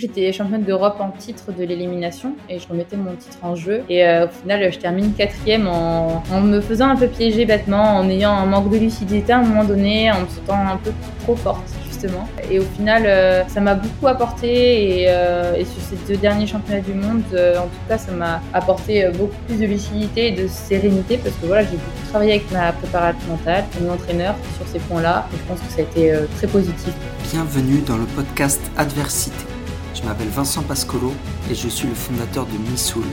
J'étais 0.00 0.32
championne 0.32 0.62
d'Europe 0.62 0.98
en 1.00 1.10
titre 1.10 1.50
de 1.50 1.64
l'élimination 1.64 2.36
et 2.48 2.60
je 2.60 2.68
remettais 2.68 2.96
mon 2.96 3.16
titre 3.16 3.38
en 3.42 3.56
jeu. 3.56 3.82
Et 3.88 4.06
euh, 4.06 4.26
au 4.26 4.28
final, 4.28 4.72
je 4.72 4.78
termine 4.78 5.12
quatrième 5.12 5.66
en, 5.66 6.22
me 6.40 6.60
faisant 6.60 6.90
un 6.90 6.94
peu 6.94 7.08
piéger 7.08 7.44
bêtement, 7.46 7.96
en 7.96 8.08
ayant 8.08 8.30
un 8.30 8.46
manque 8.46 8.70
de 8.70 8.76
lucidité 8.76 9.32
à 9.32 9.38
un 9.38 9.42
moment 9.42 9.64
donné, 9.64 10.12
en 10.12 10.20
me 10.20 10.28
sentant 10.28 10.54
un 10.54 10.76
peu 10.76 10.92
trop 11.24 11.34
forte 11.34 11.68
justement. 11.88 12.28
Et 12.48 12.60
au 12.60 12.62
final, 12.62 13.06
euh, 13.06 13.42
ça 13.48 13.60
m'a 13.60 13.74
beaucoup 13.74 14.06
apporté 14.06 15.00
et, 15.00 15.06
euh, 15.08 15.56
et, 15.56 15.64
sur 15.64 15.82
ces 15.82 15.96
deux 16.06 16.16
derniers 16.16 16.46
championnats 16.46 16.80
du 16.80 16.94
monde, 16.94 17.24
en 17.34 17.64
tout 17.64 17.88
cas, 17.88 17.98
ça 17.98 18.12
m'a 18.12 18.40
apporté 18.54 19.04
beaucoup 19.18 19.34
plus 19.48 19.58
de 19.58 19.66
lucidité 19.66 20.28
et 20.28 20.30
de 20.30 20.46
sérénité 20.46 21.18
parce 21.18 21.34
que 21.34 21.46
voilà, 21.46 21.64
j'ai 21.64 21.70
beaucoup 21.70 22.08
travaillé 22.08 22.34
avec 22.34 22.48
ma 22.52 22.70
préparatrice 22.70 23.26
mentale, 23.26 23.64
mon 23.80 23.94
entraîneur 23.94 24.36
sur 24.58 24.68
ces 24.68 24.78
points-là. 24.78 25.26
Et 25.34 25.38
je 25.38 25.42
pense 25.42 25.58
que 25.58 25.72
ça 25.72 25.80
a 25.80 25.82
été 25.82 26.14
très 26.36 26.46
positif. 26.46 26.94
Bienvenue 27.32 27.80
dans 27.80 27.96
le 27.96 28.04
podcast 28.04 28.60
Adversité 28.76 29.57
je 29.98 30.06
m'appelle 30.06 30.28
Vincent 30.28 30.62
Pascolo 30.62 31.12
et 31.50 31.54
je 31.54 31.68
suis 31.68 31.88
le 31.88 31.94
fondateur 31.94 32.46
de 32.46 32.70
Missoul, 32.70 33.04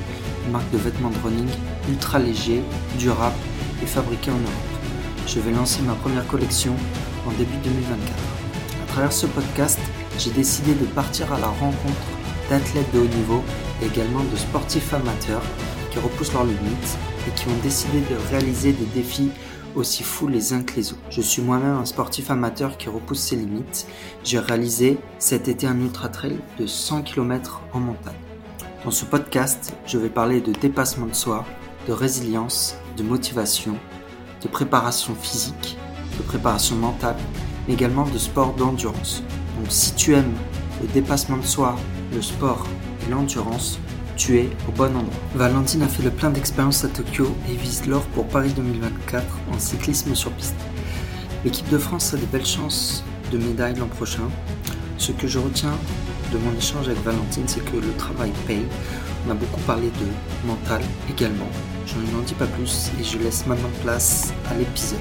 une 0.45 0.51
marque 0.51 0.69
de 0.71 0.77
vêtements 0.77 1.09
de 1.09 1.17
running 1.23 1.47
ultra 1.89 2.19
léger, 2.19 2.61
durable 2.99 3.35
et 3.81 3.85
fabriqué 3.85 4.29
en 4.29 4.35
Europe. 4.35 4.53
Je 5.27 5.39
vais 5.39 5.51
lancer 5.51 5.81
ma 5.81 5.93
première 5.93 6.27
collection 6.27 6.75
en 7.25 7.31
début 7.31 7.57
2024. 7.63 8.01
À 8.83 8.87
travers 8.87 9.13
ce 9.13 9.25
podcast, 9.25 9.79
j'ai 10.19 10.31
décidé 10.31 10.73
de 10.75 10.85
partir 10.85 11.33
à 11.33 11.39
la 11.39 11.47
rencontre 11.47 12.07
d'athlètes 12.49 12.93
de 12.93 12.99
haut 12.99 13.15
niveau 13.17 13.43
et 13.81 13.87
également 13.87 14.23
de 14.23 14.35
sportifs 14.35 14.93
amateurs 14.93 15.43
qui 15.91 15.99
repoussent 15.99 16.33
leurs 16.33 16.45
limites 16.45 16.97
et 17.27 17.31
qui 17.31 17.47
ont 17.47 17.63
décidé 17.63 18.01
de 18.01 18.15
réaliser 18.29 18.73
des 18.73 18.85
défis 18.93 19.31
aussi 19.75 20.03
fous 20.03 20.27
les 20.27 20.53
uns 20.53 20.63
que 20.63 20.75
les 20.75 20.91
autres. 20.91 21.01
Je 21.09 21.21
suis 21.21 21.41
moi-même 21.41 21.75
un 21.75 21.85
sportif 21.85 22.31
amateur 22.31 22.77
qui 22.77 22.89
repousse 22.89 23.19
ses 23.19 23.35
limites. 23.35 23.87
J'ai 24.23 24.39
réalisé 24.39 24.97
cet 25.19 25.47
été 25.47 25.67
un 25.67 25.79
ultra 25.79 26.09
trail 26.09 26.37
de 26.59 26.65
100 26.65 27.03
km 27.03 27.61
en 27.73 27.79
montagne. 27.79 28.13
Dans 28.83 28.91
ce 28.91 29.05
podcast, 29.05 29.73
je 29.85 29.97
vais 29.97 30.09
parler 30.09 30.41
de 30.41 30.51
dépassement 30.51 31.07
de 31.07 31.15
soi, 31.15 31.45
de 31.87 31.93
résilience, 31.93 32.75
de 32.97 33.03
motivation, 33.03 33.75
de 34.41 34.47
préparation 34.47 35.15
physique, 35.15 35.77
de 36.17 36.23
préparation 36.23 36.75
mentale, 36.75 37.17
mais 37.67 37.73
également 37.73 38.07
de 38.07 38.17
sport 38.17 38.53
d'endurance. 38.53 39.23
Donc 39.57 39.67
si 39.69 39.93
tu 39.95 40.13
aimes 40.13 40.33
le 40.81 40.87
dépassement 40.87 41.37
de 41.37 41.45
soi, 41.45 41.75
le 42.13 42.21
sport 42.21 42.65
et 43.05 43.11
l'endurance, 43.11 43.79
tu 44.15 44.37
es 44.39 44.49
au 44.67 44.71
bon 44.71 44.95
endroit. 44.95 45.13
Valentine 45.35 45.83
a 45.83 45.87
fait 45.87 46.03
le 46.03 46.11
plein 46.11 46.29
d'expériences 46.29 46.83
à 46.83 46.87
Tokyo 46.87 47.27
et 47.49 47.55
vise 47.55 47.85
l'or 47.85 48.05
pour 48.07 48.27
Paris 48.27 48.53
2024 48.55 49.25
en 49.51 49.59
cyclisme 49.59 50.15
sur 50.15 50.31
piste. 50.31 50.55
L'équipe 51.43 51.69
de 51.69 51.77
France 51.77 52.13
a 52.13 52.17
de 52.17 52.25
belles 52.25 52.45
chances 52.45 53.03
de 53.31 53.37
médaille 53.37 53.75
l'an 53.75 53.87
prochain. 53.87 54.29
Ce 54.97 55.11
que 55.11 55.27
je 55.27 55.39
retiens 55.39 55.77
de 56.31 56.37
mon 56.37 56.53
échange 56.55 56.87
avec 56.87 57.03
Valentine, 57.03 57.47
c'est 57.47 57.63
que 57.63 57.77
le 57.77 57.93
travail 57.97 58.31
paye. 58.47 58.65
On 59.27 59.31
a 59.31 59.35
beaucoup 59.35 59.61
parlé 59.61 59.89
de 59.89 60.47
mental 60.47 60.81
également. 61.09 61.49
Je 61.85 61.95
n'en 62.15 62.21
dis 62.21 62.33
pas 62.33 62.47
plus 62.47 62.91
et 62.99 63.03
je 63.03 63.17
laisse 63.17 63.45
maintenant 63.45 63.69
place 63.81 64.33
à 64.49 64.55
l'épisode. 64.55 64.99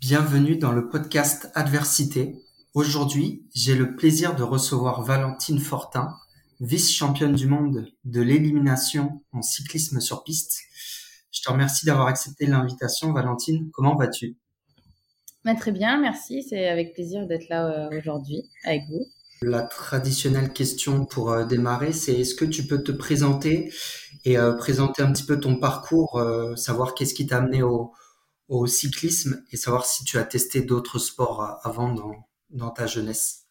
Bienvenue 0.00 0.56
dans 0.56 0.72
le 0.72 0.88
podcast 0.88 1.50
Adversité. 1.54 2.42
Aujourd'hui, 2.74 3.46
j'ai 3.54 3.74
le 3.74 3.94
plaisir 3.94 4.34
de 4.34 4.42
recevoir 4.42 5.02
Valentine 5.02 5.60
Fortin, 5.60 6.16
vice-championne 6.62 7.34
du 7.34 7.48
monde 7.48 7.88
de 8.04 8.20
l'élimination 8.22 9.20
en 9.32 9.42
cyclisme 9.42 10.00
sur 10.00 10.22
piste. 10.22 10.60
Je 11.32 11.42
te 11.42 11.50
remercie 11.50 11.84
d'avoir 11.86 12.06
accepté 12.06 12.46
l'invitation, 12.46 13.12
Valentine. 13.12 13.68
Comment 13.72 13.96
vas-tu? 13.96 14.36
Bah, 15.44 15.56
Très 15.56 15.72
bien, 15.72 16.00
merci. 16.00 16.44
C'est 16.44 16.68
avec 16.68 16.94
plaisir 16.94 17.26
d'être 17.26 17.48
là 17.48 17.66
euh, 17.66 17.98
aujourd'hui 17.98 18.48
avec 18.64 18.82
vous. 18.88 19.04
La 19.42 19.62
traditionnelle 19.62 20.52
question 20.52 21.04
pour 21.04 21.32
euh, 21.32 21.44
démarrer, 21.44 21.92
c'est 21.92 22.20
est-ce 22.20 22.36
que 22.36 22.44
tu 22.44 22.64
peux 22.68 22.80
te 22.80 22.92
présenter 22.92 23.72
et 24.24 24.38
euh, 24.38 24.52
présenter 24.52 25.02
un 25.02 25.12
petit 25.12 25.24
peu 25.24 25.40
ton 25.40 25.56
parcours, 25.56 26.24
savoir 26.54 26.94
qu'est-ce 26.94 27.14
qui 27.14 27.26
t'a 27.26 27.38
amené 27.38 27.64
au, 27.64 27.92
au, 28.46 28.68
cyclisme 28.68 29.42
et 29.50 29.56
savoir 29.56 29.84
si 29.84 30.04
tu 30.04 30.16
as 30.16 30.24
testé 30.24 30.62
d'autres 30.62 31.00
sports 31.00 31.58
avant 31.64 31.92
dans, 31.92 32.12
dans 32.50 32.70
ta 32.70 32.86
jeunesse? 32.86 33.41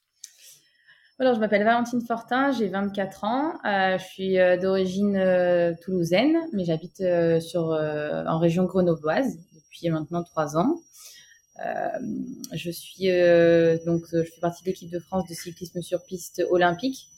Alors, 1.22 1.36
je 1.36 1.40
m'appelle 1.40 1.64
Valentine 1.64 2.02
Fortin, 2.02 2.52
j'ai 2.52 2.68
24 2.68 3.24
ans. 3.26 3.54
Euh, 3.64 4.00
je 4.00 4.04
suis 4.04 4.40
euh, 4.40 4.58
d'origine 4.58 5.16
euh, 5.16 5.72
toulousaine, 5.80 6.36
mais 6.52 6.66
j'habite 6.66 7.00
en 7.00 8.40
région 8.40 8.64
grenobloise 8.64 9.38
depuis 9.54 9.88
maintenant 9.90 10.24
trois 10.24 10.58
ans. 10.58 10.82
je 12.56 12.72
suis 12.72 13.06
donc 13.86 14.02
je 14.12 14.24
fais 14.24 14.42
partie 14.42 14.64
de 14.64 14.70
l'équipe 14.70 14.90
de 14.90 14.98
France 14.98 15.30
de 15.30 15.36
cyclisme 15.36 15.84
sur 15.84 16.04
piste 16.06 16.42
olympique 16.50 17.10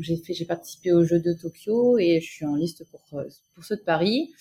j'ai 0.00 0.44
participé 0.44 0.90
aux 0.90 1.04
Jeux 1.04 1.20
de 1.20 1.32
Tokyo 1.32 1.96
et 1.98 2.20
je 2.20 2.28
suis 2.28 2.44
en 2.44 2.56
liste 2.56 2.84
pour 2.90 3.64
ceux 3.64 3.76
de 3.76 3.82
Paris. 3.82 4.34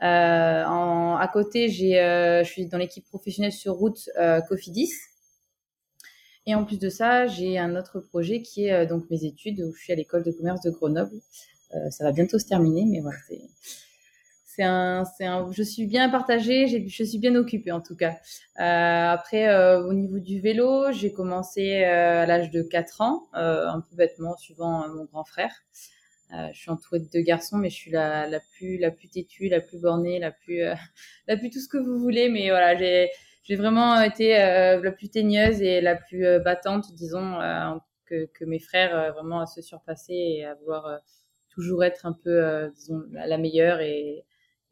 À 0.00 1.30
côté, 1.32 1.70
je 1.70 2.42
suis 2.44 2.66
dans 2.66 2.76
l'équipe 2.76 3.06
professionnelle 3.06 3.52
sur 3.52 3.76
route 3.76 4.10
Cofidis 4.46 4.92
et 6.48 6.54
en 6.54 6.64
plus 6.64 6.78
de 6.78 6.88
ça, 6.88 7.26
j'ai 7.26 7.58
un 7.58 7.76
autre 7.76 8.00
projet 8.00 8.40
qui 8.40 8.64
est 8.64 8.72
euh, 8.72 8.86
donc 8.86 9.04
mes 9.10 9.22
études 9.24 9.60
où 9.60 9.74
je 9.74 9.82
suis 9.82 9.92
à 9.92 9.96
l'école 9.96 10.24
de 10.24 10.32
commerce 10.32 10.62
de 10.62 10.70
Grenoble. 10.70 11.20
Euh, 11.74 11.90
ça 11.90 12.04
va 12.04 12.12
bientôt 12.12 12.38
se 12.38 12.46
terminer, 12.46 12.86
mais 12.86 13.00
voilà, 13.00 13.18
c'est 14.46 14.64
un, 14.64 15.04
je 15.52 15.62
suis 15.62 15.86
bien 15.86 16.08
partagée, 16.08 16.88
je 16.88 17.04
suis 17.04 17.18
bien 17.18 17.34
occupée 17.34 17.70
en 17.70 17.82
tout 17.82 17.94
cas. 17.94 18.16
Euh, 18.58 19.12
après, 19.12 19.54
au 19.76 19.92
niveau 19.92 20.18
du 20.18 20.40
vélo, 20.40 20.90
j'ai 20.90 21.12
commencé 21.12 21.84
à 21.84 22.26
l'âge 22.26 22.50
de 22.50 22.62
4 22.62 23.02
ans, 23.02 23.28
un 23.34 23.80
peu 23.82 23.94
bêtement, 23.94 24.36
suivant 24.38 24.88
mon 24.88 25.04
grand 25.04 25.24
frère. 25.24 25.52
je 26.32 26.58
suis 26.58 26.70
entourée 26.70 26.98
de 26.98 27.08
deux 27.12 27.20
garçons, 27.20 27.58
mais 27.58 27.70
je 27.70 27.76
suis 27.76 27.90
la, 27.92 28.26
la 28.26 28.40
plus, 28.40 28.78
la 28.78 28.90
plus 28.90 29.08
têtue, 29.08 29.48
la 29.48 29.60
plus 29.60 29.78
bornée, 29.78 30.18
la 30.18 30.32
plus, 30.32 30.62
la 31.28 31.36
plus 31.36 31.50
tout 31.50 31.60
ce 31.60 31.68
que 31.68 31.78
vous 31.78 31.98
voulez. 32.00 32.28
Mais 32.28 32.48
voilà, 32.48 32.76
j'ai, 32.76 33.10
j'ai 33.48 33.56
vraiment 33.56 33.98
été 34.02 34.38
euh, 34.38 34.80
la 34.82 34.92
plus 34.92 35.08
teigneuse 35.08 35.62
et 35.62 35.80
la 35.80 35.96
plus 35.96 36.26
euh, 36.26 36.38
battante, 36.38 36.92
disons, 36.94 37.40
euh, 37.40 37.70
que, 38.04 38.26
que, 38.34 38.44
mes 38.44 38.58
frères, 38.58 39.12
vraiment 39.14 39.40
à 39.40 39.46
se 39.46 39.62
surpasser 39.62 40.12
et 40.12 40.44
à 40.44 40.54
vouloir 40.54 41.00
toujours 41.50 41.82
être 41.82 42.04
un 42.06 42.12
peu, 42.12 42.70
disons, 42.74 43.02
la 43.12 43.38
meilleure 43.38 43.80
et, 43.80 44.24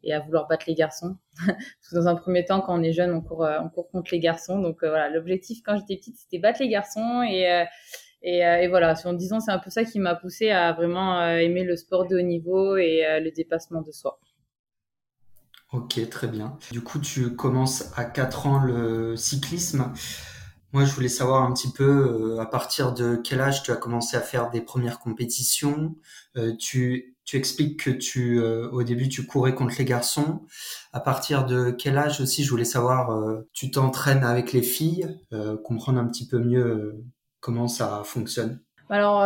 et 0.03 0.13
à 0.13 0.19
vouloir 0.19 0.47
battre 0.47 0.65
les 0.67 0.75
garçons. 0.75 1.17
dans 1.91 2.07
un 2.07 2.15
premier 2.15 2.45
temps, 2.45 2.61
quand 2.61 2.79
on 2.79 2.83
est 2.83 2.93
jeune, 2.93 3.13
on 3.13 3.21
court, 3.21 3.47
on 3.61 3.69
court 3.69 3.89
contre 3.89 4.11
les 4.11 4.19
garçons. 4.19 4.59
Donc 4.59 4.77
voilà, 4.81 5.09
l'objectif 5.09 5.59
quand 5.63 5.77
j'étais 5.77 5.97
petite, 5.97 6.17
c'était 6.17 6.39
battre 6.39 6.61
les 6.61 6.69
garçons 6.69 7.23
et 7.23 7.65
et, 8.23 8.39
et, 8.39 8.67
voilà, 8.67 8.95
en 9.05 9.13
disant, 9.13 9.39
c'est 9.39 9.51
un 9.51 9.59
peu 9.59 9.69
ça 9.69 9.83
qui 9.83 9.99
m'a 9.99 10.15
poussé 10.15 10.49
à 10.49 10.73
vraiment 10.73 11.23
aimer 11.29 11.63
le 11.63 11.75
sport 11.75 12.07
de 12.07 12.17
haut 12.17 12.21
niveau 12.21 12.75
et 12.75 13.05
le 13.21 13.29
dépassement 13.31 13.81
de 13.81 13.91
soi. 13.91 14.19
Ok, 15.73 15.99
très 16.09 16.27
bien. 16.27 16.57
Du 16.71 16.81
coup, 16.81 16.97
tu 16.99 17.35
commences 17.35 17.91
à 17.97 18.05
4 18.05 18.47
ans 18.47 18.59
le 18.63 19.17
cyclisme. 19.17 19.91
Moi, 20.71 20.85
je 20.85 20.93
voulais 20.93 21.09
savoir 21.09 21.43
un 21.43 21.53
petit 21.53 21.71
peu 21.71 21.83
euh, 22.37 22.39
à 22.39 22.45
partir 22.45 22.93
de 22.93 23.17
quel 23.21 23.41
âge 23.41 23.63
tu 23.63 23.71
as 23.71 23.75
commencé 23.75 24.15
à 24.15 24.21
faire 24.21 24.49
des 24.49 24.61
premières 24.61 24.99
compétitions. 24.99 25.95
Euh, 26.37 26.55
tu, 26.57 27.17
tu 27.25 27.35
expliques 27.35 27.83
que 27.83 27.89
tu, 27.89 28.39
euh, 28.39 28.69
au 28.71 28.83
début, 28.83 29.09
tu 29.09 29.25
courais 29.25 29.55
contre 29.55 29.75
les 29.77 29.85
garçons. 29.85 30.45
À 30.93 31.01
partir 31.01 31.45
de 31.45 31.71
quel 31.71 31.97
âge 31.97 32.21
aussi, 32.21 32.45
je 32.45 32.49
voulais 32.49 32.65
savoir, 32.65 33.43
tu 33.53 33.69
t'entraînes 33.71 34.23
avec 34.23 34.53
les 34.53 34.63
filles, 34.63 35.19
comprendre 35.63 35.99
un 35.99 36.07
petit 36.07 36.27
peu 36.27 36.39
mieux 36.39 37.03
comment 37.41 37.67
ça 37.67 38.03
fonctionne. 38.05 38.61
Alors, 38.89 39.23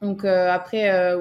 donc 0.00 0.24
après 0.24 1.14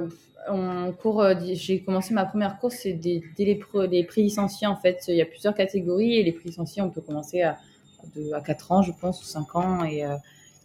on 0.49 0.91
court, 0.93 1.21
euh, 1.21 1.35
j'ai 1.53 1.83
commencé 1.83 2.13
ma 2.13 2.25
première 2.25 2.59
course, 2.59 2.75
c'est 2.83 2.93
dès, 2.93 3.21
les, 3.37 3.59
les 3.89 4.03
prix 4.03 4.23
licenciés 4.23 4.67
en 4.67 4.75
fait. 4.75 5.03
Il 5.07 5.15
y 5.15 5.21
a 5.21 5.25
plusieurs 5.25 5.55
catégories 5.55 6.17
et 6.17 6.23
les 6.23 6.31
prix 6.31 6.49
licenciés, 6.49 6.81
on 6.81 6.89
peut 6.89 7.01
commencer 7.01 7.41
à, 7.41 7.57
à 8.33 8.41
4 8.41 8.71
ans, 8.71 8.81
je 8.81 8.91
pense, 8.91 9.21
ou 9.21 9.25
5 9.25 9.55
ans. 9.55 9.83
Et, 9.83 10.05
euh, 10.05 10.15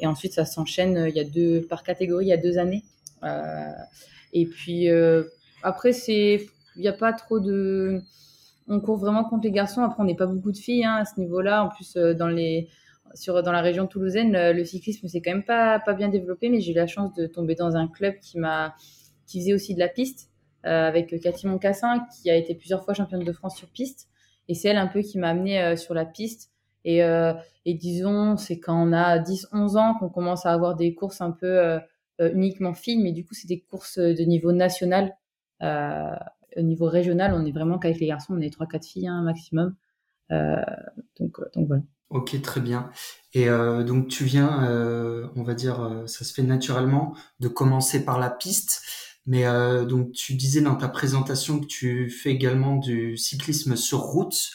et 0.01 0.07
ensuite, 0.07 0.33
ça 0.33 0.45
s'enchaîne. 0.45 1.07
Il 1.09 1.17
y 1.17 1.21
a 1.21 1.25
deux, 1.25 1.63
par 1.63 1.83
catégorie, 1.83 2.27
il 2.27 2.29
y 2.29 2.33
a 2.33 2.37
deux 2.37 2.59
années. 2.59 2.85
Euh, 3.25 3.73
et 4.33 4.47
puis, 4.47 4.89
après, 5.63 5.93
c'est, 5.93 6.47
il 6.77 6.83
n'y 6.83 6.89
a 6.89 6.93
pas 6.93 7.13
trop 7.13 7.41
de. 7.41 8.03
On 8.71 8.81
court 8.81 8.99
vraiment 8.99 9.25
contre 9.25 9.45
les 9.45 9.51
garçons. 9.51 9.83
Après, 9.83 10.03
on 10.03 10.07
n'est 10.07 10.15
pas 10.15 10.27
beaucoup 10.27 10.53
de 10.53 10.59
filles 10.59 10.85
hein, 10.85 10.97
à 10.97 11.05
ce 11.05 11.19
niveau-là. 11.19 11.65
En 11.65 11.69
plus, 11.69 11.95
dans 11.95 12.29
les. 12.29 12.69
Sur, 13.15 13.43
dans 13.43 13.53
la 13.53 13.63
région 13.63 13.87
toulousaine, 13.87 14.53
le, 14.53 14.65
cyclisme 14.65 15.09
c'est 15.09 15.21
quand 15.21 15.33
même 15.33 15.45
pas, 15.45 15.79
pas 15.79 15.95
bien 15.95 16.09
développé, 16.09 16.49
mais 16.49 16.61
j'ai 16.61 16.73
eu 16.73 16.75
la 16.75 16.87
chance 16.87 17.15
de 17.15 17.27
tomber 17.27 17.55
dans 17.55 17.77
un 17.77 17.89
club 17.89 18.15
qui 18.21 18.39
m'a 18.39 18.75
qui 19.29 19.41
faisait 19.41 19.53
aussi 19.53 19.75
de 19.75 19.79
la 19.79 19.89
piste 19.89 20.31
euh, 20.67 20.89
avec 20.89 21.15
Cathy 21.21 21.47
Moncassin, 21.47 22.05
qui 22.11 22.31
a 22.31 22.35
été 22.37 22.55
plusieurs 22.55 22.85
fois 22.85 22.95
championne 22.95 23.23
de 23.23 23.33
France 23.33 23.57
sur 23.57 23.69
piste. 23.69 24.09
Et 24.49 24.55
c'est 24.55 24.69
elle 24.69 24.79
un 24.79 24.89
peu 24.89 25.03
qui 25.03 25.19
m'a 25.19 25.29
amené 25.29 25.61
euh, 25.63 25.77
sur 25.77 25.95
la 25.95 26.05
piste. 26.05 26.51
Et, 26.85 27.05
euh, 27.05 27.35
et 27.65 27.75
disons, 27.75 28.37
c'est 28.37 28.59
quand 28.59 28.89
on 28.89 28.93
a 28.93 29.19
10-11 29.19 29.77
ans 29.77 29.95
qu'on 29.99 30.09
commence 30.09 30.47
à 30.47 30.53
avoir 30.53 30.75
des 30.75 30.95
courses 30.95 31.21
un 31.21 31.31
peu 31.31 31.79
uniquement 32.19 32.75
filles, 32.75 33.03
mais 33.03 33.13
du 33.13 33.25
coup, 33.25 33.35
c'est 33.35 33.47
des 33.47 33.61
courses 33.61 33.99
de 33.99 34.23
niveau 34.25 34.53
national. 34.53 35.15
au 35.61 36.63
niveau 36.63 36.87
régional, 36.87 37.35
on 37.35 37.45
est 37.45 37.53
vraiment 37.53 37.79
qu'avec 37.79 38.01
les 38.01 38.07
garçons, 38.07 38.35
on 38.37 38.41
est 38.41 38.57
3-4 38.57 38.89
filles 38.89 39.09
hein, 39.09 39.23
maximum. 39.23 39.77
donc, 40.31 41.37
donc 41.55 41.67
voilà. 41.67 41.83
Ok, 42.11 42.41
très 42.41 42.61
bien. 42.61 42.91
Et 43.35 43.49
donc 43.49 44.09
tu 44.09 44.25
viens, 44.25 44.67
on 45.37 45.43
va 45.43 45.55
dire, 45.55 46.05
ça 46.07 46.25
se 46.25 46.33
fait 46.33 46.43
naturellement 46.43 47.15
de 47.41 47.49
commencer 47.49 48.05
par 48.05 48.19
la 48.19 48.31
piste. 48.31 48.83
Mais 49.27 49.45
donc 49.87 50.13
tu 50.13 50.35
disais 50.35 50.63
dans 50.63 50.77
ta 50.77 50.89
présentation 50.89 51.61
que 51.61 51.67
tu 51.67 52.09
fais 52.11 52.31
également 52.31 52.77
du 52.77 53.19
cyclisme 53.19 53.77
sur 53.77 53.99
route. 53.99 54.53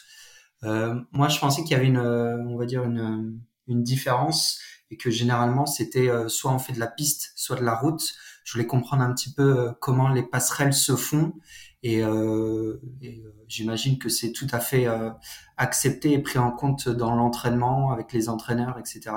moi, 0.62 1.28
je 1.28 1.38
pensais 1.38 1.62
qu'il 1.62 1.72
y 1.72 1.74
avait 1.74 1.86
une, 1.86 1.98
on 1.98 2.56
va 2.56 2.66
dire 2.66 2.82
une, 2.82 3.38
une 3.68 3.84
différence 3.84 4.58
et 4.90 4.96
que 4.96 5.10
généralement 5.12 5.66
c'était 5.66 6.10
soit 6.28 6.52
on 6.52 6.58
fait 6.58 6.72
de 6.72 6.80
la 6.80 6.88
piste, 6.88 7.32
soit 7.36 7.56
de 7.56 7.64
la 7.64 7.76
route. 7.76 8.14
Je 8.42 8.52
voulais 8.52 8.66
comprendre 8.66 9.04
un 9.04 9.14
petit 9.14 9.32
peu 9.32 9.72
comment 9.80 10.08
les 10.08 10.24
passerelles 10.24 10.74
se 10.74 10.96
font 10.96 11.34
et, 11.84 12.02
euh, 12.02 12.80
euh, 13.04 13.10
j'imagine 13.46 13.98
que 13.98 14.08
c'est 14.08 14.32
tout 14.32 14.46
à 14.50 14.58
fait 14.58 14.86
euh, 14.86 15.10
accepté 15.58 16.12
et 16.12 16.18
pris 16.18 16.38
en 16.38 16.50
compte 16.50 16.88
dans 16.88 17.14
l'entraînement 17.14 17.92
avec 17.92 18.12
les 18.14 18.30
entraîneurs, 18.30 18.78
etc. 18.78 19.14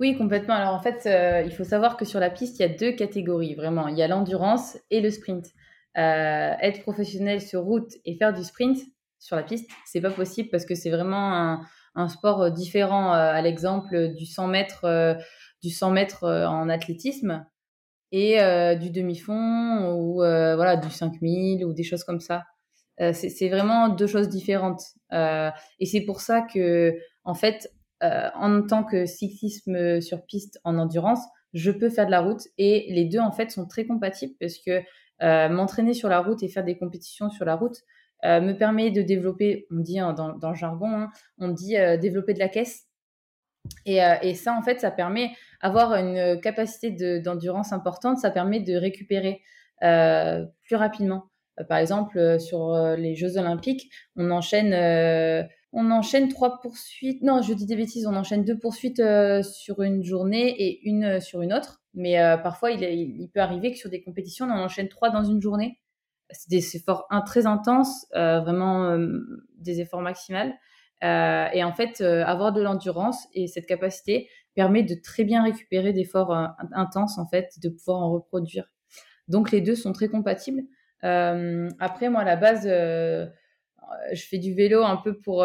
Oui, 0.00 0.18
complètement. 0.18 0.54
Alors 0.54 0.74
en 0.74 0.80
fait, 0.80 1.08
il 1.46 1.52
faut 1.52 1.64
savoir 1.64 1.96
que 1.96 2.04
sur 2.04 2.18
la 2.18 2.30
piste, 2.30 2.58
il 2.58 2.62
y 2.62 2.64
a 2.64 2.68
deux 2.68 2.92
catégories, 2.92 3.54
vraiment. 3.54 3.86
Il 3.86 3.96
y 3.96 4.02
a 4.02 4.08
l'endurance 4.08 4.78
et 4.90 5.00
le 5.00 5.10
sprint. 5.10 5.46
Être 5.94 6.82
professionnel 6.82 7.40
sur 7.40 7.62
route 7.62 7.92
et 8.04 8.16
faire 8.16 8.32
du 8.32 8.42
sprint 8.42 8.78
sur 9.18 9.36
la 9.36 9.42
piste, 9.42 9.70
c'est 9.84 10.00
pas 10.00 10.10
possible 10.10 10.48
parce 10.48 10.64
que 10.64 10.74
c'est 10.74 10.88
vraiment 10.88 11.34
un, 11.36 11.60
un, 11.94 12.08
sport 12.08 12.50
différent 12.50 13.12
à 13.12 13.40
l'exemple 13.42 14.14
du 14.14 14.24
100 14.24 14.46
mètres, 14.48 15.18
du 15.62 15.68
100 15.68 15.90
mètres 15.90 16.26
en 16.26 16.70
athlétisme 16.70 17.44
et 18.12 18.40
euh, 18.40 18.74
du 18.74 18.90
demi-fond 18.90 19.92
ou 19.94 20.22
euh, 20.22 20.56
voilà 20.56 20.76
du 20.76 20.90
5000 20.90 21.64
ou 21.64 21.72
des 21.72 21.82
choses 21.82 22.04
comme 22.04 22.20
ça. 22.20 22.44
Euh, 23.00 23.12
c'est 23.12 23.48
vraiment 23.48 23.88
deux 23.88 24.06
choses 24.06 24.28
différentes. 24.28 24.82
et 25.12 25.86
c'est 25.86 26.02
pour 26.02 26.20
ça 26.20 26.42
que 26.42 26.94
en 27.24 27.34
fait, 27.34 27.72
en 28.02 28.62
tant 28.62 28.84
que 28.84 29.06
cyclisme 29.06 30.00
sur 30.00 30.24
piste 30.26 30.58
en 30.64 30.78
endurance, 30.78 31.20
je 31.52 31.70
peux 31.70 31.90
faire 31.90 32.06
de 32.06 32.10
la 32.10 32.20
route 32.20 32.42
et 32.58 32.92
les 32.92 33.06
deux 33.06 33.18
en 33.18 33.32
fait 33.32 33.50
sont 33.50 33.66
très 33.66 33.86
compatibles 33.86 34.34
parce 34.38 34.58
que 34.58 34.82
m'entraîner 35.48 35.94
sur 35.94 36.08
la 36.08 36.20
route 36.20 36.42
et 36.42 36.48
faire 36.48 36.64
des 36.64 36.76
compétitions 36.76 37.30
sur 37.30 37.44
la 37.44 37.56
route 37.56 37.76
me 38.22 38.52
permet 38.52 38.90
de 38.90 39.00
développer, 39.00 39.66
on 39.70 39.80
dit 39.80 39.98
hein, 39.98 40.12
dans, 40.12 40.50
le 40.50 40.56
jargon, 40.56 40.92
hein, 40.92 41.10
on 41.38 41.48
dit 41.48 41.76
développer 42.00 42.34
de 42.34 42.38
la 42.38 42.48
caisse 42.48 42.89
et, 43.86 44.02
euh, 44.02 44.14
et, 44.22 44.34
ça, 44.34 44.54
en 44.54 44.62
fait, 44.62 44.80
ça 44.80 44.90
permet 44.90 45.30
avoir 45.60 45.94
une 45.94 46.40
capacité 46.40 47.20
d'endurance 47.20 47.72
importante, 47.72 48.18
ça 48.18 48.30
permet 48.30 48.60
de 48.60 48.74
récupérer 48.74 49.42
euh, 49.82 50.44
plus 50.62 50.76
rapidement. 50.76 51.30
Euh, 51.58 51.64
par 51.64 51.78
exemple, 51.78 52.18
euh, 52.18 52.38
sur 52.38 52.74
les 52.96 53.14
Jeux 53.14 53.36
Olympiques, 53.38 53.90
on 54.16 54.30
enchaîne, 54.30 54.74
on 55.72 55.90
enchaîne 55.90 56.28
trois 56.28 56.60
poursuites. 56.60 57.22
Non, 57.22 57.42
je 57.42 57.54
dis 57.54 57.66
des 57.66 57.76
bêtises, 57.76 58.06
on 58.06 58.14
enchaîne 58.14 58.44
deux 58.44 58.58
poursuites 58.58 59.02
sur 59.42 59.82
une 59.82 60.02
journée 60.04 60.48
et 60.48 60.88
une 60.88 61.20
sur 61.20 61.42
une 61.42 61.52
autre. 61.52 61.82
Mais 61.94 62.16
parfois, 62.42 62.70
il, 62.70 63.28
peut 63.32 63.40
arriver 63.40 63.72
que 63.72 63.78
sur 63.78 63.90
des 63.90 64.02
compétitions, 64.02 64.46
on 64.46 64.50
en 64.50 64.64
enchaîne 64.64 64.88
trois 64.88 65.10
dans 65.10 65.24
une 65.24 65.40
journée. 65.40 65.78
C'est 66.30 66.48
des 66.48 66.76
efforts 66.76 67.08
très 67.26 67.46
intenses, 67.46 68.06
vraiment 68.12 68.96
des 69.58 69.80
efforts 69.80 70.00
maximaux. 70.00 70.52
Euh, 71.02 71.48
et 71.52 71.64
en 71.64 71.72
fait, 71.72 72.00
euh, 72.00 72.24
avoir 72.24 72.52
de 72.52 72.60
l'endurance 72.60 73.26
et 73.32 73.46
cette 73.46 73.66
capacité 73.66 74.28
permet 74.54 74.82
de 74.82 74.94
très 74.94 75.24
bien 75.24 75.42
récupérer 75.42 75.92
d'efforts 75.92 76.34
euh, 76.34 76.46
intenses, 76.72 77.18
en 77.18 77.26
fait, 77.26 77.52
de 77.62 77.70
pouvoir 77.70 78.00
en 78.00 78.10
reproduire. 78.12 78.66
Donc 79.28 79.50
les 79.50 79.60
deux 79.60 79.76
sont 79.76 79.92
très 79.92 80.08
compatibles. 80.08 80.62
après, 81.02 82.10
moi, 82.10 82.22
à 82.22 82.24
la 82.24 82.36
base, 82.36 82.64
je 82.66 84.22
fais 84.28 84.38
du 84.38 84.54
vélo 84.54 84.82
un 84.82 84.96
peu 84.96 85.18
pour 85.18 85.44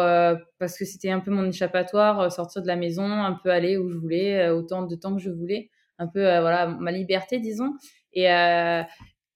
parce 0.58 0.76
que 0.76 0.84
c'était 0.84 1.10
un 1.10 1.20
peu 1.20 1.30
mon 1.30 1.48
échappatoire, 1.48 2.30
sortir 2.32 2.62
de 2.62 2.66
la 2.66 2.76
maison, 2.76 3.04
un 3.04 3.38
peu 3.42 3.50
aller 3.50 3.76
où 3.76 3.88
je 3.88 3.96
voulais, 3.96 4.50
autant 4.50 4.82
de 4.82 4.96
temps 4.96 5.14
que 5.14 5.22
je 5.22 5.30
voulais, 5.30 5.70
un 5.98 6.08
peu 6.08 6.20
voilà 6.20 6.66
ma 6.66 6.90
liberté, 6.90 7.38
disons. 7.38 7.74
Et, 8.12 8.26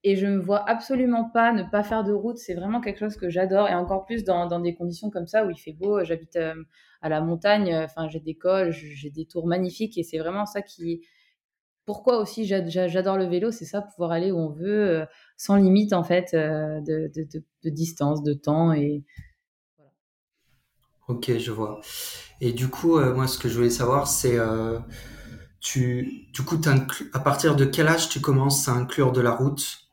et 0.02 0.16
je 0.16 0.26
me 0.26 0.40
vois 0.40 0.66
absolument 0.68 1.28
pas 1.28 1.52
ne 1.52 1.62
pas 1.62 1.82
faire 1.82 2.04
de 2.04 2.12
route. 2.12 2.38
C'est 2.38 2.54
vraiment 2.54 2.80
quelque 2.80 2.98
chose 2.98 3.16
que 3.16 3.28
j'adore. 3.28 3.68
Et 3.68 3.74
encore 3.74 4.06
plus 4.06 4.24
dans, 4.24 4.60
des 4.60 4.74
conditions 4.74 5.10
comme 5.10 5.26
ça 5.26 5.44
où 5.44 5.50
il 5.50 5.58
fait 5.58 5.72
beau. 5.72 6.02
J'habite 6.04 6.36
euh, 6.36 6.54
à 7.02 7.10
la 7.10 7.20
montagne. 7.20 7.74
Enfin, 7.74 8.08
j'ai 8.08 8.20
des 8.20 8.34
cols, 8.34 8.70
j'ai 8.70 9.10
des 9.10 9.26
tours 9.26 9.46
magnifiques. 9.46 9.98
Et 9.98 10.02
c'est 10.02 10.18
vraiment 10.18 10.46
ça 10.46 10.62
qui. 10.62 11.02
Pourquoi 11.84 12.18
aussi 12.18 12.46
j'adore 12.46 13.16
le 13.18 13.24
vélo 13.24 13.50
C'est 13.50 13.64
ça, 13.64 13.82
pouvoir 13.82 14.12
aller 14.12 14.30
où 14.30 14.38
on 14.38 14.50
veut, 14.50 15.00
euh, 15.00 15.06
sans 15.36 15.56
limite 15.56 15.92
en 15.92 16.04
fait 16.04 16.34
euh, 16.34 16.80
de, 16.80 17.40
distance, 17.70 18.22
de 18.22 18.32
temps. 18.32 18.72
Et. 18.72 19.04
Ok, 21.08 21.36
je 21.36 21.50
vois. 21.50 21.80
Et 22.40 22.52
du 22.52 22.68
coup, 22.68 23.00
moi, 23.00 23.26
ce 23.26 23.38
que 23.38 23.48
je 23.50 23.56
voulais 23.56 23.70
savoir, 23.70 24.06
c'est. 24.06 24.38
Tu, 25.60 26.28
du 26.32 26.42
coup, 26.42 26.58
à 27.12 27.20
partir 27.20 27.54
de 27.54 27.66
quel 27.66 27.86
âge 27.88 28.08
tu 28.08 28.20
commences 28.22 28.66
à 28.66 28.72
inclure 28.72 29.12
de 29.12 29.20
la 29.20 29.32
route? 29.32 29.89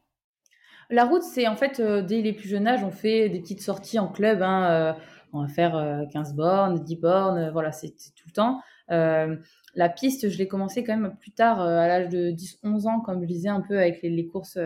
La 0.89 1.06
route, 1.06 1.24
c'est 1.24 1.48
en 1.48 1.56
fait, 1.56 1.80
euh, 1.80 2.01
dès 2.01 2.22
les 2.22 2.34
plus 2.34 2.48
jeunes 2.48 2.68
âges, 2.68 2.84
on 2.84 2.92
fait 2.92 3.30
des 3.30 3.39
petites 3.39 3.62
sorties 3.62 4.00
en 4.00 4.07
club. 4.07 4.42
Hein, 4.42 4.72
euh, 4.72 4.94
on 5.34 5.42
va 5.42 5.48
faire 5.50 5.74
15 6.13 6.31
euh, 6.31 6.36
bornes, 6.36 6.84
10 6.84 6.95
bornes, 6.98 7.50
voilà, 7.51 7.72
c'est 7.72 7.89
tout 7.89 8.28
le 8.28 8.31
temps. 8.31 8.62
la 8.89 9.89
piste, 9.89 10.30
je 10.30 10.38
l'ai 10.38 10.48
commencé 10.48 10.84
quand 10.84 10.98
même 10.98 11.16
plus 11.19 11.31
tard, 11.31 11.60
à 11.62 11.88
l'âge 11.88 12.10
de 12.10 12.31
10-11 12.31 12.88
ans, 12.88 13.01
comme 13.01 13.22
je 13.22 13.28
disais 13.28 13.50
un 13.50 13.62
peu 13.62 13.78
avec 13.78 14.01
les, 14.01 14.28
courses, 14.28 14.57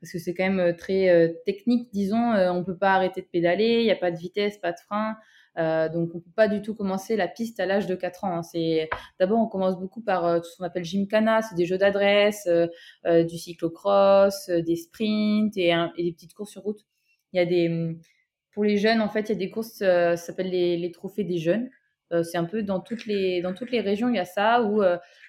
parce 0.00 0.12
que 0.12 0.18
c'est 0.18 0.34
quand 0.34 0.50
même 0.50 0.76
très 0.76 1.40
technique, 1.46 1.90
disons. 1.92 2.34
on 2.34 2.64
peut 2.64 2.76
pas 2.76 2.94
arrêter 2.94 3.22
de 3.22 3.26
pédaler, 3.26 3.80
il 3.80 3.84
n'y 3.84 3.92
a 3.92 3.96
pas 3.96 4.10
de 4.10 4.16
vitesse, 4.16 4.58
pas 4.58 4.72
de 4.72 4.80
frein. 4.80 5.16
Euh, 5.58 5.88
donc, 5.88 6.10
on 6.14 6.20
peut 6.20 6.30
pas 6.34 6.48
du 6.48 6.62
tout 6.62 6.74
commencer 6.74 7.16
la 7.16 7.28
piste 7.28 7.60
à 7.60 7.66
l'âge 7.66 7.86
de 7.86 7.94
4 7.94 8.24
ans. 8.24 8.38
Hein. 8.38 8.42
C'est 8.42 8.88
d'abord, 9.18 9.40
on 9.40 9.46
commence 9.46 9.78
beaucoup 9.78 10.02
par 10.02 10.24
euh, 10.24 10.38
tout 10.38 10.46
ce 10.46 10.56
qu'on 10.56 10.64
appelle 10.64 10.84
gymkhana, 10.84 11.42
c'est 11.42 11.54
des 11.56 11.66
jeux 11.66 11.78
d'adresse, 11.78 12.46
euh, 12.46 13.24
du 13.24 13.36
cyclocross, 13.36 14.48
des 14.50 14.76
sprints 14.76 15.56
et, 15.56 15.74
des 15.96 16.12
petites 16.12 16.34
courses 16.34 16.52
sur 16.52 16.62
route. 16.62 16.80
Il 17.32 17.38
y 17.38 17.40
a 17.40 17.46
des, 17.46 17.96
pour 18.52 18.64
les 18.64 18.76
jeunes, 18.76 19.00
en 19.00 19.08
fait, 19.08 19.22
il 19.22 19.32
y 19.32 19.36
a 19.36 19.38
des 19.38 19.50
courses, 19.50 19.78
ça 19.78 20.16
s'appelle 20.16 20.50
les, 20.50 20.76
les, 20.76 20.92
trophées 20.92 21.24
des 21.24 21.38
jeunes. 21.38 21.70
c'est 22.22 22.38
un 22.38 22.44
peu 22.44 22.62
dans 22.62 22.80
toutes 22.80 23.06
les 23.06 23.40
dans 23.42 23.54
toutes 23.54 23.70
les 23.70 23.80
régions, 23.80 24.08
il 24.08 24.16
y 24.16 24.18
a 24.18 24.24
ça 24.24 24.62
où 24.62 24.82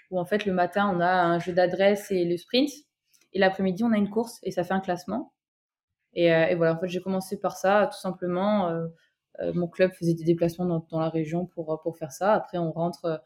où 0.10 0.20
en 0.20 0.26
fait 0.26 0.46
le 0.46 0.54
matin 0.54 0.92
on 0.94 1.00
a 1.00 1.12
un 1.12 1.40
jeu 1.40 1.54
d'adresse 1.54 2.12
et 2.12 2.26
le 2.26 2.38
sprint, 2.38 2.72
et 3.34 3.40
l'après-midi 3.40 3.84
on 3.84 3.92
a 3.94 3.98
une 3.98 4.10
course 4.10 4.40
et 4.44 4.52
ça 4.52 4.64
fait 4.64 4.74
un 4.74 4.80
classement. 4.82 5.34
Et, 6.14 6.26
et 6.28 6.56
voilà, 6.56 6.74
en 6.76 6.80
fait, 6.80 6.88
j'ai 6.90 7.02
commencé 7.02 7.40
par 7.40 7.56
ça, 7.56 7.90
tout 7.92 8.00
simplement. 8.00 8.70
Euh, 9.42 9.52
mon 9.54 9.68
club 9.68 9.92
faisait 9.94 10.14
des 10.14 10.24
déplacements 10.24 10.66
dans, 10.66 11.00
la 11.00 11.10
région 11.10 11.46
pour, 11.46 11.74
euh, 11.74 11.78
pour 11.82 11.98
faire 11.98 12.12
ça. 12.12 12.34
Après, 12.34 12.58
on 12.58 12.72
rentre 12.72 13.06
euh, 13.06 13.18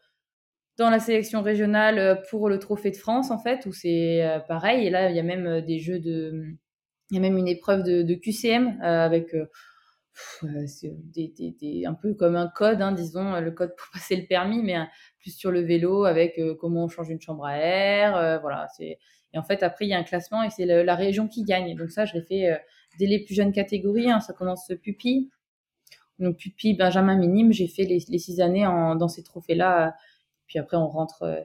dans 0.78 0.90
la 0.90 0.98
sélection 0.98 1.42
régionale 1.42 2.22
pour 2.30 2.48
le 2.48 2.58
Trophée 2.58 2.90
de 2.90 2.96
France, 2.96 3.30
en 3.30 3.38
fait, 3.38 3.64
où 3.66 3.72
c'est 3.72 4.22
pareil. 4.46 4.86
Et 4.86 4.90
là, 4.90 5.08
il 5.08 5.16
y 5.16 5.20
a 5.20 5.22
même 5.22 5.62
des 5.62 5.78
jeux 5.78 5.98
de. 5.98 6.54
Il 7.10 7.14
y 7.14 7.18
a 7.18 7.20
même 7.22 7.38
une 7.38 7.48
épreuve 7.48 7.82
de, 7.82 8.14
QCM 8.14 8.78
avec. 8.82 9.34
Un 10.44 11.94
peu 11.94 12.12
comme 12.12 12.36
un 12.36 12.48
code, 12.48 12.82
hein, 12.82 12.92
disons, 12.92 13.40
le 13.40 13.50
code 13.52 13.74
pour 13.74 13.86
passer 13.94 14.16
le 14.16 14.26
permis, 14.26 14.62
mais 14.62 14.76
plus 15.18 15.30
sur 15.30 15.50
le 15.50 15.60
vélo 15.60 16.04
avec 16.04 16.38
comment 16.60 16.84
on 16.84 16.88
change 16.88 17.08
une 17.08 17.22
chambre 17.22 17.46
à 17.46 17.56
air. 17.56 18.40
voilà. 18.42 18.66
Et 18.78 18.98
en 19.34 19.42
fait, 19.42 19.62
après, 19.62 19.86
il 19.86 19.88
y 19.88 19.94
a 19.94 19.98
un 19.98 20.04
classement 20.04 20.42
et 20.42 20.50
c'est 20.50 20.66
la 20.66 20.94
région 20.94 21.26
qui 21.26 21.42
gagne. 21.42 21.74
Donc 21.74 21.90
ça, 21.90 22.04
je 22.04 22.12
l'ai 22.12 22.22
fait 22.22 22.60
dès 22.98 23.06
les 23.06 23.24
plus 23.24 23.34
jeunes 23.34 23.52
catégories. 23.52 24.10
Hein, 24.10 24.20
ça 24.20 24.34
commence 24.34 24.70
pupille 24.82 25.30
donc 26.18 26.38
puis 26.56 26.74
Benjamin 26.74 27.16
minime, 27.16 27.52
j'ai 27.52 27.68
fait 27.68 27.84
les, 27.84 28.00
six 28.18 28.40
années 28.40 28.64
dans 28.64 29.08
ces 29.08 29.22
trophées-là. 29.22 29.94
Puis 30.46 30.58
après, 30.58 30.76
on 30.76 30.88
rentre, 30.88 31.22
euh, 31.22 31.40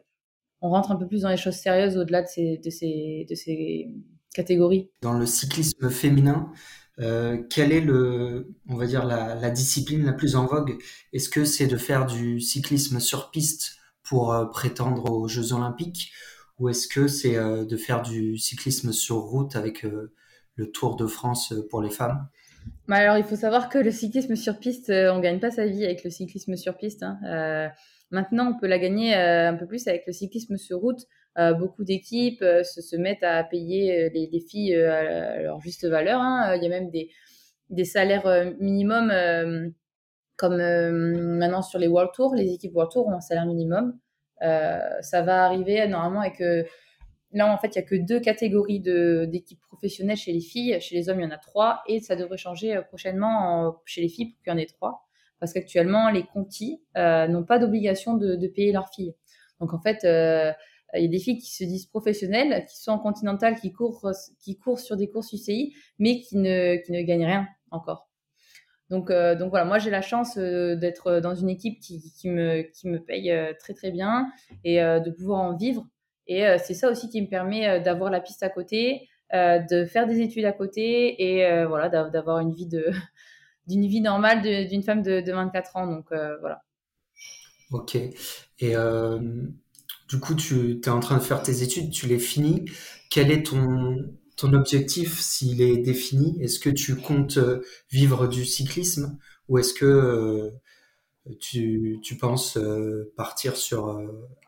on 0.61 0.69
rentre 0.69 0.91
un 0.91 0.95
peu 0.95 1.07
plus 1.07 1.21
dans 1.21 1.29
les 1.29 1.37
choses 1.37 1.55
sérieuses 1.55 1.97
au-delà 1.97 2.21
de 2.21 2.27
ces, 2.27 3.89
catégories. 4.33 4.89
Dans 5.01 5.17
le 5.17 5.25
cyclisme 5.25 5.89
féminin, 5.89 6.53
euh, 6.99 7.43
quelle 7.49 7.73
est 7.73 7.81
le, 7.81 8.55
on 8.69 8.75
va 8.75 8.85
dire 8.85 9.05
la, 9.05 9.49
discipline 9.49 10.05
la 10.05 10.13
plus 10.13 10.35
en 10.35 10.45
vogue? 10.45 10.77
Est-ce 11.11 11.29
que 11.29 11.43
c'est 11.43 11.67
de 11.67 11.77
faire 11.77 12.05
du 12.05 12.39
cyclisme 12.39 12.99
sur 12.99 13.31
piste 13.31 13.77
pour 14.03 14.31
euh, 14.31 14.45
prétendre 14.45 15.11
aux 15.11 15.27
Jeux 15.27 15.51
Olympiques, 15.51 16.13
ou 16.59 16.69
est-ce 16.69 16.87
que 16.87 17.07
c'est 17.07 17.35
de 17.65 17.77
faire 17.77 18.03
du 18.03 18.37
cyclisme 18.37 18.93
sur 18.93 19.17
route 19.17 19.55
avec 19.55 19.83
le 19.83 20.71
Tour 20.71 20.95
de 20.95 21.07
France 21.07 21.55
pour 21.71 21.81
les 21.81 21.89
femmes? 21.89 22.29
Alors, 22.97 23.17
il 23.17 23.23
faut 23.23 23.35
savoir 23.35 23.69
que 23.69 23.77
le 23.77 23.91
cyclisme 23.91 24.35
sur 24.35 24.59
piste, 24.59 24.89
euh, 24.89 25.13
on 25.13 25.19
gagne 25.19 25.39
pas 25.39 25.51
sa 25.51 25.65
vie 25.65 25.85
avec 25.85 26.03
le 26.03 26.09
cyclisme 26.09 26.55
sur 26.55 26.77
piste. 26.77 27.03
Hein. 27.03 27.19
Euh, 27.25 27.67
maintenant, 28.09 28.51
on 28.51 28.59
peut 28.59 28.67
la 28.67 28.79
gagner 28.79 29.15
euh, 29.15 29.49
un 29.49 29.55
peu 29.55 29.65
plus 29.65 29.87
avec 29.87 30.05
le 30.07 30.13
cyclisme 30.13 30.57
sur 30.57 30.79
route. 30.79 31.01
beaucoup 31.59 31.83
d'équipes 31.83 32.43
se, 32.63 32.81
se, 32.81 32.95
mettent 32.97 33.23
à 33.23 33.43
payer 33.43 34.09
les, 34.09 34.29
les 34.31 34.39
filles 34.41 34.75
à 34.75 35.41
leur 35.41 35.61
juste 35.61 35.85
valeur. 35.85 36.19
Hein. 36.19 36.55
Il 36.55 36.63
y 36.63 36.65
a 36.65 36.69
même 36.69 36.89
des, 36.89 37.09
des 37.69 37.85
salaires 37.85 38.27
minimums, 38.59 39.73
comme 40.35 40.57
maintenant 40.57 41.61
sur 41.61 41.79
les 41.79 41.87
World 41.87 42.11
Tour. 42.13 42.35
Les 42.35 42.51
équipes 42.53 42.75
World 42.75 42.91
Tour 42.91 43.07
ont 43.07 43.13
un 43.13 43.21
salaire 43.21 43.45
minimum. 43.45 43.97
ça 44.41 45.21
va 45.21 45.45
arriver 45.45 45.87
normalement 45.87 46.19
avec 46.19 46.43
Là, 47.33 47.51
en 47.53 47.57
fait, 47.57 47.75
il 47.75 47.79
n'y 47.79 47.85
a 47.85 47.87
que 47.87 47.95
deux 47.95 48.19
catégories 48.19 48.79
d'équipes 48.79 49.61
professionnelles 49.61 50.17
chez 50.17 50.33
les 50.33 50.41
filles. 50.41 50.79
Chez 50.81 50.95
les 50.95 51.09
hommes, 51.09 51.19
il 51.19 51.23
y 51.23 51.27
en 51.27 51.31
a 51.31 51.37
trois. 51.37 51.81
Et 51.87 51.99
ça 51.99 52.15
devrait 52.15 52.37
changer 52.37 52.75
euh, 52.75 52.81
prochainement 52.81 53.75
chez 53.85 54.01
les 54.01 54.09
filles 54.09 54.31
pour 54.31 54.41
qu'il 54.43 54.51
y 54.51 54.55
en 54.55 54.57
ait 54.57 54.65
trois. 54.65 55.07
parce 55.39 55.53
qu'actuellement, 55.53 56.09
les 56.09 56.23
contis 56.23 56.81
n'ont 56.95 57.43
pas 57.43 57.59
d'obligation 57.59 58.15
de, 58.15 58.35
de, 58.35 58.47
payer 58.47 58.71
leurs 58.71 58.89
filles. 58.89 59.15
Donc 59.59 59.73
en 59.73 59.79
fait, 59.79 59.99
il 60.03 61.01
y 61.01 61.05
a 61.05 61.07
des 61.07 61.19
filles 61.19 61.37
qui 61.37 61.53
se 61.53 61.63
disent 61.63 61.85
professionnelles, 61.85 62.65
qui 62.65 62.77
sont 62.77 62.91
en 62.91 62.99
continental, 62.99 63.55
qui 63.59 63.71
courent, 63.71 64.11
qui 64.39 64.57
courent 64.57 64.79
sur 64.79 64.97
des 64.97 65.09
courses 65.09 65.33
UCI, 65.33 65.73
mais 65.99 66.19
qui 66.19 66.37
ne, 66.37 66.75
qui 66.83 66.91
ne 66.91 67.01
gagnent 67.01 67.25
rien 67.25 67.47
encore. 67.71 68.11
Donc, 68.91 69.09
euh, 69.09 69.35
donc 69.35 69.51
voilà, 69.51 69.63
moi 69.63 69.79
j'ai 69.79 69.89
la 69.89 70.01
chance 70.01 70.37
euh, 70.37 70.75
d'être 70.75 71.21
dans 71.21 71.33
une 71.33 71.49
équipe 71.49 71.79
qui, 71.79 72.11
qui, 72.11 72.29
me, 72.29 72.63
qui 72.63 72.89
me 72.89 72.99
paye 72.99 73.31
euh, 73.31 73.53
très 73.57 73.73
très 73.73 73.89
bien 73.89 74.29
et 74.65 74.79
de 74.79 75.09
pouvoir 75.09 75.41
en 75.41 75.55
vivre. 75.55 75.87
Et 76.27 76.45
c'est 76.63 76.73
ça 76.73 76.89
aussi 76.89 77.09
qui 77.09 77.21
me 77.21 77.27
permet 77.27 77.81
d'avoir 77.81 78.09
la 78.09 78.21
piste 78.21 78.43
à 78.43 78.49
côté, 78.49 79.09
de 79.33 79.85
faire 79.85 80.07
des 80.07 80.21
études 80.21 80.45
à 80.45 80.51
côté 80.51 81.21
et 81.21 81.65
voilà, 81.65 81.89
d'avoir 81.89 82.39
une 82.39 82.53
vie 82.53 82.67
de 82.67 82.85
d'une 83.67 83.85
vie 83.85 84.01
normale 84.01 84.41
d'une 84.67 84.83
femme 84.83 85.01
de, 85.01 85.21
de, 85.21 85.31
24 85.31 85.75
ans. 85.77 85.87
Donc 85.87 86.07
voilà. 86.09 86.63
Ok. 87.71 87.95
Et 88.59 88.75
du 90.11 90.19
coup, 90.19 90.35
tu 90.35 90.81
es 90.83 90.89
en 90.89 90.99
train 90.99 91.17
de 91.17 91.23
faire 91.23 91.41
tes 91.41 91.63
études, 91.63 91.89
tu 91.89 92.05
les 92.05 92.19
finis. 92.19 92.65
Quel 93.09 93.31
est 93.31 93.45
ton, 93.45 93.97
ton 94.35 94.53
objectif, 94.53 95.19
s'il 95.19 95.61
est 95.61 95.77
défini? 95.77 96.35
Est-ce 96.41 96.59
que 96.59 96.69
tu 96.69 96.95
comptes 96.95 97.37
euh, 97.37 97.61
vivre 97.91 98.27
du 98.27 98.43
cyclisme 98.43 99.17
ou 99.47 99.57
est-ce 99.57 99.73
que 99.73 99.85
euh, 99.85 100.49
tu, 101.39 101.99
tu, 102.03 102.17
penses 102.17 102.57
euh, 102.57 103.13
partir 103.15 103.55
sur 103.55 104.01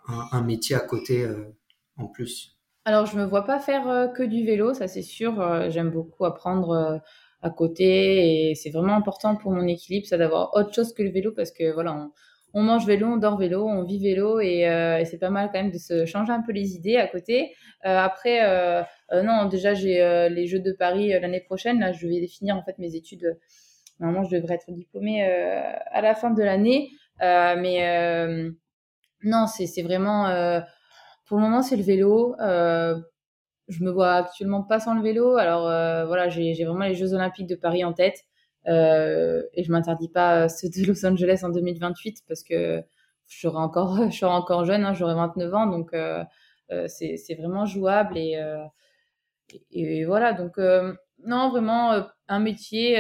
un, 0.08 0.42
métier 0.42 0.76
à 0.76 0.80
côté 0.80 1.26
en 1.98 2.08
plus 2.08 2.58
Alors, 2.86 3.06
je 3.06 3.18
me 3.18 3.26
vois 3.26 3.46
pas 3.46 3.60
faire 3.60 4.12
que 4.14 4.24
du 4.24 4.46
vélo, 4.46 4.74
ça 4.74 4.88
c'est 4.88 5.02
sûr. 5.02 5.70
J'aime 5.70 5.92
beaucoup 5.92 6.26
apprendre 6.26 7.02
à 7.44 7.50
côté 7.50 8.50
et 8.50 8.56
c'est 8.56 8.72
vraiment 8.72 8.96
important 8.96 9.36
pour 9.36 9.52
mon 9.52 9.68
équilibre, 9.68 10.08
ça 10.08 10.18
d'avoir 10.18 10.56
autre 10.56 10.74
chose 10.74 10.94
que 10.94 11.04
le 11.04 11.10
vélo 11.10 11.34
parce 11.36 11.52
que 11.52 11.72
voilà, 11.74 12.10
on, 12.54 12.64
mange 12.64 12.88
vélo, 12.88 13.08
on 13.08 13.18
dort 13.18 13.38
vélo, 13.38 13.68
on 13.68 13.84
vit 13.84 14.00
vélo 14.00 14.40
et, 14.40 14.68
euh, 14.68 15.04
c'est 15.04 15.20
pas 15.20 15.30
mal 15.30 15.50
quand 15.52 15.62
même 15.62 15.72
de 15.72 15.78
se 15.78 16.06
changer 16.06 16.32
un 16.32 16.42
peu 16.42 16.54
les 16.54 16.76
idées 16.76 16.96
à 16.96 17.08
côté. 17.08 17.54
Euh, 17.86 17.98
après, 17.98 18.46
euh, 18.46 18.82
non, 19.12 19.46
déjà 19.46 19.74
j'ai 19.74 20.30
les 20.32 20.48
Jeux 20.48 20.62
de 20.62 20.72
Paris 20.72 21.10
l'année 21.10 21.42
prochaine. 21.42 21.82
Là, 21.82 21.92
je 21.92 22.08
vais 22.08 22.26
finir 22.28 22.56
en 22.56 22.64
fait 22.64 22.78
mes 22.80 22.96
études. 22.96 23.38
Normalement, 24.00 24.24
je 24.24 24.38
devrais 24.38 24.56
être 24.56 24.72
diplômée 24.72 25.24
à 25.24 26.02
la 26.02 26.16
fin 26.16 26.32
de 26.32 26.42
l'année, 26.42 26.92
mais 27.20 28.26
non, 29.22 29.48
c'est 29.48 29.82
vraiment 29.82 30.62
pour 31.34 31.40
le 31.40 31.46
moment 31.48 31.64
c'est 31.64 31.78
le 31.78 31.82
vélo. 31.82 32.36
je 32.38 33.84
me 33.84 33.90
vois 33.90 34.14
actuellement 34.18 34.62
pas 34.62 34.80
sans 34.80 34.94
le 34.94 35.02
vélo. 35.02 35.38
Alors 35.38 35.64
voilà, 36.06 36.30
j'ai 36.30 36.54
vraiment 36.64 36.86
les 36.86 36.94
Jeux 36.94 37.16
Olympiques 37.16 37.48
de 37.48 37.56
Paris 37.56 37.84
en 37.84 37.92
tête. 37.92 38.24
Euh, 38.68 39.42
et 39.54 39.64
je 39.64 39.72
m'interdis 39.72 40.10
pas 40.10 40.48
ceux 40.48 40.70
de 40.70 40.86
Los 40.86 41.04
Angeles 41.06 41.42
en 41.44 41.50
2028 41.50 42.24
parce 42.28 42.44
que 42.44 42.84
je 43.28 43.40
serai 43.40 43.58
encore, 43.58 43.98
je 44.12 44.18
serai 44.18 44.32
encore 44.32 44.66
jeune, 44.66 44.86
hein, 44.86 44.94
j'aurai 44.94 45.16
29 45.16 45.54
ans, 45.56 45.66
donc 45.66 45.94
euh, 45.96 46.24
euh, 46.72 46.88
c'est 46.88 47.36
vraiment 47.36 47.66
jouable 47.66 48.16
et, 48.18 48.38
voilà. 50.06 50.34
Donc 50.34 50.60
non, 51.26 51.50
vraiment 51.50 52.06
un 52.28 52.40
métier, 52.40 52.98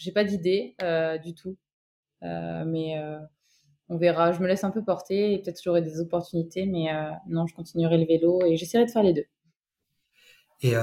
j'ai 0.00 0.12
pas 0.12 0.24
d'idée 0.24 0.76
du 1.22 1.34
tout, 1.34 1.56
mais 2.22 3.00
on 3.92 3.98
verra. 3.98 4.32
Je 4.32 4.40
me 4.40 4.46
laisse 4.46 4.64
un 4.64 4.70
peu 4.70 4.82
porter 4.82 5.34
et 5.34 5.38
peut-être 5.38 5.60
j'aurai 5.62 5.82
des 5.82 6.00
opportunités, 6.00 6.66
mais 6.66 6.88
non, 7.28 7.46
je 7.46 7.54
continuerai 7.54 7.98
le 7.98 8.06
vélo 8.06 8.40
et 8.44 8.56
j'essaierai 8.56 8.86
de 8.86 8.90
faire 8.90 9.02
les 9.02 9.12
deux. 9.12 9.26
Et 10.62 10.74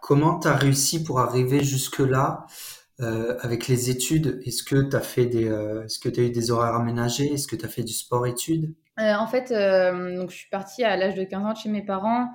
comment 0.00 0.38
tu 0.40 0.48
as 0.48 0.56
réussi 0.56 1.04
pour 1.04 1.20
arriver 1.20 1.62
jusque-là 1.62 2.46
euh, 3.02 3.36
avec 3.40 3.68
les 3.68 3.90
études, 3.90 4.40
est-ce 4.44 4.62
que 4.62 4.88
tu 4.88 4.94
as 4.94 5.00
fait 5.00 5.26
des, 5.26 5.48
euh, 5.48 5.84
est-ce 5.84 5.98
que 5.98 6.08
tu 6.08 6.20
as 6.20 6.24
eu 6.24 6.30
des 6.30 6.50
horaires 6.50 6.74
aménagés? 6.74 7.32
Est-ce 7.32 7.48
que 7.48 7.56
tu 7.56 7.64
as 7.64 7.68
fait 7.68 7.82
du 7.82 7.92
sport-études 7.92 8.74
euh, 9.00 9.14
En 9.14 9.26
fait, 9.26 9.48
donc 10.16 10.30
je 10.30 10.36
suis 10.36 10.50
partie 10.50 10.84
à 10.84 10.96
l'âge 10.96 11.14
de 11.14 11.24
15 11.24 11.44
ans 11.44 11.52
de 11.52 11.56
chez 11.56 11.68
mes 11.68 11.82
parents 11.82 12.28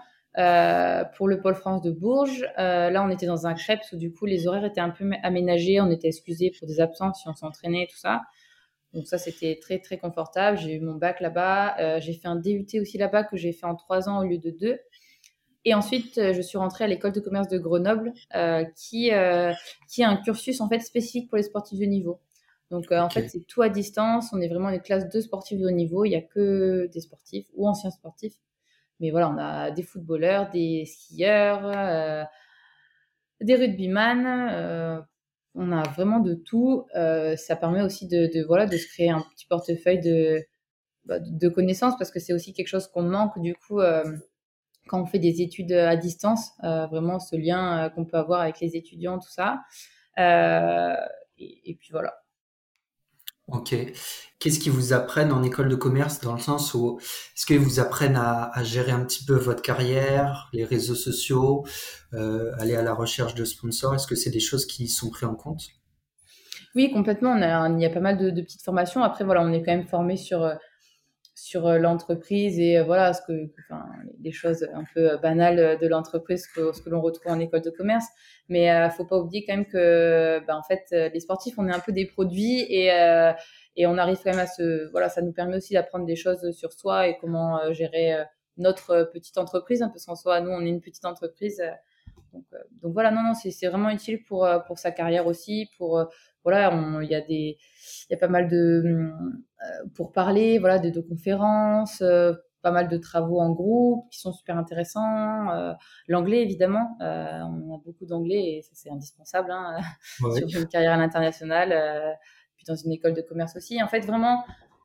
pour 1.16 1.28
le 1.28 1.40
pôle 1.42 1.56
France 1.56 1.82
de 1.82 1.92
Bourges. 1.92 2.46
là, 2.58 3.04
on 3.04 3.10
était 3.10 3.26
dans 3.26 3.48
un 3.48 3.54
crêpe 3.54 3.82
où 3.94 3.98
du 3.98 4.12
coup 4.12 4.26
les 4.26 4.48
horaires 4.48 4.66
étaient 4.66 4.82
un 4.82 4.90
peu 4.90 5.10
aménagés. 5.24 5.80
On 5.80 5.90
était 5.90 6.10
excusés 6.10 6.52
pour 6.58 6.68
des 6.68 6.80
absences 6.80 7.22
si 7.22 7.30
on 7.30 7.34
s'entraînait 7.34 7.88
tout 7.90 7.98
ça. 7.98 8.22
Donc 8.98 9.08
ça, 9.08 9.18
c'était 9.18 9.58
très 9.62 9.80
très 9.80 9.98
confortable. 9.98 10.58
J'ai 10.58 10.74
eu 10.74 10.82
mon 10.82 10.96
bac 10.96 11.22
là-bas. 11.22 12.00
j'ai 12.00 12.14
fait 12.14 12.28
un 12.28 12.36
DUT 12.36 12.68
aussi 12.82 12.98
là-bas 12.98 13.24
que 13.24 13.38
j'ai 13.38 13.54
fait 13.54 13.66
en 13.66 13.76
trois 13.76 14.10
ans 14.10 14.20
au 14.20 14.24
lieu 14.24 14.40
de 14.40 14.50
deux. 14.50 14.80
Et 15.68 15.74
ensuite, 15.74 16.18
euh, 16.18 16.32
je 16.32 16.42
suis 16.42 16.58
rentrée 16.58 16.86
à 16.86 16.88
l'école 16.88 17.12
de 17.12 17.20
commerce 17.20 17.50
de 17.50 17.58
Grenoble, 17.58 18.14
euh, 18.36 18.64
qui, 18.78 19.12
euh, 19.12 19.52
qui 19.90 20.02
a 20.02 20.10
un 20.10 20.16
cursus 20.16 20.62
en 20.62 20.70
fait 20.70 20.80
spécifique 20.80 21.28
pour 21.28 21.36
les 21.36 21.44
sportifs 21.44 21.78
de 21.78 21.84
niveau. 21.84 22.22
Donc 22.72 22.90
en 22.90 23.10
fait, 23.10 23.28
c'est 23.28 23.46
tout 23.46 23.62
à 23.62 23.68
distance. 23.68 24.30
On 24.32 24.40
est 24.40 24.48
vraiment 24.48 24.70
une 24.70 24.80
classe 24.80 25.10
de 25.10 25.20
sportifs 25.20 25.60
de 25.60 25.66
haut 25.66 25.72
niveau. 25.72 26.06
Il 26.06 26.12
n'y 26.12 26.16
a 26.16 26.22
que 26.22 26.90
des 26.94 27.02
sportifs 27.02 27.48
ou 27.54 27.68
anciens 27.68 27.92
sportifs. 27.92 28.36
Mais 29.02 29.12
voilà, 29.12 29.30
on 29.30 29.38
a 29.38 29.72
des 29.72 29.84
footballeurs, 29.84 30.50
des 30.52 30.86
skieurs, 30.86 32.28
des 33.42 33.56
rugbyman. 33.56 35.06
On 35.56 35.72
a 35.72 35.84
vraiment 35.90 36.20
de 36.20 36.36
tout. 36.36 36.86
ça 36.94 37.56
permet 37.56 37.82
aussi 37.82 38.08
de, 38.08 38.46
voilà, 38.46 38.66
de 38.66 38.78
se 38.78 38.88
créer 38.88 39.10
un 39.10 39.24
petit 39.34 39.46
portefeuille 39.48 40.00
de, 40.00 40.46
bah, 41.06 41.20
de 41.20 41.50
connaissances 41.50 41.98
parce 41.98 42.12
que 42.12 42.20
c'est 42.20 42.34
aussi 42.34 42.54
quelque 42.54 42.68
chose 42.68 42.88
qu'on 42.88 43.04
manque 43.04 43.40
du 43.42 43.56
coup 43.56 43.80
quand 44.88 45.02
on 45.02 45.06
fait 45.06 45.20
des 45.20 45.42
études 45.42 45.74
à 45.74 45.96
distance, 45.96 46.52
euh, 46.64 46.88
vraiment 46.88 47.20
ce 47.20 47.36
lien 47.36 47.86
euh, 47.86 47.90
qu'on 47.90 48.06
peut 48.06 48.18
avoir 48.18 48.42
avec 48.42 48.60
les 48.60 48.76
étudiants, 48.76 49.20
tout 49.20 49.30
ça. 49.30 49.62
Euh, 50.18 50.96
et, 51.38 51.76
puis 51.80 51.90
voilà. 51.92 52.16
Ok. 53.48 53.76
Qu'est-ce 54.40 54.60
qu'ils 54.60 54.72
vous 54.72 54.94
apprennent 54.94 55.32
en 55.32 55.42
école 55.42 55.70
de 55.70 55.76
commerce 55.76 56.20
dans 56.20 56.34
le 56.34 56.40
sens 56.40 56.74
où 56.74 57.00
est-ce 57.00 57.46
qu'ils 57.46 57.60
vous 57.60 57.80
apprennent 57.80 58.18
à, 58.18 58.52
gérer 58.64 58.92
un 58.92 59.04
petit 59.06 59.24
peu 59.24 59.36
votre 59.36 59.62
carrière, 59.62 60.50
les 60.54 60.66
réseaux 60.66 60.96
sociaux, 60.96 61.66
aller 62.12 62.76
à 62.76 62.84
la 62.84 62.94
recherche 62.94 63.36
de 63.36 63.46
sponsors? 63.46 63.96
Est-ce 63.96 64.06
que 64.06 64.16
c'est 64.16 64.30
des 64.30 64.42
choses 64.42 64.66
qui 64.66 64.88
sont 64.88 65.10
prises 65.10 65.30
en 65.30 65.36
compte? 65.36 65.64
Oui, 66.76 66.92
complètement. 66.92 67.36
il 67.36 67.82
y 67.82 67.86
a 67.86 67.90
pas 67.90 68.02
mal 68.02 68.18
de, 68.18 68.30
de, 68.30 68.42
petites 68.42 68.64
formations. 68.64 69.02
Après, 69.02 69.24
voilà, 69.24 69.42
on 69.42 69.52
est 69.54 69.64
quand 69.64 69.72
même 69.72 69.88
formé 69.88 70.18
sur 70.18 70.46
sur 71.38 71.68
euh, 71.68 71.78
l'entreprise 71.78 72.60
et 72.60 72.80
euh, 72.80 72.84
voilà 72.84 73.14
ce 73.14 73.22
que 73.22 73.48
enfin 73.60 73.86
des 74.18 74.32
choses 74.32 74.68
un 74.74 74.84
peu 74.96 75.12
euh, 75.12 75.18
banales 75.18 75.78
de 75.80 75.88
l'entreprise 75.88 76.48
ce 76.52 76.82
que, 76.82 76.90
l'on 76.90 77.00
retrouve 77.00 77.32
en 77.32 77.40
école 77.40 77.62
de 77.62 77.70
commerce. 77.70 78.06
Mais 78.50 78.66
il 78.66 78.92
faut 78.96 79.06
pas 79.06 79.20
oublier 79.20 79.46
quand 79.46 79.56
même 79.56 79.66
que 79.68 80.40
ben, 80.48 80.56
en 80.56 80.64
fait 80.64 80.88
les 81.14 81.20
sportifs 81.20 81.56
on 81.58 81.68
est 81.68 81.74
un 81.74 81.80
peu 81.80 81.92
des 81.92 82.06
produits 82.06 82.62
et 82.62 82.88
et 83.76 83.86
on 83.86 83.98
arrive 83.98 84.18
quand 84.24 84.32
même 84.32 84.40
à 84.40 84.48
se 84.48 84.90
voilà 84.92 85.10
ça 85.10 85.22
nous 85.22 85.34
permet 85.34 85.58
aussi 85.58 85.74
d'apprendre 85.74 86.06
des 86.06 86.16
choses 86.16 86.52
sur 86.52 86.72
soi 86.72 87.10
et 87.10 87.18
comment 87.20 87.74
gérer 87.74 88.24
notre 88.56 89.10
petite 89.14 89.38
entreprise 89.38 89.82
hein, 89.82 89.90
parce 89.90 90.06
qu'en 90.06 90.16
soi 90.16 90.40
nous 90.40 90.50
on 90.50 90.62
est 90.62 90.70
une 90.70 90.82
petite 90.82 91.04
entreprise 91.04 91.62
donc, 92.38 92.62
donc 92.82 92.94
voilà 92.94 93.12
non 93.12 93.24
non 93.24 93.34
c'est 93.34 93.68
vraiment 93.68 93.90
utile 93.90 94.24
pour 94.24 94.48
pour 94.68 94.78
sa 94.80 94.92
carrière 94.92 95.28
aussi 95.28 95.70
pour 95.78 96.06
voilà 96.44 96.72
il 97.02 97.10
y 97.10 97.16
a 97.16 97.22
des 97.22 97.58
il 98.10 98.14
y 98.14 98.16
a 98.16 98.18
pas 98.18 98.28
mal 98.28 98.48
de 98.48 99.12
euh, 99.64 99.88
pour 99.96 100.12
parler, 100.12 100.60
voilà, 100.60 100.78
de, 100.78 101.02
conférences, 101.02 102.02
euh, 102.02 102.34
pas 102.62 102.72
mal 102.72 102.88
de 102.88 102.98
travaux 102.98 103.40
en 103.40 103.52
groupe 103.52 104.08
qui 104.12 104.20
sont 104.20 104.32
super 104.32 104.58
intéressants. 104.58 105.50
Euh, 105.52 105.74
l'anglais, 106.08 106.42
évidemment, 106.42 106.96
on 107.00 107.76
a 107.76 107.82
beaucoup 107.84 108.06
d'anglais 108.06 108.58
et 108.58 108.62
ça 108.62 108.72
c'est 108.74 108.90
indispensable 108.90 109.52
hein, 109.52 109.78
sur 110.50 110.62
une 110.62 110.68
carrière 110.68 110.94
à 110.94 110.98
l'international, 110.98 112.18
puis 112.56 112.66
dans 112.68 112.76
une 112.76 112.92
école 112.92 113.14
de 113.14 113.22
commerce 113.22 113.56
aussi. 113.56 113.82
En 113.82 113.88
fait, 113.88 114.02
vraiment, 114.02 114.44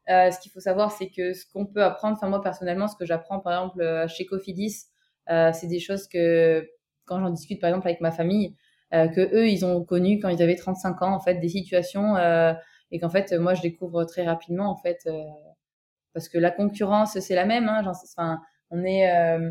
ce 0.09 0.41
qu'il 0.41 0.53
faut 0.53 0.61
savoir, 0.61 0.93
c'est 0.93 1.09
que 1.09 1.33
ce 1.33 1.45
qu'on 1.53 1.67
peut 1.67 1.83
apprendre, 1.83 2.17
enfin 2.17 2.29
moi 2.29 2.41
personnellement, 2.41 2.89
ce 2.89 2.97
que 2.97 3.05
j'apprends 3.05 3.41
par 3.41 3.53
exemple 3.53 4.07
chez 4.09 4.27
Cofidis, 4.27 4.87
c'est 5.27 5.67
des 5.67 5.81
choses 5.81 6.07
que 6.09 6.67
quand 7.05 7.21
j'en 7.21 7.31
discute 7.31 7.61
par 7.61 7.71
exemple 7.71 7.89
avec 7.89 8.01
ma 8.01 8.11
famille, 8.11 8.57
que 8.93 9.35
eux 9.35 9.49
ils 9.49 9.65
ont 9.65 9.83
connu 9.85 10.21
quand 10.21 10.29
ils 10.29 10.43
avaient 10.43 10.55
35 10.55 11.01
ans, 11.01 11.15
en 11.15 11.21
fait, 11.21 11.37
des 11.37 11.49
situations 11.49 12.17
et 12.93 13.01
qu'en 13.01 13.11
fait 13.11 13.33
moi 13.33 13.55
je 13.55 13.63
découvre 13.63 14.05
très 14.05 14.25
rapidement 14.25 14.71
en 14.71 14.77
fait 14.77 15.01
euh, 15.07 15.23
parce 16.13 16.29
que 16.29 16.39
la 16.39 16.51
concurrence 16.51 17.19
c'est 17.19 17.35
la 17.35 17.47
même 17.47 17.69
hein, 17.69 17.83
enfin 17.87 18.39
on 18.71 18.85
est 18.85 19.11
euh, 19.11 19.51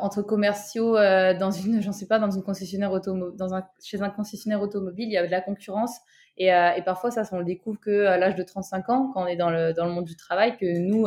entre 0.00 0.22
commerciaux 0.22 0.96
euh, 0.96 1.34
dans 1.34 1.50
une 1.50 1.80
j'en 1.82 1.92
sais 1.92 2.06
pas 2.06 2.18
dans 2.18 2.30
une 2.30 2.42
concessionnaire 2.42 2.92
dans 3.00 3.54
un 3.54 3.64
chez 3.82 4.02
un 4.02 4.10
concessionnaire 4.10 4.60
automobile 4.62 5.08
il 5.08 5.12
y 5.12 5.16
a 5.16 5.26
de 5.26 5.30
la 5.30 5.40
concurrence. 5.40 5.98
Et, 6.40 6.46
et 6.46 6.82
parfois 6.84 7.10
ça 7.10 7.22
on 7.32 7.38
le 7.38 7.44
découvre 7.44 7.80
que 7.80 8.06
à 8.06 8.16
l'âge 8.16 8.36
de 8.36 8.44
35 8.44 8.88
ans 8.90 9.10
quand 9.12 9.24
on 9.24 9.26
est 9.26 9.34
dans 9.34 9.50
le 9.50 9.72
dans 9.72 9.84
le 9.86 9.90
monde 9.90 10.04
du 10.04 10.14
travail 10.14 10.56
que 10.56 10.78
nous 10.78 11.06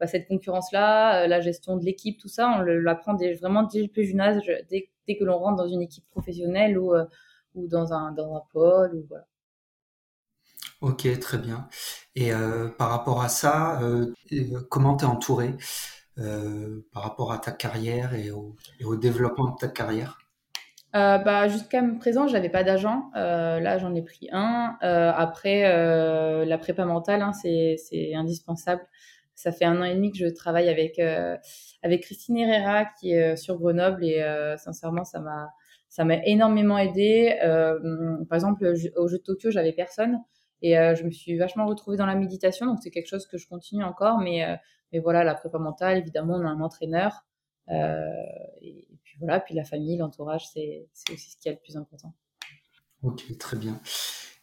bah, 0.00 0.06
cette 0.08 0.26
concurrence 0.26 0.72
là 0.72 1.28
la 1.28 1.40
gestion 1.40 1.76
de 1.76 1.84
l'équipe 1.84 2.18
tout 2.18 2.26
ça 2.26 2.48
on 2.48 2.62
l'apprend 2.62 3.14
vraiment 3.14 3.62
dès 3.62 3.82
le 3.82 3.88
plus 3.88 4.06
jeune 4.06 4.20
âge 4.20 4.42
dès, 4.68 4.90
dès 5.06 5.16
que 5.16 5.22
l'on 5.22 5.38
rentre 5.38 5.56
dans 5.56 5.68
une 5.68 5.82
équipe 5.82 6.04
professionnelle 6.10 6.78
ou 6.78 6.94
ou 7.54 7.68
dans 7.68 7.92
un 7.92 8.10
dans 8.10 8.34
un 8.34 8.42
pôle 8.52 8.96
ou 8.96 9.06
voilà. 9.08 9.26
Ok, 10.82 11.06
très 11.20 11.38
bien. 11.38 11.68
Et 12.16 12.32
euh, 12.34 12.68
par 12.68 12.90
rapport 12.90 13.22
à 13.22 13.28
ça, 13.28 13.80
euh, 13.82 14.12
euh, 14.32 14.60
comment 14.68 14.96
tu 14.96 15.04
es 15.04 15.08
entouré? 15.08 15.54
Par 16.16 17.02
rapport 17.02 17.32
à 17.32 17.38
ta 17.38 17.52
carrière 17.52 18.14
et 18.14 18.30
au, 18.30 18.96
développement 18.96 19.50
de 19.50 19.56
ta 19.56 19.68
carrière? 19.68 20.18
Bah, 20.92 21.48
Jusqu'à 21.48 21.82
présent, 21.98 22.28
je 22.28 22.34
n'avais 22.34 22.50
pas 22.50 22.64
d'agent. 22.64 23.10
là, 23.14 23.78
j'en 23.78 23.94
ai 23.94 24.02
pris 24.02 24.28
un. 24.32 24.76
après, 24.80 25.62
la 26.44 26.58
prépa 26.58 26.84
mentale, 26.84 27.22
hein, 27.22 27.32
c'est 27.32 28.14
indispensable. 28.14 28.82
Ça 29.34 29.50
fait 29.50 29.64
un 29.64 29.80
an 29.80 29.84
et 29.84 29.94
demi 29.94 30.12
que 30.12 30.18
je 30.18 30.26
travaille 30.26 30.68
avec, 30.68 30.98
avec 31.82 32.02
Christine 32.02 32.36
Herrera, 32.36 32.84
qui 33.00 33.12
est 33.12 33.36
sur 33.36 33.58
Grenoble. 33.58 34.04
Et 34.04 34.22
sincèrement, 34.58 35.04
ça 35.04 35.20
m'a 35.20 35.50
ça 35.88 36.04
m'a 36.04 36.24
énormément 36.24 36.78
aidé. 36.78 37.36
par 38.28 38.36
exemple, 38.36 38.74
au 38.96 39.08
jeu 39.08 39.18
de 39.18 39.22
Tokyo, 39.22 39.50
j'avais 39.50 39.72
personne. 39.72 40.18
Et 40.60 40.74
je 40.74 41.04
me 41.04 41.10
suis 41.10 41.36
vachement 41.38 41.66
retrouvée 41.66 41.96
dans 41.96 42.06
la 42.06 42.14
méditation. 42.14 42.66
Donc, 42.66 42.78
c'est 42.82 42.90
quelque 42.90 43.08
chose 43.08 43.26
que 43.26 43.38
je 43.38 43.48
continue 43.48 43.82
encore. 43.84 44.18
Mais, 44.18 44.44
mais 44.92 44.98
voilà, 44.98 45.24
la 45.24 45.34
prépa 45.34 45.58
mentale, 45.58 45.98
évidemment, 45.98 46.34
on 46.34 46.46
a 46.46 46.50
un 46.50 46.60
entraîneur. 46.60 47.24
et, 47.68 48.88
puis 49.04 49.16
voilà, 49.18 49.40
puis 49.40 49.54
la 49.54 49.64
famille, 49.64 49.96
l'entourage, 49.96 50.46
c'est 50.52 50.88
aussi 51.12 51.30
ce 51.30 51.36
qui 51.36 51.48
est 51.48 51.52
le 51.52 51.58
plus 51.58 51.76
important. 51.76 52.14
Ok, 53.02 53.36
très 53.38 53.56
bien. 53.56 53.80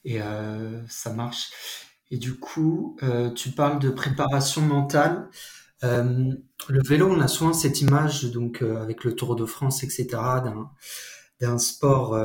Et 0.03 0.19
ça 0.87 1.13
marche. 1.13 1.49
Et 2.11 2.17
du 2.17 2.39
coup, 2.39 2.97
tu 3.35 3.51
parles 3.51 3.79
de 3.79 3.89
préparation 3.89 4.61
mentale. 4.61 5.29
le 5.81 6.87
vélo, 6.87 7.09
on 7.09 7.19
a 7.19 7.27
souvent 7.27 7.53
cette 7.53 7.81
image, 7.81 8.25
donc 8.25 8.61
avec 8.61 9.03
le 9.03 9.15
Tour 9.15 9.35
de 9.35 9.45
France, 9.45 9.83
etc., 9.83 10.07
d'un 11.39 11.57
sport 11.57 12.19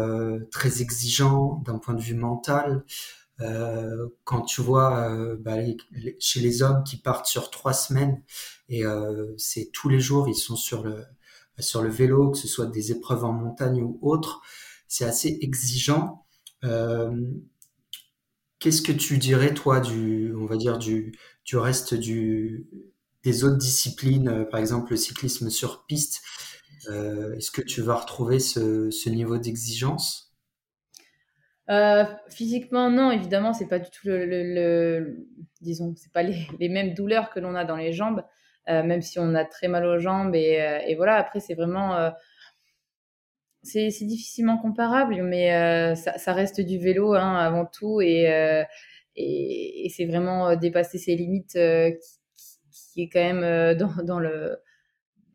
très 0.50 0.82
exigeant 0.82 1.62
d'un 1.64 1.78
point 1.78 1.94
de 1.94 2.00
vue 2.00 2.14
mental. 2.14 2.84
Euh, 3.40 4.08
quand 4.24 4.42
tu 4.42 4.60
vois 4.60 5.10
euh, 5.10 5.36
bah, 5.38 5.56
chez 6.20 6.40
les 6.40 6.62
hommes 6.62 6.84
qui 6.84 6.96
partent 6.96 7.26
sur 7.26 7.50
trois 7.50 7.72
semaines 7.72 8.22
et 8.68 8.84
euh, 8.84 9.34
c'est 9.38 9.70
tous 9.72 9.88
les 9.88 9.98
jours 9.98 10.28
ils 10.28 10.36
sont 10.36 10.54
sur 10.54 10.84
le 10.84 11.04
sur 11.58 11.82
le 11.82 11.88
vélo, 11.88 12.30
que 12.32 12.38
ce 12.38 12.48
soit 12.48 12.66
des 12.66 12.90
épreuves 12.90 13.24
en 13.24 13.32
montagne 13.32 13.80
ou 13.80 13.98
autres, 14.02 14.42
c'est 14.88 15.04
assez 15.04 15.38
exigeant. 15.40 16.26
Qu'est-ce 18.58 18.82
que 18.82 18.92
tu 18.92 19.18
dirais 19.18 19.54
toi 19.54 19.78
du, 19.80 20.34
on 20.34 20.46
va 20.46 20.56
dire 20.56 20.78
du, 20.78 21.12
du 21.44 21.56
reste 21.56 21.94
du 21.94 22.66
des 23.22 23.44
autres 23.44 23.56
disciplines, 23.56 24.46
par 24.50 24.58
exemple 24.60 24.90
le 24.92 24.96
cyclisme 24.96 25.48
sur 25.48 25.84
piste 25.86 26.22
Est-ce 26.88 27.50
que 27.52 27.62
tu 27.62 27.82
vas 27.82 27.96
retrouver 27.96 28.40
ce, 28.40 28.90
ce 28.90 29.08
niveau 29.10 29.38
d'exigence? 29.38 30.33
Euh, 31.70 32.04
physiquement, 32.28 32.90
non, 32.90 33.10
évidemment, 33.10 33.54
c'est 33.54 33.68
pas 33.68 33.78
du 33.78 33.90
tout 33.90 34.06
le, 34.06 34.26
le, 34.26 35.26
disons, 35.62 35.94
c'est 35.96 36.12
pas 36.12 36.22
les, 36.22 36.68
mêmes 36.68 36.92
douleurs 36.92 37.30
que 37.30 37.40
l'on 37.40 37.54
a 37.54 37.64
dans 37.64 37.76
les 37.76 37.92
jambes, 37.92 38.22
euh, 38.68 38.82
même 38.82 39.00
si 39.00 39.18
on 39.18 39.34
a 39.34 39.44
très 39.44 39.68
mal 39.68 39.86
aux 39.86 39.98
jambes 39.98 40.34
et, 40.34 40.60
euh, 40.60 40.94
voilà. 40.96 41.16
Après, 41.16 41.40
c'est 41.40 41.54
vraiment, 41.54 42.12
c'est 43.62 43.88
difficilement 44.02 44.58
comparable, 44.58 45.22
mais 45.22 45.94
ça, 45.96 46.32
reste 46.34 46.60
du 46.60 46.78
vélo 46.78 47.14
hein, 47.14 47.36
avant 47.36 47.64
tout 47.64 48.00
et, 48.02 48.64
et, 49.16 49.88
c'est 49.94 50.04
vraiment 50.06 50.56
dépasser 50.56 50.98
ses 50.98 51.16
limites 51.16 51.58
qui, 52.92 53.02
est 53.02 53.08
quand 53.08 53.20
même 53.20 53.74
dans, 53.78 53.94
dans 54.04 54.18
le 54.20 54.58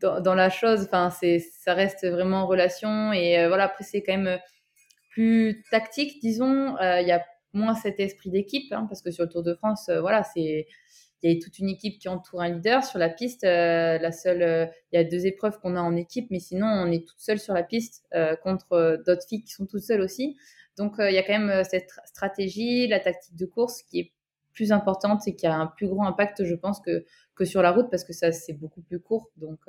dans, 0.02 0.36
la 0.36 0.50
chose. 0.50 0.84
Enfin, 0.86 1.10
ça 1.10 1.74
reste 1.74 2.08
vraiment 2.08 2.44
en 2.44 2.48
relation 2.48 3.12
et 3.14 3.48
voilà. 3.48 3.64
Après, 3.66 3.84
c'est 3.84 4.04
quand 4.04 4.16
même 4.18 4.40
plus 5.10 5.64
tactique, 5.72 6.22
disons. 6.22 6.78
Euh, 6.78 7.02
il 7.02 7.08
y 7.08 7.12
a 7.12 7.24
moins 7.54 7.76
cet 7.76 8.00
esprit 8.00 8.30
d'équipe, 8.30 8.72
hein, 8.72 8.86
parce 8.88 9.02
que 9.02 9.12
sur 9.12 9.24
le 9.24 9.30
Tour 9.30 9.44
de 9.44 9.54
France, 9.54 9.90
euh, 9.90 10.02
voilà, 10.02 10.24
c'est 10.24 10.68
il 11.22 11.34
y 11.34 11.36
a 11.36 11.42
toute 11.42 11.60
une 11.60 11.68
équipe 11.68 12.00
qui 12.00 12.08
entoure 12.08 12.42
un 12.42 12.48
leader 12.48 12.82
sur 12.82 12.98
la 12.98 13.10
piste. 13.10 13.44
Euh, 13.44 13.98
la 13.98 14.14
seule, 14.14 14.72
il 14.94 14.96
y 14.96 15.00
a 15.00 15.04
deux 15.04 15.26
épreuves 15.26 15.60
qu'on 15.60 15.76
a 15.76 15.82
en 15.82 15.98
équipe, 15.98 16.28
mais 16.32 16.40
sinon 16.40 16.68
on 16.68 16.90
est 16.92 17.06
toute 17.06 17.20
seule 17.20 17.40
sur 17.40 17.54
la 17.54 17.64
piste 17.64 18.06
contre 18.42 19.04
d'autres 19.06 19.28
filles 19.28 19.44
qui 19.44 19.52
sont 19.52 19.66
toutes 19.66 19.82
seules 19.82 20.00
aussi. 20.00 20.38
Donc 20.78 20.96
il 21.00 21.14
y 21.14 21.18
a 21.18 21.24
quand 21.24 21.38
même 21.38 21.66
cette 21.66 21.90
stratégie, 22.06 22.88
la 22.88 23.02
tactique 23.02 23.36
de 23.36 23.46
course 23.46 23.84
qui 23.84 24.00
est 24.00 24.14
plus 24.54 24.72
importante 24.72 25.28
et 25.28 25.36
qui 25.36 25.46
a 25.46 25.54
un 25.54 25.68
plus 25.68 25.90
grand 25.90 26.08
impact, 26.08 26.46
je 26.46 26.56
pense, 26.56 26.80
que 26.80 27.06
que 27.36 27.44
sur 27.44 27.62
la 27.62 27.72
route 27.72 27.90
parce 27.92 28.06
que 28.06 28.14
ça 28.14 28.32
c'est 28.32 28.54
beaucoup 28.54 28.82
plus 28.82 29.02
court. 29.02 29.30
Donc 29.36 29.60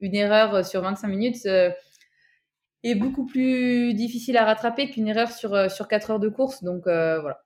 une 0.00 0.16
erreur 0.16 0.66
sur 0.66 0.82
25 0.82 1.06
minutes 1.06 1.46
est 2.90 2.94
beaucoup 2.94 3.26
plus 3.26 3.94
difficile 3.94 4.36
à 4.36 4.44
rattraper 4.44 4.90
qu'une 4.90 5.08
erreur 5.08 5.30
sur, 5.30 5.54
euh, 5.54 5.68
sur 5.68 5.88
4 5.88 6.10
heures 6.10 6.20
de 6.20 6.28
course. 6.28 6.62
Donc 6.62 6.86
euh, 6.86 7.20
voilà. 7.20 7.44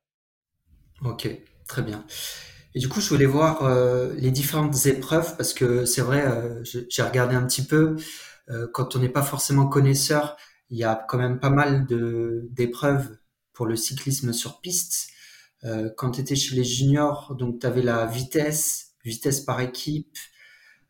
Ok, 1.05 1.29
très 1.67 1.83
bien. 1.83 2.05
Et 2.75 2.79
du 2.79 2.89
coup, 2.89 3.01
je 3.01 3.09
voulais 3.09 3.27
voir 3.27 3.65
euh, 3.65 4.13
les 4.17 4.31
différentes 4.31 4.87
épreuves 4.87 5.37
parce 5.37 5.55
que 5.55 5.85
c'est 5.85 6.03
vrai, 6.03 6.25
j'ai 6.65 7.03
regardé 7.03 7.35
un 7.35 7.45
petit 7.47 7.65
peu. 7.65 7.97
quand 8.73 8.97
on 8.97 8.99
n'est 8.99 9.09
pas 9.09 9.23
forcément 9.23 9.67
connaisseur, 9.67 10.37
il 10.69 10.79
y 10.79 10.85
a 10.85 10.95
quand 11.09 11.19
même 11.19 11.41
pas 11.41 11.51
mal 11.51 11.87
d'épreuves 12.51 13.17
pour 13.53 13.67
le 13.67 13.77
cyclisme 13.77 14.33
sur 14.33 14.61
piste. 14.61 15.09
quand 15.97 16.13
tu 16.13 16.21
étais 16.21 16.37
chez 16.37 16.55
les 16.55 16.65
juniors, 16.65 17.35
donc 17.35 17.61
tu 17.61 17.67
avais 17.67 17.83
la 17.83 18.07
vitesse, 18.07 18.93
vitesse 19.05 19.41
par 19.41 19.61
équipe, 19.61 20.17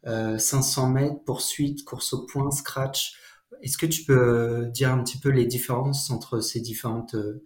500 0.05 0.91
mètres, 0.91 1.25
poursuite, 1.25 1.85
course 1.85 2.13
au 2.13 2.27
point, 2.27 2.51
scratch. 2.51 3.15
Est-ce 3.63 3.77
que 3.77 3.87
tu 3.87 4.05
peux 4.05 4.67
dire 4.73 4.91
un 4.91 5.03
petit 5.03 5.19
peu 5.19 5.29
les 5.29 5.47
différences 5.47 6.11
entre 6.11 6.41
ces 6.41 6.61
différentes 6.61 7.15
euh, 7.15 7.45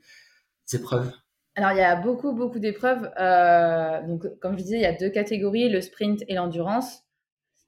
épreuves? 0.73 1.13
Alors, 1.57 1.73
il 1.73 1.79
y 1.79 1.83
a 1.83 1.97
beaucoup, 1.97 2.33
beaucoup 2.33 2.59
d'épreuves. 2.59 3.11
Euh, 3.19 4.07
donc, 4.07 4.27
comme 4.41 4.57
je 4.59 4.63
disais, 4.63 4.77
il 4.77 4.83
y 4.83 4.87
a 4.87 4.93
deux 4.93 5.11
catégories, 5.11 5.69
le 5.69 5.81
sprint 5.81 6.23
et 6.29 6.35
l'endurance. 6.35 7.03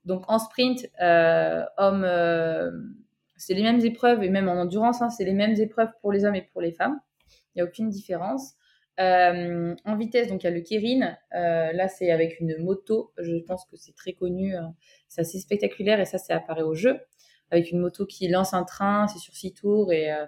Donc, 0.05 0.25
en 0.29 0.39
sprint, 0.39 0.87
euh, 1.03 1.65
hommes, 1.79 2.07
c'est 3.37 3.55
les 3.55 3.63
mêmes 3.63 3.81
épreuves, 3.81 4.23
et 4.23 4.31
même 4.31 4.49
en 4.49 4.55
endurance, 4.61 5.03
hein, 5.03 5.11
c'est 5.11 5.25
les 5.25 5.35
mêmes 5.35 5.55
épreuves 5.61 5.91
pour 6.01 6.13
les 6.13 6.25
hommes 6.25 6.37
et 6.37 6.43
pour 6.43 6.61
les 6.61 6.73
femmes. 6.73 7.01
Il 7.55 7.59
n'y 7.59 7.63
a 7.63 7.65
aucune 7.65 7.91
différence. 7.91 8.55
en 8.99 9.97
vitesse, 9.97 10.29
donc 10.29 10.43
il 10.43 10.47
y 10.47 10.49
a 10.49 10.53
le 10.53 10.61
Kirin. 10.61 11.17
là, 11.33 11.89
c'est 11.89 12.11
avec 12.11 12.41
une 12.41 12.57
moto. 12.59 13.13
Je 13.19 13.37
pense 13.37 13.65
que 13.67 13.77
c'est 13.77 13.95
très 13.95 14.13
connu. 14.13 14.55
c'est 15.09 15.21
assez 15.21 15.39
spectaculaire 15.39 16.01
et 16.01 16.07
ça, 16.07 16.19
ça 16.19 16.37
apparaît 16.37 16.63
au 16.63 16.75
jeu 16.75 17.01
avec 17.51 17.71
une 17.71 17.81
moto 17.81 18.07
qui 18.07 18.29
lance 18.29 18.55
un 18.55 18.65
train, 18.65 19.07
c'est 19.09 19.19
sur 19.19 19.35
six 19.35 19.53
tours 19.55 19.93
et, 19.93 20.13
euh, 20.13 20.27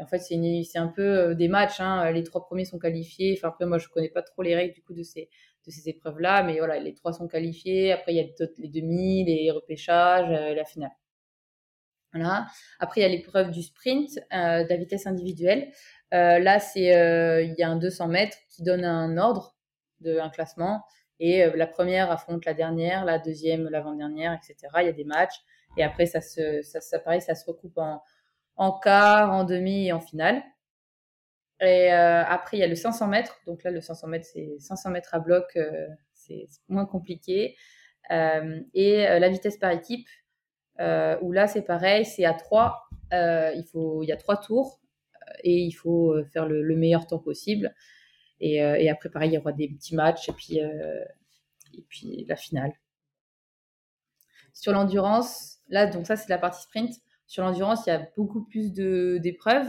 en 0.00 0.06
fait 0.06 0.20
c'est 0.20 0.78
un 0.78 0.88
peu 0.88 1.02
euh, 1.02 1.34
des 1.34 1.48
matchs. 1.48 1.80
Hein, 1.80 2.10
les 2.12 2.22
trois 2.22 2.44
premiers 2.44 2.64
sont 2.64 2.78
qualifiés. 2.78 3.34
Enfin 3.36 3.48
après 3.48 3.66
moi 3.66 3.78
je 3.78 3.88
connais 3.88 4.08
pas 4.08 4.22
trop 4.22 4.42
les 4.42 4.54
règles 4.54 4.74
du 4.74 4.82
coup 4.82 4.94
de 4.94 5.02
ces 5.02 5.28
épreuves 5.86 6.20
là, 6.20 6.42
mais 6.42 6.58
voilà 6.58 6.78
les 6.78 6.94
trois 6.94 7.12
sont 7.12 7.28
qualifiés. 7.28 7.92
Après 7.92 8.12
il 8.12 8.16
y 8.16 8.20
a 8.20 8.46
les 8.58 8.68
demi, 8.68 9.24
les 9.24 9.50
repêchages, 9.50 10.30
euh, 10.30 10.54
la 10.54 10.64
finale. 10.64 10.92
Voilà. 12.14 12.46
Après 12.78 13.00
il 13.00 13.04
y 13.04 13.06
a 13.06 13.10
l'épreuve 13.10 13.50
du 13.50 13.62
sprint, 13.62 14.16
de 14.30 14.68
la 14.68 14.76
vitesse 14.76 15.06
individuelle. 15.06 15.72
Là 16.10 16.58
c'est 16.60 16.90
il 17.44 17.54
y 17.58 17.62
a 17.62 17.68
un 17.68 17.76
200 17.76 18.08
mètres 18.08 18.36
qui 18.50 18.62
donne 18.62 18.84
un 18.84 19.16
ordre 19.16 19.56
de 20.00 20.18
un 20.18 20.28
classement 20.28 20.82
et 21.20 21.46
la 21.54 21.66
première 21.66 22.10
affronte 22.10 22.44
la 22.44 22.52
dernière, 22.52 23.04
la 23.06 23.18
deuxième 23.18 23.68
l'avant-dernière, 23.68 24.34
etc. 24.34 24.68
Il 24.80 24.86
y 24.86 24.88
a 24.88 24.92
des 24.92 25.04
matchs. 25.04 25.40
Et 25.76 25.82
après, 25.82 26.06
ça 26.06 26.20
se, 26.20 26.62
ça, 26.62 26.80
ça 26.80 26.98
pareil, 26.98 27.20
ça 27.20 27.34
se 27.34 27.44
recoupe 27.46 27.78
en, 27.78 28.02
en 28.56 28.78
quart, 28.78 29.32
en 29.32 29.44
demi 29.44 29.88
et 29.88 29.92
en 29.92 30.00
finale. 30.00 30.42
Et 31.60 31.92
euh, 31.92 32.24
après, 32.24 32.56
il 32.56 32.60
y 32.60 32.64
a 32.64 32.66
le 32.66 32.74
500 32.74 33.06
mètres. 33.06 33.40
Donc 33.46 33.62
là, 33.62 33.70
le 33.70 33.80
500 33.80 34.08
mètres, 34.08 34.26
c'est 34.32 34.56
500 34.58 34.90
mètres 34.90 35.14
à 35.14 35.20
bloc, 35.20 35.44
euh, 35.56 35.88
c'est 36.12 36.48
moins 36.68 36.86
compliqué. 36.86 37.56
Euh, 38.10 38.60
et 38.74 39.04
la 39.04 39.28
vitesse 39.28 39.58
par 39.58 39.70
équipe, 39.70 40.08
où 40.78 41.32
là, 41.32 41.46
c'est 41.46 41.62
pareil, 41.62 42.04
c'est 42.04 42.24
à 42.24 42.34
3. 42.34 42.88
il, 43.12 43.64
faut, 43.70 44.02
il 44.02 44.08
y 44.08 44.12
a 44.12 44.16
trois 44.16 44.36
tours 44.40 44.80
et 45.44 45.58
il 45.60 45.72
faut 45.72 46.16
faire 46.32 46.46
le, 46.46 46.62
le 46.62 46.76
meilleur 46.76 47.06
temps 47.06 47.20
possible. 47.20 47.74
Et, 48.40 48.56
et, 48.56 48.90
après, 48.90 49.08
pareil, 49.08 49.30
il 49.30 49.34
y 49.34 49.38
aura 49.38 49.52
des 49.52 49.68
petits 49.68 49.94
matchs 49.94 50.28
et 50.28 50.32
puis, 50.32 50.58
et 50.58 51.82
puis 51.88 52.24
la 52.28 52.34
finale. 52.34 52.72
Sur 54.52 54.72
l'endurance, 54.72 55.51
Là, 55.68 55.86
donc 55.86 56.06
ça, 56.06 56.16
c'est 56.16 56.28
la 56.28 56.38
partie 56.38 56.62
sprint. 56.62 56.94
Sur 57.26 57.44
l'endurance, 57.44 57.86
il 57.86 57.90
y 57.90 57.92
a 57.92 58.06
beaucoup 58.16 58.44
plus 58.44 58.72
d'épreuves. 58.72 59.68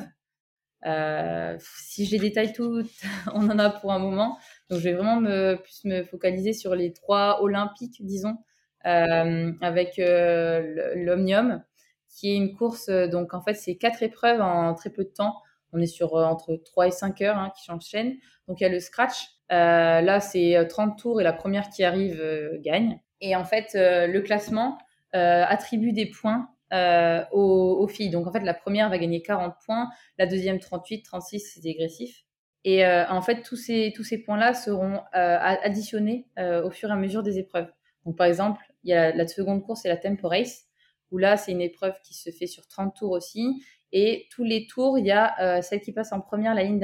Euh, 0.86 1.56
si 1.60 2.06
je 2.06 2.12
les 2.12 2.20
détaille 2.20 2.52
toutes, 2.52 2.90
on 3.34 3.50
en 3.50 3.60
a 3.60 3.70
pour 3.70 3.94
un 3.94 4.00
moment. 4.00 4.38
Donc, 4.70 4.80
je 4.80 4.84
vais 4.84 4.94
vraiment 4.94 5.22
me, 5.22 5.56
plus 5.56 5.86
me 5.86 6.04
focaliser 6.04 6.54
sur 6.54 6.76
les 6.76 6.94
trois 6.94 7.42
olympiques, 7.42 8.04
disons, 8.04 8.38
euh, 8.86 9.52
avec 9.62 9.98
euh, 10.00 10.94
l'Omnium, 10.96 11.64
qui 12.10 12.34
est 12.34 12.36
une 12.36 12.54
course. 12.54 12.90
Donc, 12.90 13.34
en 13.34 13.42
fait, 13.42 13.54
c'est 13.54 13.76
quatre 13.76 14.04
épreuves 14.04 14.42
en 14.42 14.74
très 14.74 14.90
peu 14.90 15.04
de 15.04 15.10
temps. 15.10 15.42
On 15.72 15.80
est 15.80 15.88
sur 15.88 16.14
entre 16.14 16.56
3 16.56 16.88
et 16.88 16.92
5 16.92 17.22
heures 17.22 17.38
hein, 17.38 17.52
qui 17.58 17.64
s'enchaînent. 17.64 18.16
Donc, 18.48 18.60
il 18.60 18.64
y 18.64 18.68
a 18.68 18.70
le 18.70 18.80
scratch. 18.80 19.30
là, 19.50 20.20
c'est 20.20 20.68
30 20.68 21.00
tours 21.00 21.22
et 21.22 21.24
la 21.24 21.34
première 21.34 21.70
qui 21.70 21.84
arrive 21.84 22.22
gagne. 22.60 23.00
Et 23.22 23.36
en 23.36 23.46
fait, 23.46 23.72
le 23.74 24.20
classement, 24.20 24.78
attribue 25.14 25.94
des 25.94 26.08
points 26.08 26.50
euh, 26.74 27.24
aux, 27.32 27.88
filles. 27.88 28.10
Donc 28.10 28.26
en 28.26 28.32
fait, 28.32 28.40
la 28.40 28.56
première 28.56 28.90
va 28.90 28.98
gagner 28.98 29.22
40 29.22 29.54
points, 29.64 29.90
la 30.18 30.26
deuxième 30.26 30.60
38, 30.60 31.04
36, 31.04 31.52
c'est 31.54 31.62
dégressif. 31.62 32.24
Et 32.64 32.84
euh, 32.84 33.08
en 33.10 33.22
fait, 33.22 33.44
tous 33.44 33.56
ces, 33.56 34.24
points-là 34.26 34.56
seront 34.56 35.02
additionnés 35.14 36.28
au 36.38 36.72
fur 36.72 36.90
et 36.90 36.94
à 36.94 36.96
mesure 36.96 37.22
des 37.22 37.38
épreuves. 37.38 37.72
Donc 38.06 38.18
par 38.18 38.26
exemple, 38.26 38.60
il 38.84 38.94
la, 38.96 39.28
seconde 39.28 39.64
course, 39.64 39.82
c'est 39.84 39.90
la 39.90 39.98
Tempo 39.98 40.28
Race, 40.28 40.64
où 41.12 41.20
là, 41.20 41.38
c'est 41.38 41.52
une 41.52 41.62
épreuve 41.62 41.94
qui 42.04 42.16
se 42.16 42.32
fait 42.32 42.48
sur 42.48 42.68
30 42.68 42.96
tours 42.96 43.12
aussi. 43.12 43.64
Et 43.92 44.28
tous 44.32 44.44
les 44.44 44.66
tours, 44.66 44.98
il 44.98 45.06
y 45.06 45.12
a 45.12 45.62
celle 45.62 45.82
qui 45.82 45.92
passe 45.92 46.12
en 46.12 46.22
première 46.22 46.56
la 46.56 46.64
ligne 46.64 46.80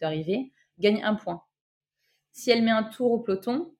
d'arrivée 0.00 0.52
gagne 0.78 1.02
un 1.02 1.16
point. 1.16 1.42
Si 2.32 2.50
elle 2.50 2.62
met 2.62 2.70
un 2.70 2.84
tour 2.84 3.12
au 3.12 3.18
peloton, 3.18 3.74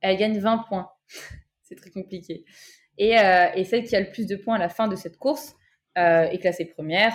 elle 0.00 0.16
gagne 0.16 0.38
20 0.38 0.58
points. 0.68 0.90
c'est 1.62 1.74
très 1.74 1.90
compliqué. 1.90 2.44
Et, 2.98 3.12
et, 3.54 3.64
celle 3.64 3.84
qui 3.84 3.94
a 3.94 4.00
le 4.00 4.10
plus 4.10 4.26
de 4.26 4.36
points 4.36 4.54
à 4.56 4.58
la 4.58 4.68
fin 4.68 4.88
de 4.88 4.96
cette 4.96 5.18
course 5.18 5.54
est 5.96 6.38
classée 6.40 6.64
première, 6.64 7.12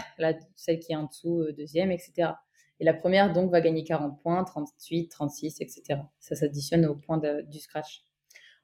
celle 0.56 0.80
qui 0.80 0.92
est 0.92 0.96
en 0.96 1.06
dessous 1.06 1.46
deuxième, 1.58 1.92
etc. 1.92 2.32
Et 2.82 2.84
la 2.84 2.96
première, 2.96 3.32
donc, 3.32 3.52
va 3.52 3.62
gagner 3.62 3.84
40 3.84 4.20
points, 4.24 4.44
38, 4.44 5.08
36, 5.10 5.62
etc. 5.62 6.00
Ça 6.20 6.36
s'additionne 6.36 6.88
au 6.88 6.96
point 6.96 7.22
du 7.44 7.60
scratch. 7.60 8.04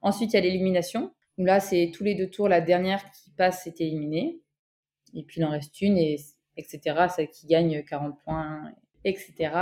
Ensuite, 0.00 0.32
il 0.32 0.36
y 0.36 0.38
a 0.38 0.42
l'élimination, 0.42 1.12
là, 1.38 1.60
c'est 1.60 1.92
tous 1.94 2.02
les 2.02 2.16
deux 2.16 2.28
tours, 2.28 2.48
la 2.48 2.60
dernière 2.60 3.00
qui 3.12 3.30
passe 3.30 3.68
est 3.68 3.80
éliminée. 3.80 4.40
Et 5.14 5.22
puis, 5.22 5.40
il 5.40 5.44
en 5.44 5.50
reste 5.50 5.80
une, 5.80 5.96
et, 5.96 6.16
etc. 6.56 7.06
Celle 7.14 7.28
qui 7.28 7.46
gagne 7.46 7.84
40 7.84 8.18
points, 8.24 8.72
etc. 9.04 9.52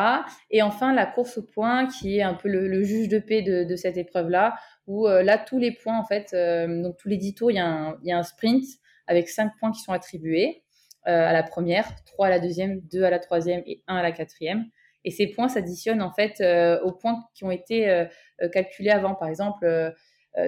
Et 0.51 0.63
enfin, 0.63 0.95
la 0.95 1.05
course 1.05 1.37
au 1.37 1.43
point, 1.43 1.87
qui 1.87 2.17
est 2.17 2.23
un 2.23 2.35
peu 2.35 2.49
le, 2.49 2.83
juge 2.83 3.09
de 3.09 3.19
paix 3.19 3.43
de, 3.43 3.77
cette 3.77 3.99
épreuve-là, 3.99 4.57
où 4.87 5.09
euh, 5.09 5.23
là, 5.23 5.39
tous 5.39 5.59
les 5.59 5.73
points, 5.73 5.99
en 5.99 6.05
fait, 6.05 6.33
euh, 6.33 6.83
donc 6.83 6.97
tous 6.97 7.09
les 7.09 7.17
10 7.17 7.35
tours, 7.35 7.51
il 7.51 7.57
y, 7.57 7.59
a 7.59 8.19
un, 8.19 8.23
sprint 8.23 8.65
avec 9.07 9.29
5 9.29 9.53
points 9.59 9.73
qui 9.73 9.81
sont 9.81 9.93
attribués. 9.93 10.63
Euh, 11.07 11.29
à 11.29 11.33
la 11.33 11.45
première, 11.45 11.89
3 12.05 12.27
à 12.27 12.31
la 12.31 12.41
deuxième, 12.41 12.81
2 12.81 13.05
à 13.05 13.11
la 13.11 13.21
troisième 13.21 13.63
et 13.67 13.83
1 13.87 13.97
à 13.97 14.03
la 14.03 14.13
quatrième. 14.13 14.65
Et 15.05 15.13
ces 15.13 15.29
points 15.29 15.49
s'additionnent 15.49 16.03
en 16.03 16.13
fait 16.13 16.43
aux 16.83 16.91
points 16.91 17.25
qui 17.33 17.45
ont 17.45 17.53
été 17.53 18.09
calculés 18.53 18.91
avant. 18.91 19.15
Par 19.15 19.29
exemple, 19.29 19.95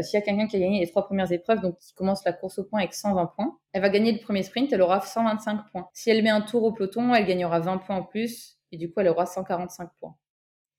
s'il 0.01 0.19
y 0.19 0.21
a 0.21 0.25
quelqu'un 0.25 0.49
qui 0.49 0.57
a 0.57 0.59
gagné 0.59 0.81
les 0.81 0.89
trois 0.89 1.07
premières 1.07 1.31
épreuves, 1.31 1.61
donc 1.61 1.79
qui 1.79 1.95
commence 1.95 2.25
la 2.25 2.33
course 2.33 2.59
au 2.59 2.65
point 2.65 2.81
avec 2.81 2.93
120 2.93 3.27
points, 3.37 3.57
elle 3.73 3.83
va 3.83 3.89
gagner 3.89 4.11
le 4.11 4.19
premier 4.19 4.43
sprint, 4.43 4.73
elle 4.73 4.83
aura 4.83 5.01
125 5.01 5.71
points. 5.71 5.89
Si 5.93 6.11
elle 6.11 6.25
met 6.25 6.31
un 6.31 6.41
tour 6.41 6.65
au 6.65 6.73
peloton, 6.73 7.15
elle 7.15 7.25
gagnera 7.25 7.61
20 7.61 7.79
points 7.79 7.99
en 7.99 8.03
plus, 8.03 8.59
et 8.73 8.79
du 8.79 8.91
coup, 8.91 8.99
elle 8.99 9.07
aura 9.07 9.27
145 9.27 9.91
points. 10.01 10.17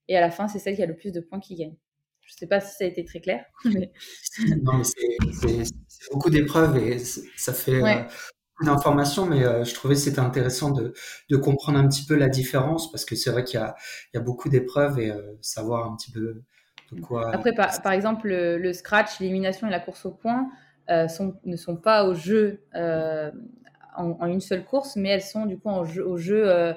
Et 0.09 0.17
à 0.17 0.19
la 0.19 0.29
fin, 0.29 0.49
c'est 0.49 0.59
celle 0.59 0.75
qui 0.75 0.83
a 0.83 0.85
le 0.85 0.97
plus 0.97 1.13
de 1.13 1.21
points 1.21 1.39
qui 1.39 1.55
gagne. 1.55 1.77
Je 2.29 2.35
ne 2.35 2.37
sais 2.37 2.47
pas 2.47 2.59
si 2.59 2.75
ça 2.77 2.83
a 2.83 2.87
été 2.87 3.03
très 3.03 3.19
clair. 3.19 3.43
Non, 4.63 4.77
mais 4.77 4.83
c'est 4.83 6.13
beaucoup 6.13 6.29
d'épreuves 6.29 6.77
et 6.77 6.99
ça 6.99 7.53
fait 7.53 7.81
d'informations, 8.61 9.25
mais 9.25 9.43
euh, 9.43 9.63
je 9.63 9.73
trouvais 9.73 9.95
que 9.95 10.01
c'était 10.01 10.19
intéressant 10.19 10.71
de, 10.71 10.93
de, 11.29 11.37
comprendre 11.37 11.79
un 11.79 11.87
petit 11.87 12.05
peu 12.05 12.15
la 12.15 12.27
différence 12.27 12.91
parce 12.91 13.05
que 13.05 13.15
c'est 13.15 13.31
vrai 13.31 13.43
qu'il 13.43 13.59
y, 13.59 13.63
y 14.15 14.17
a, 14.17 14.21
beaucoup 14.21 14.49
d'épreuves 14.49 14.99
et 14.99 15.11
euh, 15.11 15.37
savoir 15.41 15.89
un 15.89 15.95
petit 15.95 16.11
peu 16.11 16.43
de 16.91 17.01
quoi. 17.01 17.33
Après, 17.33 17.53
par, 17.53 17.81
par 17.81 17.93
exemple, 17.93 18.27
le, 18.27 18.73
scratch, 18.73 19.19
l'élimination 19.19 19.67
et 19.67 19.71
la 19.71 19.79
course 19.79 20.05
au 20.05 20.11
point 20.11 20.49
euh, 20.89 21.07
sont, 21.07 21.35
ne 21.45 21.55
sont 21.55 21.77
pas 21.77 22.03
au 22.05 22.13
jeu 22.13 22.61
en, 22.75 23.31
en, 23.95 24.25
une 24.27 24.41
seule 24.41 24.65
course, 24.65 24.95
mais 24.95 25.09
elles 25.09 25.21
sont 25.21 25.45
du 25.45 25.57
coup 25.57 25.69
en 25.69 25.85
jeu, 25.85 26.05
au 26.05 26.17
jeu 26.17 26.73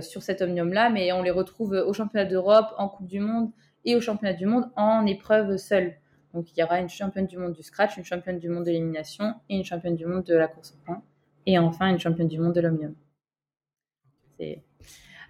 sur 0.00 0.22
cet 0.22 0.42
omnium-là, 0.42 0.90
mais 0.90 1.12
on 1.12 1.22
les 1.22 1.30
retrouve 1.30 1.72
au 1.72 1.92
championnat 1.92 2.26
d'Europe, 2.26 2.72
en 2.76 2.88
Coupe 2.88 3.08
du 3.08 3.20
Monde 3.20 3.50
et 3.84 3.96
au 3.96 4.00
championnat 4.00 4.34
du 4.34 4.46
monde 4.46 4.70
en 4.76 5.06
épreuve 5.06 5.56
seule. 5.56 5.94
Donc 6.34 6.50
il 6.52 6.60
y 6.60 6.62
aura 6.62 6.80
une 6.80 6.88
championne 6.88 7.26
du 7.26 7.36
monde 7.36 7.52
du 7.52 7.62
scratch, 7.62 7.96
une 7.96 8.04
championne 8.04 8.38
du 8.38 8.48
monde 8.48 8.64
de 8.64 8.70
l'élimination 8.70 9.34
et 9.48 9.56
une 9.56 9.64
championne 9.64 9.96
du 9.96 10.06
monde 10.06 10.24
de 10.24 10.34
la 10.34 10.48
course 10.48 10.72
au 10.72 10.84
point 10.84 11.02
et 11.46 11.58
enfin 11.58 11.88
une 11.88 11.98
championne 11.98 12.28
du 12.28 12.38
monde 12.38 12.54
de 12.54 12.60
l'Omnium. 12.60 12.94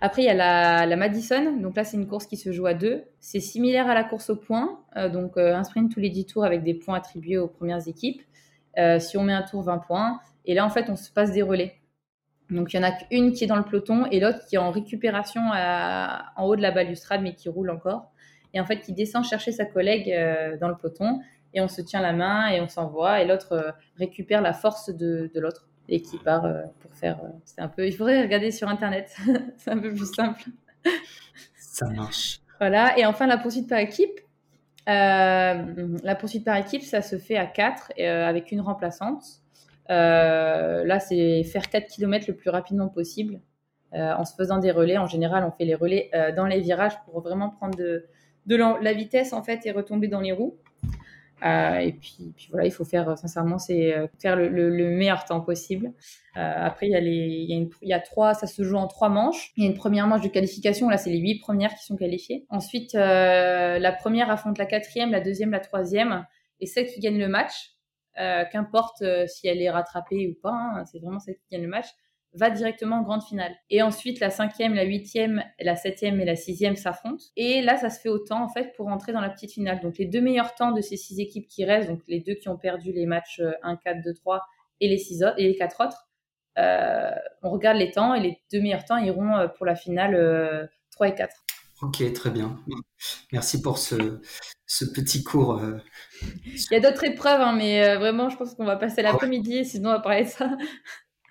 Après, 0.00 0.22
il 0.22 0.24
y 0.24 0.28
a 0.28 0.86
la, 0.86 0.96
Madison. 0.96 1.58
Donc 1.60 1.76
là, 1.76 1.84
c'est 1.84 1.96
une 1.96 2.08
course 2.08 2.26
qui 2.26 2.36
se 2.36 2.50
joue 2.50 2.66
à 2.66 2.74
deux. 2.74 3.04
C'est 3.20 3.40
similaire 3.40 3.88
à 3.88 3.94
la 3.94 4.04
course 4.04 4.30
au 4.30 4.36
point. 4.36 4.80
Euh, 4.96 5.08
donc 5.08 5.36
euh, 5.36 5.54
un 5.54 5.62
sprint 5.62 5.92
tous 5.92 6.00
les 6.00 6.10
10 6.10 6.26
tours 6.26 6.44
avec 6.44 6.62
des 6.64 6.74
points 6.74 6.96
attribués 6.96 7.38
aux 7.38 7.48
premières 7.48 7.86
équipes. 7.86 8.20
Euh, 8.78 8.98
si 8.98 9.16
on 9.16 9.22
met 9.22 9.32
un 9.32 9.42
tour, 9.42 9.62
20 9.62 9.78
points. 9.78 10.20
Et 10.44 10.54
là, 10.54 10.64
en 10.64 10.70
fait, 10.70 10.90
on 10.90 10.96
se 10.96 11.10
passe 11.10 11.32
des 11.32 11.42
relais. 11.42 11.76
Donc 12.50 12.72
il 12.72 12.76
y 12.76 12.78
en 12.80 12.82
a 12.82 12.90
qu'une 12.90 13.32
qui 13.32 13.44
est 13.44 13.46
dans 13.46 13.56
le 13.56 13.62
peloton 13.62 14.04
et 14.10 14.20
l'autre 14.20 14.44
qui 14.46 14.56
est 14.56 14.58
en 14.58 14.70
récupération 14.70 15.40
en 15.40 16.44
haut 16.44 16.56
de 16.56 16.60
la 16.60 16.70
balustrade, 16.70 17.22
mais 17.22 17.34
qui 17.34 17.48
roule 17.48 17.70
encore. 17.70 18.11
Et 18.54 18.60
en 18.60 18.66
fait, 18.66 18.80
qui 18.80 18.92
descend 18.92 19.24
chercher 19.24 19.52
sa 19.52 19.64
collègue 19.64 20.14
dans 20.60 20.68
le 20.68 20.76
peloton. 20.76 21.20
Et 21.54 21.60
on 21.60 21.68
se 21.68 21.80
tient 21.80 22.00
la 22.00 22.12
main 22.12 22.48
et 22.48 22.60
on 22.60 22.68
s'envoie. 22.68 23.20
Et 23.20 23.26
l'autre 23.26 23.74
récupère 23.96 24.42
la 24.42 24.52
force 24.52 24.90
de 24.90 25.30
l'autre 25.36 25.68
et 25.88 26.00
qui 26.00 26.18
part 26.18 26.44
euh, 26.44 26.62
pour 26.80 26.94
faire. 26.94 27.18
Euh, 27.22 27.28
c'est 27.44 27.60
un 27.60 27.68
peu. 27.68 27.86
Il 27.86 27.92
faudrait 27.94 28.22
regarder 28.22 28.50
sur 28.50 28.68
internet. 28.68 29.14
c'est 29.56 29.70
un 29.70 29.78
peu 29.78 29.92
plus 29.92 30.12
simple. 30.12 30.44
Ça 31.56 31.86
marche. 31.90 32.40
Voilà. 32.60 32.98
Et 32.98 33.06
enfin 33.06 33.26
la 33.26 33.38
poursuite 33.38 33.68
par 33.68 33.78
équipe. 33.78 34.20
Euh, 34.88 35.96
la 36.02 36.14
poursuite 36.16 36.44
par 36.44 36.56
équipe, 36.56 36.82
ça 36.82 37.02
se 37.02 37.16
fait 37.18 37.36
à 37.36 37.46
4 37.46 37.92
avec 38.00 38.50
une 38.50 38.60
remplaçante. 38.60 39.22
là, 39.88 40.98
c'est 40.98 41.44
faire 41.44 41.68
4 41.68 41.86
km 41.86 42.26
le 42.28 42.34
plus 42.34 42.50
rapidement 42.50 42.88
possible 42.88 43.40
en 43.92 44.24
se 44.24 44.34
faisant 44.34 44.58
des 44.58 44.72
relais. 44.72 44.98
En 44.98 45.06
général, 45.06 45.44
on 45.44 45.52
fait 45.52 45.64
les 45.64 45.76
relais 45.76 46.10
dans 46.34 46.46
les 46.46 46.60
virages 46.60 46.98
pour 47.04 47.20
vraiment 47.20 47.50
prendre 47.50 47.76
de, 47.78 48.06
de 48.46 48.56
la 48.56 48.92
vitesse 48.92 49.32
en 49.32 49.42
fait 49.42 49.66
et 49.66 49.70
retomber 49.70 50.08
dans 50.08 50.20
les 50.20 50.32
roues. 50.32 50.56
Euh, 51.44 51.78
et 51.78 51.92
puis, 51.92 52.32
puis, 52.36 52.48
voilà, 52.50 52.66
il 52.66 52.70
faut 52.70 52.84
faire, 52.84 53.18
sincèrement, 53.18 53.58
c'est 53.58 53.92
euh, 53.94 54.06
faire 54.20 54.36
le, 54.36 54.48
le, 54.48 54.90
meilleur 54.90 55.24
temps 55.24 55.40
possible. 55.40 55.92
Euh, 56.36 56.52
après, 56.56 56.86
il 56.86 56.92
y, 56.92 56.94
a 56.94 57.00
les, 57.00 57.46
il 57.48 57.88
y 57.88 57.92
a 57.92 58.00
trois, 58.00 58.34
ça 58.34 58.46
se 58.46 58.62
joue 58.62 58.76
en 58.76 58.86
trois 58.86 59.08
manches. 59.08 59.50
Il 59.56 59.64
y 59.64 59.66
a 59.66 59.70
une 59.70 59.76
première 59.76 60.06
manche 60.06 60.22
de 60.22 60.28
qualification, 60.28 60.88
là, 60.88 60.98
c'est 60.98 61.10
les 61.10 61.18
huit 61.18 61.40
premières 61.40 61.74
qui 61.74 61.84
sont 61.84 61.96
qualifiées. 61.96 62.46
Ensuite, 62.48 62.92
la 62.94 63.92
première 63.92 64.30
affronte 64.30 64.58
la 64.58 64.66
quatrième, 64.66 65.10
la 65.10 65.20
deuxième, 65.20 65.50
la 65.50 65.60
troisième, 65.60 66.24
et 66.60 66.66
celle 66.66 66.86
qui 66.86 67.00
gagne 67.00 67.18
le 67.18 67.28
match, 67.28 67.72
qu'importe 68.16 69.02
si 69.26 69.48
elle 69.48 69.60
est 69.60 69.70
rattrapée 69.70 70.28
ou 70.28 70.34
pas, 70.40 70.52
hein, 70.52 70.84
c'est 70.84 71.00
vraiment 71.00 71.18
celle 71.18 71.34
qui 71.34 71.46
gagne 71.50 71.62
le 71.62 71.68
match, 71.68 71.88
va 72.34 72.50
directement 72.50 72.96
en 72.96 73.02
grande 73.02 73.22
finale. 73.22 73.54
Et 73.70 73.82
ensuite, 73.82 74.20
la 74.20 74.30
cinquième, 74.30 74.74
la 74.74 74.84
huitième, 74.84 75.42
la 75.60 75.76
septième 75.76 76.20
et 76.20 76.24
la 76.24 76.36
sixième 76.36 76.76
s'affrontent. 76.76 77.24
Et 77.36 77.60
là, 77.60 77.76
ça 77.76 77.90
se 77.90 78.00
fait 78.00 78.08
autant, 78.08 78.42
en 78.42 78.48
fait, 78.48 78.72
pour 78.76 78.88
entrer 78.88 79.12
dans 79.12 79.20
la 79.20 79.30
petite 79.30 79.52
finale. 79.52 79.80
Donc, 79.80 79.98
les 79.98 80.06
deux 80.06 80.20
meilleurs 80.20 80.54
temps 80.54 80.72
de 80.72 80.80
ces 80.80 80.96
six 80.96 81.20
équipes 81.20 81.46
qui 81.48 81.64
restent, 81.64 81.88
donc 81.88 82.00
les 82.08 82.20
deux 82.20 82.34
qui 82.34 82.48
ont 82.48 82.56
perdu 82.56 82.92
les 82.92 83.06
matchs 83.06 83.42
1, 83.62 83.76
4, 83.76 84.02
2, 84.02 84.14
3 84.14 84.42
et 84.80 84.88
les, 84.88 84.98
six 84.98 85.22
autres, 85.22 85.34
et 85.38 85.46
les 85.46 85.54
quatre 85.54 85.84
autres, 85.84 86.08
euh, 86.58 87.10
on 87.42 87.50
regarde 87.50 87.78
les 87.78 87.90
temps 87.90 88.14
et 88.14 88.20
les 88.20 88.42
deux 88.52 88.60
meilleurs 88.60 88.84
temps 88.84 88.98
iront 88.98 89.36
euh, 89.36 89.48
pour 89.48 89.64
la 89.64 89.74
finale 89.74 90.68
3 90.90 91.06
euh, 91.06 91.10
et 91.10 91.14
4. 91.14 91.34
Ok, 91.82 92.12
très 92.12 92.30
bien. 92.30 92.56
Merci 93.32 93.60
pour 93.60 93.78
ce, 93.78 94.20
ce 94.66 94.84
petit 94.84 95.24
cours. 95.24 95.60
Il 96.46 96.66
y 96.70 96.76
a 96.76 96.80
d'autres 96.80 97.04
épreuves, 97.04 97.40
hein, 97.40 97.54
mais 97.56 97.96
vraiment, 97.96 98.28
je 98.28 98.36
pense 98.36 98.54
qu'on 98.54 98.64
va 98.64 98.76
passer 98.76 99.02
l'après-midi, 99.02 99.64
sinon 99.64 99.90
on 99.90 99.92
va 99.94 100.00
parler 100.00 100.24
de 100.24 100.28
ça. 100.28 100.56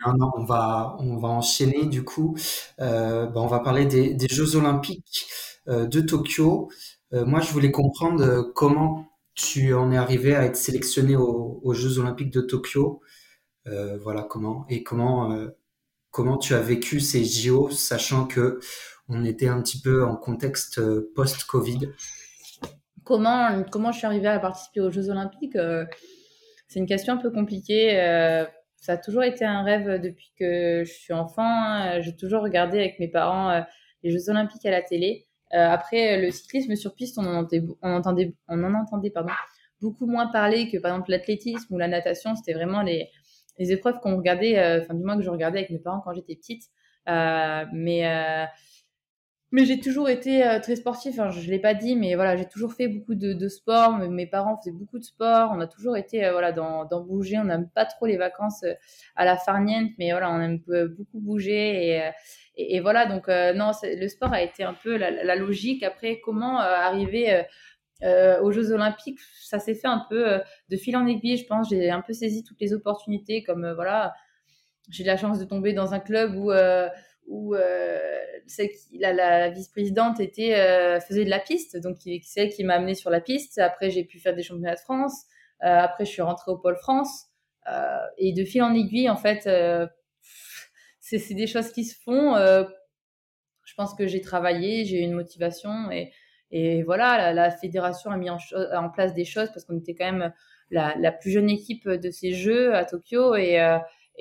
On 0.06 0.44
va, 0.46 0.98
enchaîner 1.00 1.86
du 1.86 2.04
coup. 2.04 2.36
Euh, 2.80 3.28
bah, 3.28 3.42
on 3.42 3.48
va 3.48 3.60
parler 3.60 3.86
des, 3.86 4.28
Jeux 4.30 4.56
Olympiques 4.56 5.28
euh, 5.68 5.86
de 5.86 6.02
Tokyo. 6.02 6.70
Euh, 7.14 7.26
moi, 7.26 7.40
je 7.40 7.52
voulais 7.52 7.72
comprendre 7.72 8.52
comment 8.56 9.08
tu 9.36 9.74
en 9.74 9.92
es 9.92 9.98
arrivé 9.98 10.36
à 10.36 10.44
être 10.44 10.56
sélectionné 10.56 11.16
aux, 11.16 11.74
Jeux 11.74 12.00
Olympiques 12.00 12.32
de 12.32 12.42
Tokyo. 12.42 13.02
Voilà 13.66 14.24
comment 14.24 14.66
et 14.70 14.84
comment 14.84 15.48
comment 16.10 16.38
tu 16.38 16.56
as 16.56 16.60
vécu 16.60 17.00
ces 17.00 17.24
JO, 17.24 17.70
sachant 17.70 18.26
que 18.26 18.60
on 19.08 19.24
était 19.24 19.48
un 19.48 19.62
petit 19.62 19.80
peu 19.80 20.04
en 20.04 20.16
contexte 20.16 20.82
post-Covid. 21.14 21.90
Comment 23.04 23.64
comment 23.72 23.92
je 23.92 24.00
suis 24.00 24.08
arrivée 24.08 24.28
à 24.28 24.40
participer 24.40 24.82
aux 24.82 24.90
Jeux 24.90 25.10
Olympiques? 25.10 25.58
C'est 26.68 26.80
une 26.80 26.88
question 26.88 27.14
un 27.14 27.18
peu 27.18 27.32
compliquée 27.32 28.48
ça 28.82 28.94
a 28.94 28.98
toujours 28.98 29.24
été 29.24 29.46
un 29.46 29.64
rêve 29.64 30.02
depuis 30.02 30.34
que 30.38 30.84
je 30.84 30.92
suis 30.92 31.14
enfant. 31.14 32.02
J'ai 32.02 32.16
toujours 32.16 32.42
regardé 32.42 32.80
avec 32.80 33.00
mes 33.00 33.08
parents 33.08 33.52
euh, 33.52 33.62
les 34.04 34.10
Jeux 34.10 34.30
Olympiques 34.30 34.66
à 34.66 34.72
la 34.72 34.82
télé. 34.82 35.28
Euh, 35.54 35.70
après, 35.70 36.20
le 36.20 36.32
cyclisme 36.32 36.76
sur 36.76 36.96
piste, 36.96 37.20
on 37.20 37.26
en 37.26 37.46
entendait, 37.84 38.34
on 38.48 38.64
en 38.64 38.74
entendait 38.74 39.12
pardon, 39.12 39.32
beaucoup 39.82 40.08
moins 40.08 40.28
parler 40.28 40.68
que 40.68 40.78
par 40.80 40.92
exemple 40.92 41.12
l'athlétisme 41.12 41.72
ou 41.72 41.78
la 41.78 41.88
natation. 41.88 42.36
C'était 42.36 42.54
vraiment 42.54 42.82
les, 42.82 43.10
les 43.60 43.72
épreuves 43.72 44.00
qu'on 44.00 44.18
regardait, 44.18 44.58
euh, 44.58 44.82
enfin 44.82 44.96
du 44.96 45.04
moins 45.04 45.16
que 45.16 45.24
je 45.24 45.30
regardais 45.30 45.60
avec 45.60 45.70
mes 45.70 45.80
parents 45.80 46.02
quand 46.04 46.14
j'étais 46.14 46.36
petite. 46.36 46.64
mais 47.06 48.48
mais 49.52 49.66
j'ai 49.66 49.80
toujours 49.80 50.10
été 50.10 50.46
euh, 50.48 50.60
très 50.60 50.78
sportif. 50.78 51.16
Je, 51.16 51.22
ne 51.22 51.52
l'ai 51.52 51.60
pas 51.60 51.74
dit, 51.74 51.98
mais 51.98 52.16
voilà, 52.16 52.38
j'ai 52.38 52.48
toujours 52.48 52.74
fait 52.74 52.88
beaucoup 52.88 53.16
de, 53.16 53.48
sport. 53.50 53.98
Mes 53.98 54.26
parents 54.26 54.58
faisaient 54.58 54.72
beaucoup 54.72 54.98
de 54.98 55.04
sport. 55.04 55.52
On 55.54 55.60
a 55.60 55.68
toujours 55.68 55.98
été 55.98 56.26
euh, 56.26 56.32
voilà 56.32 56.54
dans, 56.54 56.86
dans, 56.86 57.02
bouger. 57.02 57.38
On 57.38 57.44
n'aime 57.44 57.70
pas 57.70 57.86
trop 57.86 58.06
les 58.06 58.16
vacances 58.16 58.64
euh, 58.64 58.74
à 59.18 59.26
la 59.26 59.36
farniente, 59.36 59.92
mais 60.00 60.12
voilà, 60.12 60.32
on 60.32 60.40
aime 60.40 60.60
beaucoup 60.98 61.20
bouger 61.20 61.98
et, 61.98 62.12
et, 62.56 62.80
voilà. 62.80 63.06
Donc 63.06 63.28
non, 63.28 63.72
le 63.84 64.08
sport 64.08 64.32
a 64.32 64.42
été 64.42 64.64
un 64.64 64.74
peu 64.74 64.96
la, 64.96 65.36
logique. 65.36 65.84
Après, 65.84 66.22
comment 66.24 66.60
arriver 66.60 67.44
aux 68.04 68.52
Jeux 68.52 68.72
Olympiques 68.72 69.20
Ça 69.42 69.60
s'est 69.60 69.76
fait 69.76 69.88
un 69.88 70.06
peu 70.10 70.40
de 70.70 70.78
fil 70.78 70.96
en 70.96 71.06
aiguille. 71.08 71.38
Je 71.38 71.46
pense 71.46 71.70
j'ai 71.70 71.90
un 71.90 72.02
peu 72.02 72.14
saisi 72.14 72.44
toutes 72.44 72.62
les 72.62 72.74
opportunités. 72.74 73.44
Comme 73.44 73.74
voilà, 73.74 74.14
j'ai 74.90 75.04
la 75.04 75.18
chance 75.18 75.40
de 75.40 75.46
tomber 75.46 75.74
dans 75.74 75.94
un 75.94 76.00
club 76.00 76.36
où 76.36 76.52
où 77.28 77.56
euh, 77.56 78.20
la, 79.00 79.50
vice-présidente 79.50 80.20
était 80.20 80.56
euh, 80.56 81.00
faisait 81.00 81.26
de 81.26 81.30
la 81.30 81.40
piste, 81.40 81.78
donc 81.78 81.98
c'est 82.02 82.42
elle 82.42 82.50
qui 82.50 82.64
m'a 82.64 82.76
amené 82.76 82.94
sur 82.94 83.10
la 83.10 83.22
piste. 83.22 83.58
Après, 83.60 83.90
j'ai 83.90 84.04
pu 84.04 84.20
faire 84.20 84.36
des 84.36 84.44
championnats 84.44 84.76
de 84.76 84.80
France. 84.80 85.24
Euh, 85.64 85.68
après, 85.68 86.06
je 86.06 86.12
suis 86.12 86.22
rentrée 86.22 86.52
au 86.52 86.58
Pôle 86.58 86.78
France. 86.78 87.28
et 88.18 88.34
de 88.34 88.44
fil 88.44 88.64
en 88.64 88.74
aiguille, 88.74 89.10
en 89.10 89.16
fait, 89.16 89.44
c'est 91.00 91.34
des 91.34 91.48
choses 91.48 91.72
qui 91.72 91.86
se 91.86 91.96
font. 92.04 92.36
je 92.36 93.74
pense 93.76 93.94
que 93.94 94.08
j'ai 94.08 94.22
travaillé, 94.22 94.86
j'ai 94.86 95.00
eu 95.00 95.04
une 95.04 95.14
motivation 95.14 95.90
et, 96.52 96.84
voilà, 96.84 97.32
la, 97.34 97.50
fédération 97.50 98.12
a 98.12 98.18
mis 98.18 98.30
en, 98.30 98.90
place 98.90 99.14
des 99.14 99.26
choses 99.26 99.50
parce 99.54 99.64
qu'on 99.64 99.78
était 99.78 99.96
quand 99.96 100.12
même 100.12 100.34
la, 100.70 100.96
la, 100.98 101.12
plus 101.14 101.32
jeune 101.32 101.50
équipe 101.50 101.88
de 101.88 102.12
ces 102.12 102.34
Jeux 102.34 102.76
à 102.76 102.84
Tokyo 102.84 103.36
et, 103.36 103.58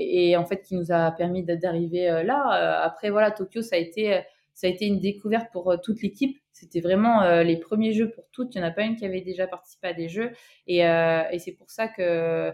et, 0.01 0.37
en 0.37 0.45
fait 0.45 0.63
qui 0.63 0.75
nous 0.75 0.91
a 0.93 1.11
permis 1.13 1.45
d'arriver 1.45 2.23
là. 2.25 2.83
Après 2.83 3.11
voilà, 3.11 3.31
Tokyo 3.31 3.63
ça 3.63 3.77
a 3.77 3.79
été 3.79 4.23
ça 4.55 4.67
a 4.67 4.71
été 4.71 4.87
une 4.87 5.01
découverte 5.01 5.51
pour 5.53 5.75
toute 5.83 6.03
l'équipe. 6.03 6.39
C'était 6.53 6.81
vraiment 6.81 7.43
les 7.43 7.57
premiers 7.57 7.93
jeux 7.93 8.11
pour 8.11 8.25
toutes. 8.33 8.55
Il 8.55 8.59
n'y 8.59 8.65
en 8.65 8.69
a 8.69 8.73
pas 8.73 8.83
une 8.83 8.97
qui 8.97 9.07
avait 9.07 9.21
déjà 9.23 9.47
participé 9.47 9.89
à 9.89 9.95
des 9.95 10.09
jeux 10.09 10.33
et, 10.67 10.79
et 10.79 11.39
c'est 11.39 11.53
pour 11.53 11.71
ça 11.71 11.89
que 11.89 12.53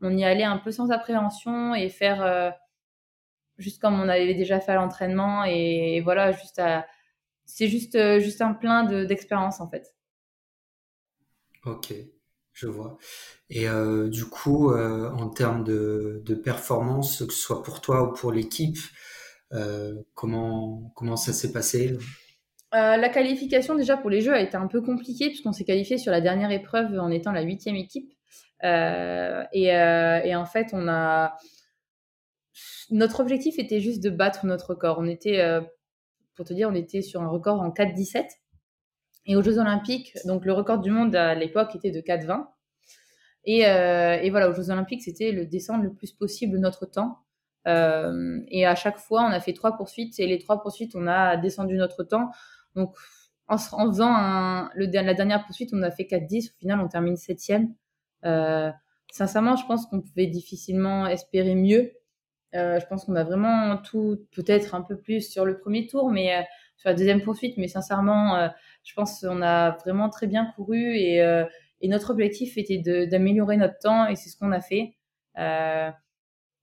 on 0.00 0.16
y 0.16 0.24
allait 0.24 0.44
un 0.44 0.58
peu 0.58 0.70
sans 0.70 0.90
appréhension 0.90 1.74
et 1.74 1.88
faire 1.88 2.54
juste 3.58 3.80
comme 3.80 4.00
on 4.00 4.08
avait 4.08 4.34
déjà 4.34 4.60
fait 4.60 4.72
à 4.72 4.76
l'entraînement 4.76 5.44
et, 5.44 6.00
voilà 6.00 6.32
juste 6.32 6.60
c'est 7.44 7.68
juste 7.68 7.98
juste 8.20 8.40
un 8.40 8.54
plein 8.54 8.84
d'expérience 9.04 9.60
en 9.60 9.68
fait. 9.68 9.94
Ok, 11.64 11.92
je 12.52 12.66
vois. 12.66 12.98
Et 13.50 13.68
euh, 13.68 14.08
du 14.08 14.24
coup, 14.26 14.70
euh, 14.70 15.10
en 15.10 15.28
termes 15.28 15.64
de, 15.64 16.22
performance, 16.44 17.24
que 17.24 17.32
ce 17.32 17.40
soit 17.40 17.62
pour 17.62 17.80
toi 17.80 18.08
ou 18.08 18.12
pour 18.12 18.32
l'équipe, 18.32 18.78
euh, 19.52 19.94
comment, 20.14 20.92
comment 20.96 21.16
ça 21.16 21.32
s'est 21.32 21.52
passé? 21.52 21.98
La 22.72 23.10
qualification 23.10 23.74
déjà 23.74 23.98
pour 23.98 24.08
les 24.08 24.22
Jeux 24.22 24.32
a 24.32 24.40
été 24.40 24.56
un 24.56 24.66
peu 24.66 24.80
compliquée 24.80 25.28
puisqu'on 25.28 25.52
s'est 25.52 25.64
qualifié 25.64 25.98
sur 25.98 26.10
la 26.10 26.22
dernière 26.22 26.50
épreuve 26.50 26.98
en 26.98 27.10
étant 27.10 27.30
la 27.30 27.42
huitième 27.42 27.76
équipe. 27.76 28.10
Et, 28.62 29.66
et, 29.66 30.34
en 30.34 30.46
fait, 30.46 30.68
on 30.72 30.88
a 30.88 31.36
notre 32.90 33.20
objectif 33.20 33.58
était 33.58 33.80
juste 33.80 34.02
de 34.02 34.08
battre 34.08 34.46
notre 34.46 34.70
record. 34.70 34.96
On 34.98 35.06
était, 35.06 35.60
pour 36.34 36.46
te 36.46 36.54
dire, 36.54 36.70
on 36.70 36.74
était 36.74 37.02
sur 37.02 37.20
un 37.20 37.28
record 37.28 37.60
en 37.60 37.68
4-17. 37.68 38.24
Et 39.26 39.36
aux 39.36 39.42
Jeux 39.42 39.58
Olympiques, 39.58 40.16
donc 40.24 40.44
le 40.44 40.52
record 40.52 40.78
du 40.78 40.90
monde 40.90 41.14
à 41.14 41.34
l'époque 41.34 41.74
était 41.74 41.90
de 41.90 42.00
4-20. 42.00 42.46
Et, 43.44 43.66
euh, 43.66 44.18
et, 44.20 44.30
voilà, 44.30 44.48
aux 44.48 44.54
Jeux 44.54 44.70
Olympiques, 44.70 45.02
c'était 45.02 45.32
le 45.32 45.46
descendre 45.46 45.84
le 45.84 45.92
plus 45.92 46.12
possible 46.12 46.58
notre 46.58 46.86
temps. 46.86 47.18
Euh, 47.68 48.40
et 48.48 48.66
à 48.66 48.74
chaque 48.74 48.98
fois, 48.98 49.22
on 49.22 49.30
a 49.30 49.40
fait 49.40 49.52
trois 49.52 49.76
poursuites 49.76 50.18
et 50.18 50.26
les 50.26 50.38
trois 50.38 50.62
poursuites, 50.62 50.94
on 50.94 51.06
a 51.06 51.36
descendu 51.36 51.76
notre 51.76 52.04
temps. 52.04 52.30
Donc, 52.74 52.94
en, 53.48 53.56
en 53.56 53.88
faisant 53.88 54.12
un, 54.14 54.70
le, 54.74 54.86
la 54.86 55.14
dernière 55.14 55.44
poursuite, 55.44 55.70
on 55.72 55.82
a 55.82 55.90
fait 55.90 56.04
4-10. 56.04 56.50
Au 56.50 56.58
final, 56.58 56.80
on 56.80 56.88
termine 56.88 57.16
septième. 57.16 57.74
Euh, 58.24 58.70
sincèrement, 59.10 59.56
je 59.56 59.66
pense 59.66 59.86
qu'on 59.86 60.00
pouvait 60.00 60.26
difficilement 60.26 61.06
espérer 61.06 61.54
mieux. 61.54 61.92
Euh, 62.54 62.78
je 62.80 62.86
pense 62.86 63.04
qu'on 63.06 63.16
a 63.16 63.24
vraiment 63.24 63.78
tout, 63.78 64.26
peut-être 64.32 64.74
un 64.74 64.82
peu 64.82 64.96
plus 64.98 65.22
sur 65.22 65.44
le 65.44 65.58
premier 65.58 65.86
tour, 65.86 66.10
mais 66.10 66.46
sur 66.76 66.90
la 66.90 66.94
deuxième 66.94 67.22
poursuite. 67.22 67.56
Mais 67.56 67.68
sincèrement, 67.68 68.50
je 68.82 68.94
pense 68.94 69.20
qu'on 69.20 69.42
a 69.42 69.70
vraiment 69.78 70.08
très 70.08 70.26
bien 70.26 70.52
couru 70.56 70.96
et 70.96 71.22
et 71.82 71.88
notre 71.88 72.10
objectif 72.10 72.56
était 72.56 72.78
d'améliorer 73.06 73.56
notre 73.56 73.78
temps 73.78 74.06
et 74.06 74.14
c'est 74.16 74.30
ce 74.30 74.36
qu'on 74.36 74.52
a 74.52 74.60
fait. 74.60 74.94
Euh, 75.38 75.90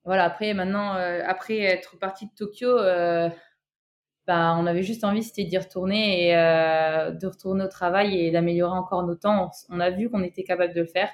voilà, 0.05 0.23
après, 0.23 0.53
maintenant, 0.53 0.95
euh, 0.95 1.21
après 1.27 1.59
être 1.59 1.99
parti 1.99 2.25
de 2.25 2.31
Tokyo, 2.35 2.69
euh, 2.69 3.29
bah, 4.25 4.55
on 4.57 4.65
avait 4.65 4.81
juste 4.81 5.03
envie, 5.03 5.21
c'était 5.21 5.43
d'y 5.43 5.57
retourner 5.57 6.29
et 6.29 6.33
de 6.33 7.27
retourner 7.27 7.65
au 7.65 7.67
travail 7.67 8.17
et 8.17 8.31
d'améliorer 8.31 8.77
encore 8.77 9.03
nos 9.03 9.15
temps. 9.15 9.51
On, 9.69 9.79
a 9.81 9.89
vu 9.89 10.09
qu'on 10.09 10.23
était 10.23 10.43
capable 10.43 10.73
de 10.73 10.81
le 10.81 10.87
faire. 10.87 11.09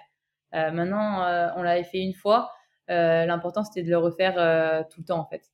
maintenant, 0.52 1.26
on 1.58 1.63
l'avait 1.63 1.84
fait 1.84 2.02
une 2.02 2.13
fois. 2.13 2.52
L'important, 2.88 3.63
c'était 3.63 3.84
de 3.84 3.89
le 3.89 3.98
refaire 3.98 4.86
tout 4.89 5.00
le 5.00 5.06
temps, 5.06 5.20
en 5.20 5.26
fait. 5.26 5.50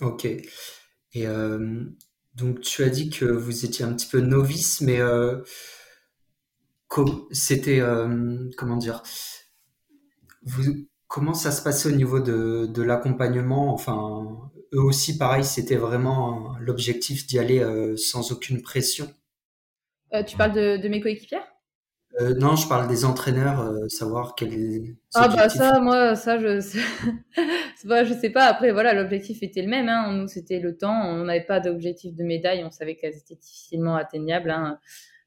Ok. 0.00 0.26
Et 0.26 1.26
donc, 2.34 2.60
tu 2.60 2.82
as 2.82 2.88
dit 2.88 3.10
que 3.10 3.26
vous 3.26 3.64
étiez 3.64 3.84
un 3.84 3.92
petit 3.92 4.08
peu 4.08 4.20
novice, 4.20 4.80
mais 4.80 5.00
c'était 7.30 7.80
euh, 7.80 8.50
comment 8.56 8.76
dire 8.76 9.02
comment 11.06 11.34
ça 11.34 11.52
se 11.52 11.62
passait 11.62 11.88
au 11.88 11.96
niveau 11.96 12.20
de, 12.20 12.82
l'accompagnement? 12.82 13.72
Enfin 13.72 14.50
eux 14.74 14.80
aussi 14.80 15.18
pareil 15.18 15.44
c'était 15.44 15.76
vraiment 15.76 16.56
l'objectif 16.58 17.26
d'y 17.26 17.38
aller 17.38 17.60
euh, 17.60 17.96
sans 17.96 18.32
aucune 18.32 18.62
pression. 18.62 19.12
Euh, 20.14 20.22
tu 20.22 20.36
parles 20.36 20.52
de, 20.52 20.88
mes 20.88 21.00
coéquipières? 21.00 21.46
Non 22.38 22.56
je 22.56 22.68
parle 22.68 22.88
des 22.88 23.04
entraîneurs 23.04 23.74
savoir 23.88 24.34
quel 24.34 24.96
ah 25.14 25.28
bah 25.28 25.48
ça 25.48 25.80
moi 25.80 26.14
ça 26.14 26.38
je 26.38 26.60
je 27.84 28.18
sais 28.20 28.30
pas 28.30 28.44
après 28.44 28.72
voilà 28.72 28.92
l'objectif 28.92 29.42
était 29.42 29.62
le 29.62 29.68
même 29.68 29.88
hein. 29.88 30.12
nous 30.12 30.28
c'était 30.28 30.60
le 30.60 30.76
temps 30.76 31.06
on 31.06 31.24
n'avait 31.24 31.44
pas 31.44 31.60
d'objectif 31.60 32.14
de 32.14 32.22
médaille 32.22 32.64
on 32.64 32.70
savait 32.70 32.96
qu'elles 32.96 33.16
étaient 33.16 33.36
difficilement 33.36 33.96
atteignables 33.96 34.50
hein. 34.50 34.78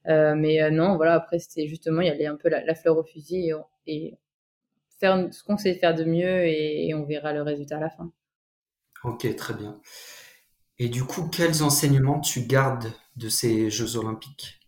Euh, 0.08 0.36
mais 0.36 0.62
euh, 0.62 0.69
non, 0.69 0.95
voilà, 0.95 1.15
après, 1.15 1.39
c'était 1.39 1.67
justement, 1.67 2.02
il 2.02 2.08
y 2.08 2.12
avait 2.12 2.28
un 2.28 2.36
peu 2.36 2.50
la, 2.50 2.76
fleur 2.76 2.98
au 2.98 3.04
fusil 3.04 3.52
et, 3.88 4.17
faire 5.00 5.28
ce 5.32 5.43
qu'on 5.43 5.58
sait 5.58 5.76
faire 5.76 5.93
de 5.93 6.04
mieux 6.04 6.45
et, 6.45 6.93
on 6.93 7.06
verra 7.06 7.34
le 7.34 7.41
résultat 7.41 7.78
à 7.78 7.82
la 7.82 7.89
fin. 7.89 8.12
Ok, 9.04 9.36
très 9.36 9.54
bien. 9.54 9.80
Et 10.78 10.89
du 10.89 11.04
coup, 11.04 11.28
quels 11.28 11.63
enseignements 11.63 12.19
tu 12.19 12.41
gardes 12.41 12.91
de 13.15 13.30
ces 13.30 13.69
Jeux 13.69 13.98
Olympiques? 13.98 14.60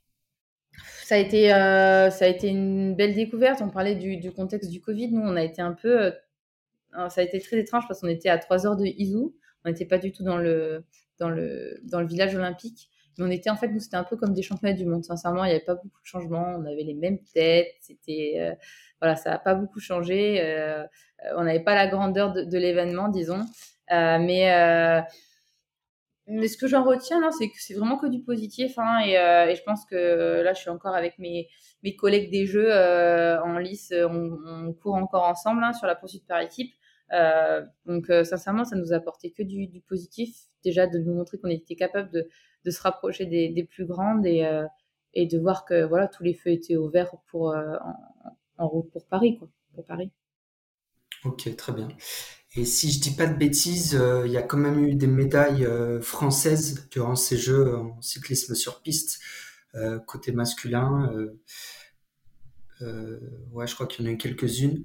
Ça 1.07 1.15
a 1.15 1.17
été, 1.17 1.53
euh, 1.53 2.09
ça 2.09 2.25
a 2.25 2.27
été 2.27 2.49
une 2.49 2.95
belle 2.95 3.15
découverte. 3.15 3.61
On 3.61 3.69
parlait 3.69 3.95
du, 3.95 4.31
contexte 4.31 4.69
du 4.69 4.81
Covid. 4.81 5.11
Nous, 5.11 5.21
on 5.21 5.35
a 5.35 5.43
été 5.43 5.61
un 5.61 5.73
peu, 5.73 6.13
ça 6.93 7.21
a 7.21 7.23
été 7.23 7.39
très 7.39 7.57
étrange 7.59 7.85
parce 7.87 8.01
qu'on 8.01 8.07
était 8.07 8.29
à 8.29 8.37
3 8.37 8.67
heures 8.67 8.75
de 8.75 8.85
Izu. 8.85 9.33
On 9.65 9.69
n'était 9.69 9.85
pas 9.85 9.97
du 9.97 10.11
tout 10.11 10.23
dans 10.23 10.37
le, 10.37 10.85
dans 11.19 11.29
le, 11.29 11.79
dans 11.83 12.01
le 12.01 12.07
village 12.07 12.35
olympique 12.35 12.89
on 13.19 13.31
était, 13.31 13.49
en 13.49 13.55
fait, 13.55 13.67
nous, 13.69 13.79
c'était 13.79 13.97
un 13.97 14.03
peu 14.03 14.15
comme 14.15 14.33
des 14.33 14.41
championnats 14.41 14.75
du 14.75 14.85
monde. 14.85 15.03
Sincèrement, 15.03 15.43
il 15.43 15.47
n'y 15.47 15.55
avait 15.55 15.63
pas 15.63 15.75
beaucoup 15.75 16.01
de 16.01 16.05
changements. 16.05 16.55
On 16.57 16.65
avait 16.65 16.83
les 16.83 16.93
mêmes 16.93 17.19
têtes. 17.33 17.73
C'était, 17.81 18.35
euh, 18.37 18.53
voilà, 19.01 19.15
ça 19.15 19.31
n'a 19.31 19.39
pas 19.39 19.55
beaucoup 19.55 19.79
changé. 19.79 20.39
Euh, 20.41 20.83
on 21.35 21.43
n'avait 21.43 21.63
pas 21.63 21.75
la 21.75 21.87
grandeur 21.87 22.33
de, 22.33 22.57
l'événement, 22.57 23.09
disons. 23.09 23.45
Euh, 23.91 24.19
mais, 24.19 25.03
mais 26.27 26.47
ce 26.47 26.57
que 26.57 26.67
j'en 26.67 26.83
retiens, 26.83 27.31
c'est 27.31 27.49
que 27.49 27.55
c'est 27.57 27.73
vraiment 27.73 27.97
que 27.97 28.07
du 28.07 28.21
positif. 28.21 28.77
Hein, 28.77 28.99
et, 29.05 29.55
je 29.55 29.63
pense 29.63 29.85
que 29.85 30.41
là, 30.41 30.53
je 30.53 30.59
suis 30.59 30.69
encore 30.69 30.95
avec 30.95 31.17
mes, 31.19 31.47
collègues 31.97 32.29
des 32.31 32.45
Jeux 32.45 32.71
en 32.71 33.57
lice. 33.57 33.93
On, 33.93 34.73
court 34.73 34.95
encore 34.95 35.23
ensemble 35.23 35.63
hein, 35.63 35.73
sur 35.73 35.87
la 35.87 35.95
poursuite 35.95 36.27
par 36.27 36.41
équipe. 36.41 36.73
donc, 37.85 38.07
sincèrement, 38.23 38.65
ça 38.65 38.75
nous 38.75 38.93
a 38.93 38.97
apporté 38.97 39.31
que 39.31 39.43
du, 39.43 39.81
positif. 39.87 40.35
Déjà, 40.63 40.85
de 40.85 40.97
nous 40.99 41.13
montrer 41.13 41.37
qu'on 41.37 41.49
était 41.49 41.75
capable 41.75 42.11
de, 42.11 42.71
se 42.71 42.81
rapprocher 42.81 43.25
des, 43.25 43.63
plus 43.63 43.85
grandes 43.85 44.25
et, 44.25 44.45
euh, 44.45 44.65
de 45.15 45.37
voir 45.39 45.63
que 45.63 45.85
voilà 45.85 46.07
tous 46.07 46.23
les 46.23 46.33
feux 46.33 46.51
étaient 46.51 46.75
ouverts 46.75 47.15
pour 47.27 47.51
euh, 47.51 47.77
en, 48.57 48.67
route 48.67 48.91
pour 48.91 49.05
Paris 49.05 49.37
quoi, 49.37 49.47
pour 49.73 49.85
Paris. 49.85 50.11
Ok, 51.23 51.55
très 51.55 51.71
bien. 51.71 51.87
Et 52.55 52.65
si 52.65 52.91
je 52.91 52.99
dis 52.99 53.11
pas 53.11 53.27
de 53.27 53.37
bêtises, 53.37 53.95
euh, 53.95 54.25
il 54.25 54.31
y 54.31 54.37
a 54.37 54.41
quand 54.41 54.57
même 54.57 54.83
eu 54.83 54.95
des 54.95 55.07
médailles 55.07 55.67
françaises 56.01 56.87
durant 56.91 57.15
ces 57.15 57.37
Jeux 57.37 57.75
en 57.75 58.01
cyclisme 58.01 58.55
sur 58.55 58.81
piste 58.81 59.19
côté 60.07 60.31
masculin. 60.31 61.11
ouais, 62.81 63.67
je 63.67 63.75
crois 63.75 63.85
qu'il 63.85 64.05
y 64.05 64.07
en 64.07 64.11
a 64.11 64.13
eu 64.13 64.17
quelques-unes 64.17 64.83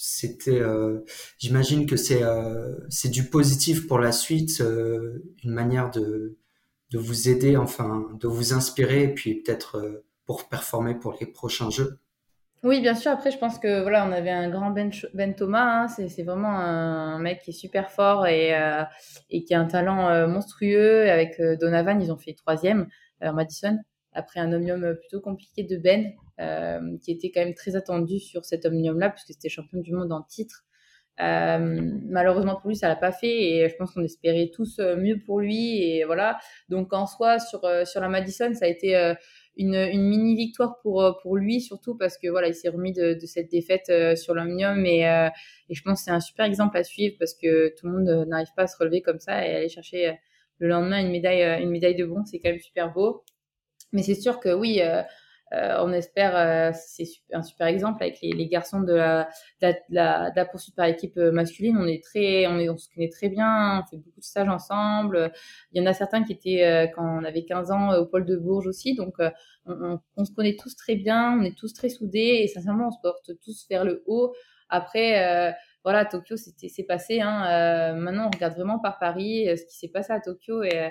c'était 0.00 0.60
euh, 0.60 1.00
j'imagine 1.38 1.84
que 1.86 1.96
c'est 1.96 2.22
euh, 2.22 2.76
c'est 2.88 3.08
du 3.08 3.24
positif 3.24 3.88
pour 3.88 3.98
la 3.98 4.12
suite 4.12 4.60
euh, 4.60 5.24
une 5.42 5.50
manière 5.50 5.90
de 5.90 6.36
de 6.92 6.98
vous 6.98 7.28
aider 7.28 7.56
enfin 7.56 8.08
de 8.20 8.28
vous 8.28 8.52
inspirer 8.52 9.02
et 9.04 9.14
puis 9.14 9.42
peut-être 9.42 10.04
pour 10.24 10.48
performer 10.48 10.94
pour 10.94 11.16
les 11.20 11.26
prochains 11.26 11.70
jeux 11.70 11.98
oui 12.62 12.80
bien 12.80 12.94
sûr 12.94 13.12
après 13.12 13.30
je 13.30 13.38
pense 13.38 13.58
que 13.58 13.82
voilà 13.82 14.06
on 14.06 14.12
avait 14.12 14.30
un 14.30 14.48
grand 14.50 14.70
Ben, 14.70 14.90
ben 15.14 15.34
Thomas 15.34 15.84
hein. 15.84 15.88
c'est 15.88 16.22
vraiment 16.22 16.58
un 16.58 17.18
mec 17.18 17.42
qui 17.42 17.50
est 17.50 17.52
super 17.52 17.90
fort 17.90 18.26
et 18.26 18.52
et 19.30 19.44
qui 19.44 19.54
a 19.54 19.60
un 19.60 19.66
talent 19.66 20.26
monstrueux 20.28 21.10
avec 21.10 21.40
Donovan 21.60 22.00
ils 22.00 22.12
ont 22.12 22.18
fait 22.18 22.34
troisième 22.34 22.88
Madison 23.20 23.78
après 24.12 24.40
un 24.40 24.52
omnium 24.52 24.96
plutôt 24.96 25.20
compliqué 25.20 25.62
de 25.62 25.76
Ben 25.76 26.12
euh, 26.40 26.96
qui 27.02 27.10
était 27.10 27.32
quand 27.32 27.40
même 27.40 27.54
très 27.54 27.74
attendu 27.74 28.20
sur 28.20 28.44
cet 28.44 28.64
omnium-là, 28.64 29.10
puisque 29.10 29.32
c'était 29.32 29.48
champion 29.48 29.80
du 29.80 29.92
monde 29.92 30.12
en 30.12 30.22
titre. 30.22 30.64
Euh, 31.20 31.80
malheureusement 32.04 32.54
pour 32.54 32.68
lui, 32.68 32.76
ça 32.76 32.86
l'a 32.86 32.94
pas 32.94 33.10
fait 33.10 33.42
et 33.42 33.68
je 33.68 33.74
pense 33.74 33.92
qu'on 33.92 34.04
espérait 34.04 34.52
tous 34.54 34.78
euh, 34.78 34.94
mieux 34.96 35.18
pour 35.18 35.40
lui 35.40 35.82
et 35.82 36.04
voilà. 36.04 36.38
Donc 36.68 36.92
en 36.92 37.06
soi, 37.06 37.40
sur 37.40 37.60
sur 37.84 38.00
la 38.00 38.08
Madison, 38.08 38.54
ça 38.54 38.66
a 38.66 38.68
été 38.68 39.14
une, 39.58 39.74
une, 39.74 40.02
mini 40.02 40.36
victoire 40.36 40.78
pour 40.82 41.18
pour 41.22 41.36
lui 41.36 41.60
surtout 41.60 41.96
parce 41.96 42.16
que 42.16 42.28
voilà, 42.28 42.48
il 42.48 42.54
s'est 42.54 42.68
remis 42.68 42.92
de, 42.92 43.14
de, 43.14 43.26
cette 43.26 43.50
défaite 43.50 43.92
sur 44.16 44.34
l'omnium 44.34 44.86
et 44.86 45.00
et 45.68 45.74
je 45.74 45.82
pense 45.82 46.04
c'est 46.04 46.10
un 46.10 46.20
super 46.20 46.46
exemple 46.46 46.76
à 46.76 46.84
suivre 46.84 47.16
parce 47.18 47.34
que 47.34 47.74
tout 47.78 47.86
le 47.86 47.92
monde 47.92 48.28
n'arrive 48.28 48.52
pas 48.56 48.62
à 48.62 48.66
se 48.66 48.76
relever 48.78 49.02
comme 49.02 49.20
ça 49.20 49.46
et 49.46 49.54
aller 49.54 49.68
chercher 49.68 50.14
le 50.58 50.68
lendemain 50.68 51.00
une 51.00 51.10
médaille 51.10 51.62
une 51.62 51.70
médaille 51.70 51.96
de 51.96 52.04
bronze, 52.04 52.28
c'est 52.30 52.38
quand 52.38 52.50
même 52.50 52.60
super 52.60 52.92
beau. 52.92 53.24
Mais 53.92 54.02
c'est 54.02 54.14
sûr 54.14 54.40
que 54.40 54.52
oui 54.54 54.80
on 55.52 55.92
espère, 55.92 56.74
c'est 56.74 57.04
un 57.32 57.42
super 57.42 57.66
exemple 57.66 58.02
avec 58.02 58.20
les, 58.22 58.32
les 58.32 58.48
garçons 58.48 58.80
de 58.80 58.92
la, 58.92 59.28
de 59.62 59.74
la, 59.90 60.30
de 60.30 60.36
la, 60.36 60.44
poursuite 60.44 60.74
par 60.76 60.86
équipe 60.86 61.16
masculine. 61.16 61.76
On 61.78 61.86
est 61.86 62.02
très, 62.02 62.46
on, 62.46 62.58
est, 62.58 62.68
on 62.68 62.76
se 62.76 62.88
connaît 62.94 63.08
très 63.08 63.28
bien, 63.28 63.82
on 63.82 63.86
fait 63.88 63.96
beaucoup 63.96 64.20
de 64.20 64.24
stages 64.24 64.48
ensemble. 64.48 65.32
Il 65.72 65.80
y 65.80 65.84
en 65.84 65.86
a 65.86 65.94
certains 65.94 66.22
qui 66.22 66.32
étaient 66.32 66.90
quand 66.94 67.20
on 67.20 67.24
avait 67.24 67.44
15 67.44 67.70
ans 67.70 67.96
au 67.96 68.06
pôle 68.06 68.26
de 68.26 68.36
Bourges 68.36 68.66
aussi, 68.66 68.94
donc 68.94 69.14
on, 69.66 69.98
on, 70.16 70.24
se 70.24 70.32
connaît 70.32 70.56
tous 70.56 70.76
très 70.76 70.96
bien, 70.96 71.38
on 71.38 71.42
est 71.42 71.56
tous 71.56 71.72
très 71.72 71.88
soudés 71.88 72.40
et 72.42 72.48
sincèrement 72.48 72.88
on 72.88 72.90
se 72.90 73.00
porte 73.02 73.30
tous 73.42 73.66
vers 73.70 73.84
le 73.84 74.02
haut. 74.06 74.34
Après, 74.68 75.54
voilà, 75.84 76.04
Tokyo, 76.04 76.36
c'était, 76.36 76.68
c'est 76.68 76.84
passé. 76.84 77.20
Hein, 77.20 77.94
maintenant, 77.94 78.26
on 78.26 78.30
regarde 78.30 78.54
vraiment 78.54 78.78
par 78.78 78.98
Paris 78.98 79.48
ce 79.56 79.64
qui 79.64 79.76
s'est 79.76 79.88
passé 79.88 80.12
à 80.12 80.20
Tokyo 80.20 80.62
et 80.62 80.90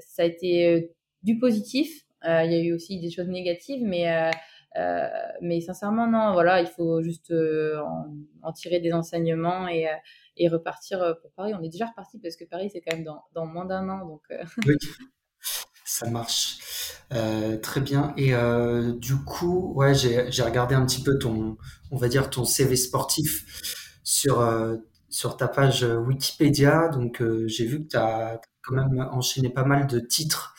ça 0.00 0.22
a 0.22 0.24
été 0.24 0.92
du 1.22 1.38
positif. 1.38 2.05
Euh, 2.26 2.44
il 2.44 2.52
y 2.52 2.54
a 2.54 2.58
eu 2.58 2.72
aussi 2.72 2.98
des 2.98 3.10
choses 3.10 3.28
négatives, 3.28 3.82
mais 3.84 4.10
euh, 4.10 4.30
euh, 4.76 5.08
mais 5.40 5.60
sincèrement, 5.60 6.06
non, 6.06 6.32
voilà, 6.32 6.60
il 6.60 6.66
faut 6.66 7.02
juste 7.02 7.32
en, 8.42 8.52
tirer 8.52 8.80
des 8.80 8.92
enseignements 8.92 9.68
et, 9.68 9.88
repartir 10.48 11.14
pour 11.22 11.30
Paris. 11.32 11.52
On 11.58 11.62
est 11.62 11.70
déjà 11.70 11.86
reparti 11.86 12.18
parce 12.18 12.36
que 12.36 12.44
Paris, 12.44 12.70
c'est 12.72 12.80
quand 12.80 12.96
même 12.96 13.06
dans, 13.34 13.46
moins 13.46 13.64
d'un 13.64 13.88
an. 13.88 14.06
Donc, 14.06 14.22
Oui, 14.66 14.76
ça 15.84 16.10
marche. 16.10 16.58
très 17.62 17.80
bien. 17.80 18.12
Et 18.18 18.32
du 18.98 19.16
coup, 19.24 19.72
ouais, 19.74 19.94
j'ai 19.94 20.42
regardé 20.42 20.74
un 20.74 20.84
petit 20.84 21.02
peu 21.02 21.18
ton, 21.18 21.56
on 21.90 21.96
va 21.96 22.08
dire, 22.08 22.28
ton 22.28 22.44
CV 22.44 22.76
sportif 22.76 23.46
sur, 24.04 24.46
sur 25.08 25.38
ta 25.38 25.48
page 25.48 25.84
Wikipédia. 25.84 26.88
Donc, 26.88 27.22
j'ai 27.46 27.64
vu 27.64 27.82
que 27.82 27.88
tu 27.88 27.96
as 27.96 28.42
quand 28.62 28.74
même 28.74 29.08
enchaîné 29.10 29.48
pas 29.48 29.64
mal 29.64 29.86
de 29.86 30.00
titres 30.00 30.55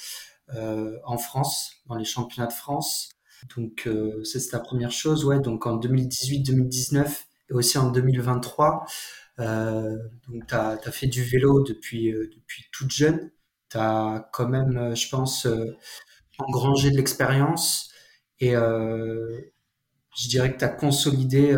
en 0.54 1.18
France, 1.18 1.72
dans 1.88 1.96
les 1.96 2.06
championnats 2.06 2.48
de 2.48 2.54
France. 2.54 3.18
Donc 3.56 3.84
euh, 3.88 4.24
c'est 4.24 4.52
la 4.52 4.60
première 4.60 4.92
chose. 4.92 5.26
Ouais, 5.26 5.40
donc 5.40 5.66
en 5.66 5.80
2018-2019 5.80 7.08
et 7.50 7.54
aussi 7.54 7.78
en 7.78 7.92
2023. 7.92 8.86
Euh, 9.40 9.98
donc 10.28 10.48
tu 10.48 10.56
as, 10.56 10.78
fait 10.92 11.08
du 11.08 11.24
vélo 11.24 11.64
depuis, 11.64 12.12
depuis 12.12 12.66
toute 12.72 12.92
jeune. 12.92 13.32
Tu 13.70 13.78
as 13.78 14.30
quand 14.34 14.48
même, 14.48 14.96
je 14.96 15.10
pense, 15.10 15.48
engrangé 16.38 16.92
de 16.92 16.98
l'expérience 16.98 17.92
et 18.40 18.52
je 18.54 20.30
dirais 20.30 20.54
que 20.54 20.58
tu 20.58 20.66
as 20.66 20.70
consolidé, 20.70 21.56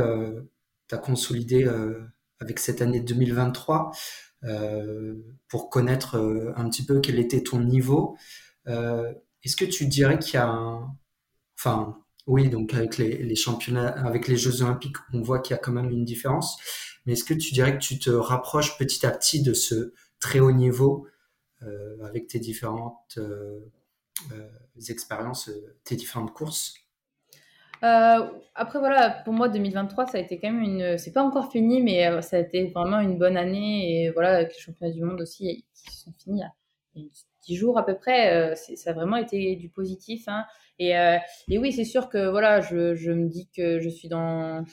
as 0.92 0.98
consolidé 0.98 1.70
avec 2.40 2.60
cette 2.60 2.82
année 2.82 3.00
2023 3.00 3.92
pour 5.48 5.70
connaître 5.70 6.18
un 6.56 6.70
petit 6.70 6.86
peu 6.86 7.00
quel 7.00 7.20
était 7.20 7.44
ton 7.44 7.60
niveau. 7.60 8.18
Euh, 8.68 9.14
est-ce 9.44 9.56
que 9.56 9.66
tu 9.66 9.86
dirais 9.86 10.20
qu'il 10.20 10.36
y 10.36 10.38
a 10.38 10.48
un... 10.48 10.96
Enfin, 11.58 11.98
oui, 12.28 12.50
donc 12.50 12.74
avec 12.74 12.98
les, 12.98 13.36
championnats, 13.36 13.90
avec 13.90 14.28
les 14.28 14.38
Jeux 14.38 14.62
Olympiques, 14.62 14.98
on 15.14 15.22
voit 15.22 15.40
qu'il 15.40 15.56
y 15.56 15.60
a 15.60 15.62
quand 15.62 15.72
même 15.72 15.90
une 15.90 16.06
différence. 16.06 16.58
Mais 17.06 17.14
est-ce 17.14 17.24
que 17.24 17.34
tu 17.34 17.54
dirais 17.54 17.74
que 17.74 17.82
tu 17.82 17.98
te 18.00 18.10
rapproches 18.10 18.78
petit 18.78 19.06
à 19.06 19.12
petit 19.12 19.42
de 19.42 19.54
ce 19.54 19.94
très 20.20 20.40
haut 20.40 20.52
niveau 20.52 21.08
euh, 21.64 22.04
avec 22.06 22.28
tes 22.28 22.40
différentes 22.40 23.18
euh, 23.18 23.60
expériences, 24.90 25.50
tes 25.84 25.96
différentes 25.96 26.34
courses? 26.34 26.76
Après 27.82 28.80
voilà, 28.80 29.10
pour 29.10 29.34
moi 29.34 29.48
2023 29.48 30.08
ça 30.08 30.18
a 30.18 30.22
été 30.22 30.38
quand 30.38 30.52
même 30.52 30.62
une, 30.62 30.98
c'est 30.98 31.14
pas 31.14 31.24
encore 31.24 31.50
fini, 31.50 31.82
mais 31.82 32.22
ça 32.22 32.36
a 32.36 32.40
été 32.40 32.68
vraiment 32.68 33.00
une 33.00 33.18
bonne 33.18 33.38
année 33.38 34.04
et 34.04 34.12
voilà 34.12 34.36
avec 34.36 34.54
les 34.54 34.60
championnats 34.60 34.94
du 34.94 35.02
monde 35.02 35.22
aussi 35.22 35.66
qui 35.74 35.96
sont 35.96 36.12
finis 36.20 36.40
il 36.40 36.42
y 36.42 36.44
a 36.44 36.52
10 36.96 37.56
jours 37.56 37.78
à 37.78 37.86
peu 37.86 37.96
près, 37.96 38.34
euh, 38.34 38.56
ça 38.56 38.92
a 38.92 38.94
vraiment 38.94 39.18
été 39.18 39.56
du 39.56 39.70
positif. 39.70 40.28
Hein. 40.28 40.46
Et, 40.78 40.98
euh, 40.98 41.18
et, 41.50 41.58
oui, 41.58 41.72
c'est 41.72 41.84
sûr 41.84 42.10
que 42.10 42.30
voilà, 42.30 42.62
je, 42.62 42.96
je, 42.96 43.12
me 43.12 43.28
dis 43.28 43.50
que 43.56 43.80
je 43.80 43.90
suis 43.90 44.08
dans, 44.08 44.64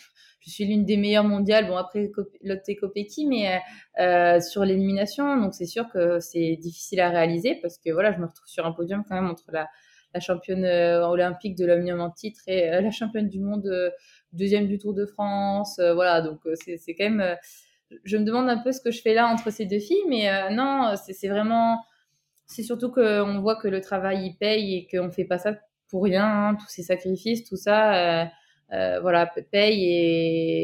je 0.40 0.50
suis 0.50 0.64
l'une 0.64 0.84
des 0.84 0.96
meilleures 0.96 1.24
mondiales. 1.24 1.66
Bon 1.66 1.76
après 1.76 2.10
Lotte 2.42 2.68
Kopecky, 2.80 3.26
mais 3.26 3.60
euh, 3.98 4.40
sur 4.40 4.64
l'élimination, 4.64 5.36
donc 5.40 5.54
c'est 5.54 5.66
sûr 5.66 5.88
que 5.88 6.20
c'est 6.20 6.56
difficile 6.56 7.00
à 7.00 7.10
réaliser 7.10 7.56
parce 7.56 7.78
que 7.78 7.90
voilà, 7.90 8.12
je 8.12 8.18
me 8.18 8.26
retrouve 8.26 8.48
sur 8.48 8.66
un 8.66 8.72
podium 8.72 9.04
quand 9.08 9.14
même 9.16 9.30
entre 9.30 9.50
la, 9.52 9.68
la 10.14 10.20
championne 10.20 10.64
olympique 10.64 11.56
de 11.56 11.66
l'omnium 11.66 12.00
en 12.00 12.10
titre 12.10 12.40
et 12.46 12.70
la 12.70 12.90
championne 12.90 13.28
du 13.28 13.40
monde 13.40 13.68
deuxième 14.32 14.68
du 14.68 14.78
Tour 14.78 14.94
de 14.94 15.06
France. 15.06 15.80
voilà, 15.80 16.20
donc 16.20 16.40
c'est 16.54 16.94
quand 16.94 17.10
même. 17.10 17.36
je 18.04 18.16
me 18.16 18.24
demande 18.24 18.48
un 18.48 18.58
peu 18.58 18.70
ce 18.70 18.80
que 18.80 18.92
je 18.92 19.02
fais 19.02 19.14
là 19.14 19.26
entre 19.26 19.50
ces 19.50 19.66
deux 19.66 19.80
filles, 19.80 20.04
mais 20.08 20.50
non, 20.54 20.94
c'est 21.04 21.28
vraiment 21.28 21.78
c'est 22.46 22.62
surtout 22.62 22.90
qu'on 22.92 23.40
voit 23.40 23.56
que 23.56 23.68
le 23.68 23.80
travail 23.80 24.26
il 24.26 24.36
paye 24.36 24.74
et 24.76 24.88
qu'on 24.90 25.10
fait 25.10 25.24
pas 25.24 25.38
ça 25.38 25.54
pour 25.88 26.04
rien, 26.04 26.24
hein, 26.24 26.54
tous 26.56 26.68
ces 26.68 26.82
sacrifices, 26.82 27.44
tout 27.44 27.56
ça, 27.56 28.22
euh, 28.22 28.26
euh, 28.72 29.00
voilà, 29.00 29.26
paye 29.50 29.84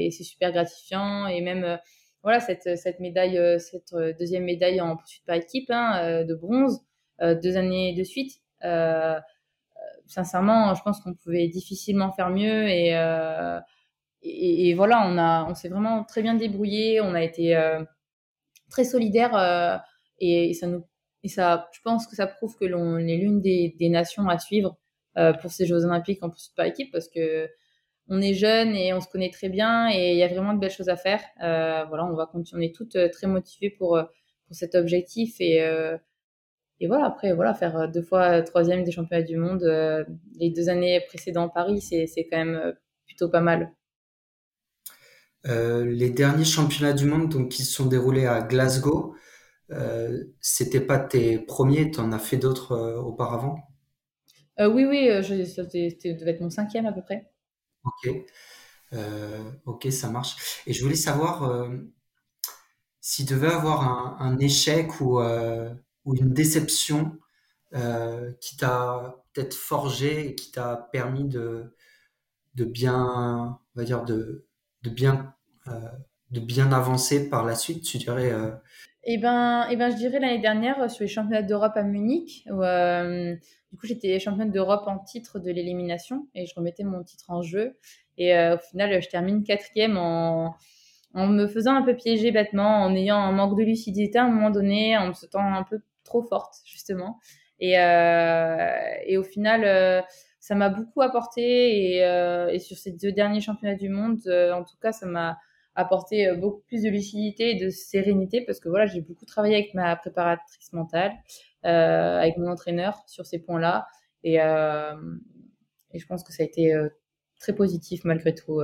et, 0.07 0.11
c'est 0.11 0.25
super 0.25 0.53
gratifiant. 0.53 1.27
Et 1.27 1.41
même, 1.41 1.65
euh, 1.65 1.77
voilà, 2.23 2.41
cette, 2.41 2.79
cette 2.79 3.01
médaille, 3.01 3.39
cette 3.61 3.95
deuxième 4.19 4.45
médaille 4.45 4.81
en 4.81 4.97
poursuite 4.97 5.25
par 5.25 5.37
équipe 5.37 5.71
hein, 5.71 6.25
de 6.25 6.35
bronze, 6.35 6.81
deux 7.21 7.57
années 7.57 7.95
de 7.95 8.05
suite. 8.05 8.41
sincèrement, 10.07 10.75
je 10.75 10.83
pense 10.83 11.01
qu'on 11.01 11.15
pouvait 11.15 11.49
difficilement 11.49 12.13
faire 12.13 12.31
mieux 12.31 12.69
et, 12.69 12.91
et, 14.23 14.75
voilà, 14.75 15.05
on 15.07 15.51
on 15.51 15.55
s'est 15.55 15.69
vraiment 15.69 16.05
très 16.05 16.23
bien 16.23 16.35
débrouillé, 16.35 17.01
on 17.01 17.15
a 17.15 17.23
été 17.23 17.61
très 18.71 18.85
solidaire 18.85 19.83
et 20.21 20.55
ça 20.55 20.69
nous 20.69 20.85
et 21.25 21.29
ça, 21.29 21.69
je 21.73 21.81
pense 21.83 22.07
que 22.07 22.17
ça 22.17 22.27
prouve 22.27 22.57
que 22.57 22.65
l'on 22.65 22.99
est 22.99 23.17
l'une 23.17 23.41
des, 23.41 23.89
nations 23.89 24.29
à 24.29 24.39
suivre 24.39 24.77
euh, 25.17 25.33
pour 25.33 25.51
ces 25.53 25.67
Jeux 25.67 25.85
Olympiques 25.85 26.23
en 26.23 26.31
poursuite 26.31 26.55
par 26.57 26.67
équipe 26.67 26.91
parce 26.91 27.09
que 27.09 27.49
on 28.09 28.21
est 28.21 28.35
jeune 28.35 28.75
et 28.75 28.93
on 28.93 29.01
se 29.01 29.07
connaît 29.09 29.31
très 29.31 29.49
bien 29.49 29.89
et 29.93 30.13
il 30.13 30.19
y 30.19 30.25
a 30.25 30.29
vraiment 30.29 30.55
de 30.55 30.59
belles 30.59 30.71
choses 30.71 30.89
à 30.89 30.97
faire. 30.97 31.21
Euh, 31.43 31.85
voilà, 31.85 32.05
on 32.05 32.15
va 32.15 32.27
continuer, 32.27 32.67
on 32.67 32.69
est 32.69 32.75
toutes 32.75 32.97
euh, 32.97 33.09
très 33.09 33.29
motivées 33.29 33.71
pour 33.71 34.01
pour 34.47 34.57
cet 34.57 34.75
objectif 34.75 35.37
et 35.39 35.59
et 36.81 36.87
voilà 36.89 37.07
après 37.07 37.33
voilà 37.33 37.55
faire 37.55 37.89
deux 37.89 38.03
fois 38.03 38.43
troisième 38.43 38.83
des 38.83 38.91
championnats 38.91 39.23
du 39.23 39.37
monde 39.37 39.63
les 40.35 40.51
deux 40.51 40.69
années 40.69 41.01
précédentes 41.07 41.53
Paris 41.55 41.81
c'est 41.81 42.07
c'est 42.07 42.27
quand 42.27 42.39
même 42.39 42.75
plutôt 43.07 43.29
pas 43.31 43.41
mal. 43.41 43.73
les 45.45 46.11
derniers 46.11 46.45
championnats 46.45 46.93
du 46.93 47.07
monde 47.07 47.29
donc 47.29 47.51
qui 47.51 47.65
se 47.65 47.73
sont 47.73 47.87
déroulés 47.87 48.27
à 48.27 48.43
Glasgow, 48.43 49.15
euh, 49.73 50.25
c'était 50.41 50.81
pas 50.81 50.99
tes 50.99 51.39
premiers, 51.39 51.91
tu 51.91 52.01
en 52.01 52.13
as 52.13 52.19
fait 52.19 52.37
d'autres 52.37 52.73
euh, 52.73 53.01
auparavant? 53.01 53.59
Euh, 54.61 54.69
Oui, 54.69 54.85
oui, 54.85 55.09
je, 55.23 55.45
ça 55.45 55.65
devait 55.65 55.97
être 56.05 56.41
mon 56.41 56.51
cinquième 56.51 56.87
à 56.87 56.93
peu 56.93 57.03
près. 57.03 57.33
Ok, 57.85 58.11
ok, 59.65 59.91
ça 59.91 60.11
marche. 60.11 60.63
Et 60.67 60.73
je 60.73 60.83
voulais 60.83 60.95
savoir 60.95 61.69
s'il 63.01 63.27
devait 63.27 63.49
avoir 63.49 64.21
un, 64.23 64.39
échec 64.39 65.01
ou, 65.01 65.21
ou, 65.21 66.15
une 66.15 66.33
déception 66.33 67.19
qui 68.41 68.57
t'a 68.57 69.25
peut-être 69.33 69.55
forgé 69.55 70.29
et 70.29 70.35
qui 70.37 70.53
t'a 70.53 70.77
permis 70.93 71.25
de, 71.25 71.75
de 72.55 72.65
bien, 72.65 73.59
on 73.75 73.81
va 73.81 73.85
dire, 73.85 74.05
de, 74.05 74.47
de 74.83 74.91
bien, 74.91 75.35
de 76.31 76.41
bien 76.41 76.71
avancer 76.71 77.29
par 77.29 77.45
la 77.45 77.57
suite, 77.57 77.83
tu 77.83 77.99
dirais 77.99 78.33
eh 79.05 79.19
ben, 79.19 79.67
eh 79.71 79.77
ben, 79.77 79.91
je 79.91 79.97
dirais 79.97 80.21
l'année 80.21 80.39
dernière 80.39 80.81
euh, 80.81 80.89
sur 80.89 81.03
les 81.03 81.09
championnats 81.09 81.43
d'Europe 81.43 81.73
à 81.75 81.83
Munich, 81.83 82.45
où, 82.51 82.63
euh, 82.63 83.35
du 83.73 83.79
coup 83.79 83.87
j'étais 83.87 84.19
championne 84.21 84.51
d'Europe 84.51 84.85
en 84.87 84.99
titre 84.99 85.41
de 85.41 85.51
l'élimination 85.51 86.29
et 86.35 86.47
je 86.47 86.55
remettais 86.55 86.85
mon 86.85 87.03
titre 87.03 87.31
en 87.31 87.43
jeu. 87.43 87.77
Et 88.17 88.37
euh, 88.37 88.57
au 88.57 88.59
final, 88.59 89.03
je 89.03 89.09
termine 89.09 89.43
quatrième 89.43 89.97
en, 89.97 90.55
en 91.15 91.27
me 91.27 91.49
faisant 91.49 91.75
un 91.75 91.83
peu 91.83 91.97
piéger 91.97 92.31
bêtement, 92.31 92.83
en 92.83 92.95
ayant 92.95 93.17
un 93.17 93.33
manque 93.33 93.59
de 93.59 93.65
lucidité 93.65 94.19
à 94.19 94.25
un 94.25 94.29
moment 94.29 94.51
donné, 94.51 94.97
en 94.97 95.09
me 95.09 95.13
sentant 95.15 95.41
un 95.41 95.65
peu 95.65 95.81
trop 96.05 96.23
forte 96.23 96.55
justement. 96.65 97.19
Et, 97.59 97.75
et 97.75 99.17
au 99.17 99.23
final, 99.23 100.05
ça 100.41 100.57
m'a 100.57 100.69
beaucoup 100.69 101.01
apporté 101.01 101.97
et, 101.97 102.59
sur 102.59 102.77
ces 102.77 102.93
deux 102.93 103.13
derniers 103.13 103.41
championnats 103.41 103.77
du 103.77 103.89
monde, 103.89 104.19
en 104.29 104.65
tout 104.65 104.77
cas, 104.81 104.93
ça 104.93 105.07
m'a 105.07 105.39
apporter 105.75 106.29
euh, 106.29 106.37
beaucoup 106.37 106.63
plus 106.67 106.83
de 106.83 106.89
lucidité 106.89 107.51
et 107.51 107.65
de 107.65 107.71
sérénité 107.71 108.43
parce 108.43 108.61
que 108.61 108.69
voilà, 108.69 108.87
j'ai 108.87 109.01
beaucoup 109.01 109.25
travaillé 109.25 109.55
avec 109.55 109.75
ma 109.75 109.95
préparatrice 109.97 110.73
mentale, 110.73 111.13
euh, 111.65 112.19
avec 112.19 112.37
mon 112.37 112.51
entraîneur 112.51 113.03
sur 113.07 113.27
ces 113.27 113.39
points-là 113.39 113.87
et, 114.25 114.41
euh, 114.41 114.95
je 115.95 116.07
pense 116.07 116.23
que 116.23 116.33
ça 116.33 116.43
a 116.43 116.47
été 116.47 116.75
très 117.39 117.55
positif 117.55 118.05
malgré 118.05 118.35
tout. 118.35 118.63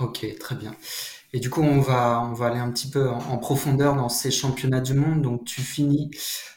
Ok, 0.00 0.26
très 0.40 0.56
bien. 0.56 0.74
Et 1.32 1.38
du 1.38 1.48
coup, 1.48 1.62
on 1.62 1.78
va, 1.78 2.20
on 2.24 2.32
va 2.32 2.46
aller 2.46 2.58
un 2.58 2.72
petit 2.72 2.90
peu 2.90 3.08
en, 3.08 3.38
profondeur 3.38 3.94
dans 3.94 4.08
ces 4.08 4.32
championnats 4.32 4.80
du 4.80 4.94
monde. 4.94 5.22
Donc, 5.22 5.44
tu 5.44 5.60
finis, 5.60 6.10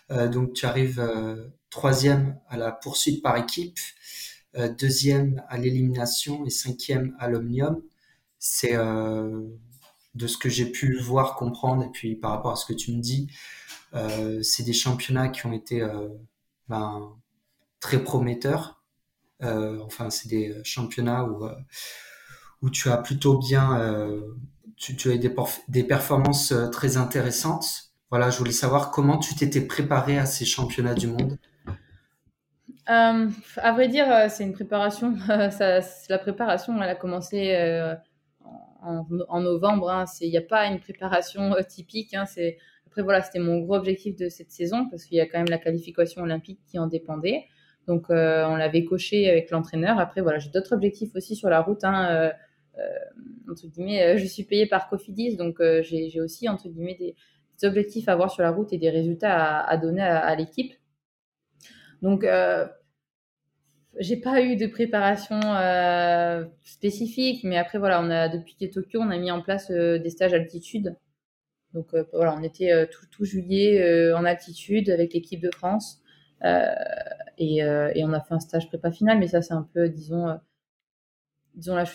donc 0.09 0.53
tu 0.53 0.65
arrives 0.65 0.99
troisième 1.69 2.39
à 2.49 2.57
la 2.57 2.71
poursuite 2.71 3.21
par 3.21 3.37
équipe, 3.37 3.77
deuxième 4.79 5.43
à 5.47 5.59
l'élimination 5.59 6.43
et 6.43 6.49
cinquième 6.49 7.15
à 7.19 7.29
l'omnium 7.29 7.83
c'est 8.39 8.75
euh, 8.75 9.41
de 10.13 10.27
ce 10.27 10.37
que 10.37 10.49
j'ai 10.49 10.71
pu 10.71 10.97
voir, 10.99 11.35
comprendre, 11.35 11.83
et 11.83 11.89
puis 11.89 12.15
par 12.15 12.31
rapport 12.31 12.51
à 12.51 12.55
ce 12.55 12.65
que 12.65 12.73
tu 12.73 12.93
me 12.93 13.01
dis, 13.01 13.29
euh, 13.93 14.41
c'est 14.43 14.63
des 14.63 14.73
championnats 14.73 15.29
qui 15.29 15.45
ont 15.45 15.53
été 15.53 15.81
euh, 15.81 16.07
ben, 16.69 17.13
très 17.79 18.03
prometteurs. 18.03 18.83
enfin, 19.41 20.09
c'est 20.09 20.29
des 20.29 20.55
championnats 20.63 21.25
où, 21.25 21.47
où 22.61 22.69
tu 22.69 22.89
as 22.89 22.97
plutôt 22.97 23.37
bien, 23.37 24.11
tu, 24.77 25.11
as 25.11 25.17
des, 25.17 25.33
des 25.67 25.83
performances 25.83 26.53
très 26.71 26.97
intéressantes. 26.97 27.91
Voilà, 28.09 28.29
je 28.29 28.37
voulais 28.37 28.51
savoir 28.51 28.91
comment 28.91 29.17
tu 29.17 29.35
t'étais 29.35 29.61
préparé 29.61 30.17
à 30.17 30.25
ces 30.25 30.45
championnats 30.45 30.93
du 30.93 31.07
monde. 31.07 31.37
Euh, 32.89 33.29
à 33.57 33.71
vrai 33.71 33.87
dire, 33.87 34.07
c'est 34.29 34.43
une 34.43 34.53
préparation. 34.53 35.15
ça, 35.51 35.79
la 36.09 36.19
préparation, 36.19 36.81
elle 36.81 36.89
a 36.89 36.95
commencé 36.95 37.53
en, 38.81 39.41
novembre. 39.41 39.89
Hein. 39.89 40.05
Il 40.21 40.29
n'y 40.29 40.37
a 40.37 40.41
pas 40.41 40.65
une 40.67 40.79
préparation 40.79 41.53
typique. 41.67 42.13
Hein. 42.13 42.25
Après, 42.87 43.01
voilà, 43.01 43.21
c'était 43.21 43.39
mon 43.39 43.59
gros 43.59 43.75
objectif 43.75 44.15
de 44.15 44.29
cette 44.29 44.51
saison 44.51 44.87
parce 44.89 45.05
qu'il 45.05 45.17
y 45.17 45.21
a 45.21 45.25
quand 45.25 45.37
même 45.37 45.49
la 45.49 45.57
qualification 45.57 46.21
olympique 46.21 46.59
qui 46.67 46.79
en 46.79 46.87
dépendait. 46.87 47.45
Donc, 47.87 48.05
on 48.09 48.55
l'avait 48.55 48.83
coché 48.85 49.29
avec 49.29 49.51
l'entraîneur. 49.51 49.99
Après, 49.99 50.21
voilà, 50.21 50.39
j'ai 50.39 50.49
d'autres 50.49 50.73
objectifs 50.73 51.15
aussi 51.15 51.35
sur 51.35 51.49
la 51.49 51.61
route. 51.61 51.83
Hein. 51.83 52.31
entre 53.49 53.67
guillemets, 53.67 54.17
je 54.17 54.25
suis 54.25 54.43
payée 54.43 54.65
par 54.65 54.89
Cofidis, 54.89 55.35
donc 55.35 55.57
j'ai 55.81 56.21
aussi 56.21 56.47
entre 56.49 56.67
guillemets 56.69 56.95
des, 56.95 57.15
objectifs 57.63 58.09
à 58.09 58.13
avoir 58.13 58.31
sur 58.31 58.43
la 58.43 58.51
route 58.51 58.73
et 58.73 58.77
des 58.77 58.89
résultats 58.89 59.59
à, 59.61 59.77
donner 59.77 60.01
à, 60.01 60.19
à 60.19 60.35
l'équipe. 60.35 60.73
Donc, 62.01 62.23
euh, 62.23 62.67
j'ai 63.99 64.17
pas 64.17 64.41
eu 64.41 64.55
de 64.55 64.67
préparation 64.67 65.39
euh, 65.41 66.45
spécifique, 66.63 67.43
mais 67.43 67.57
après, 67.57 67.77
voilà, 67.77 68.01
on 68.01 68.09
a, 68.09 68.29
depuis 68.29 68.55
Tokyo, 68.69 68.99
on 69.01 69.09
a 69.09 69.17
mis 69.17 69.31
en 69.31 69.41
place 69.41 69.71
euh, 69.71 69.97
des 69.99 70.09
stages 70.09 70.33
altitude. 70.33 70.95
Donc, 71.73 71.93
euh, 71.93 72.03
voilà, 72.13 72.35
on 72.35 72.43
était 72.43 72.87
tout, 72.87 73.05
tout, 73.11 73.25
juillet 73.25 74.13
en 74.13 74.25
altitude 74.25 74.89
avec 74.89 75.13
l'équipe 75.13 75.41
de 75.41 75.51
France. 75.51 76.01
Et, 77.37 77.63
on 77.63 78.13
a 78.13 78.21
fait 78.21 78.33
un 78.33 78.39
stage 78.39 78.67
prépa 78.67 78.91
final, 78.91 79.19
mais 79.19 79.27
ça, 79.27 79.41
c'est 79.41 79.53
un 79.53 79.67
peu, 79.73 79.89
disons, 79.89 80.39
disons 81.55 81.75
la, 81.75 81.85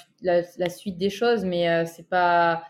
la, 0.59 0.68
suite 0.68 0.98
des 0.98 1.11
choses, 1.11 1.44
mais 1.44 1.86
c'est 1.86 2.09
pas. 2.09 2.64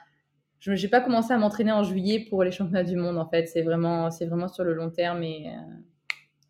Je 0.61 0.73
n'ai 0.73 0.89
pas 0.89 1.01
commencé 1.01 1.33
à 1.33 1.39
m'entraîner 1.39 1.73
en 1.73 1.83
juillet 1.83 2.27
pour 2.29 2.45
les 2.45 2.51
championnats 2.51 2.85
du 2.85 2.97
monde, 2.97 3.19
en 3.19 3.29
fait. 3.29 3.47
C'est 3.47 3.63
vraiment, 3.63 4.11
c'est 4.11 4.27
vraiment 4.27 4.49
sur 4.49 4.63
le 4.63 4.75
long 4.75 4.91
terme 4.91 5.23
et 5.23 5.51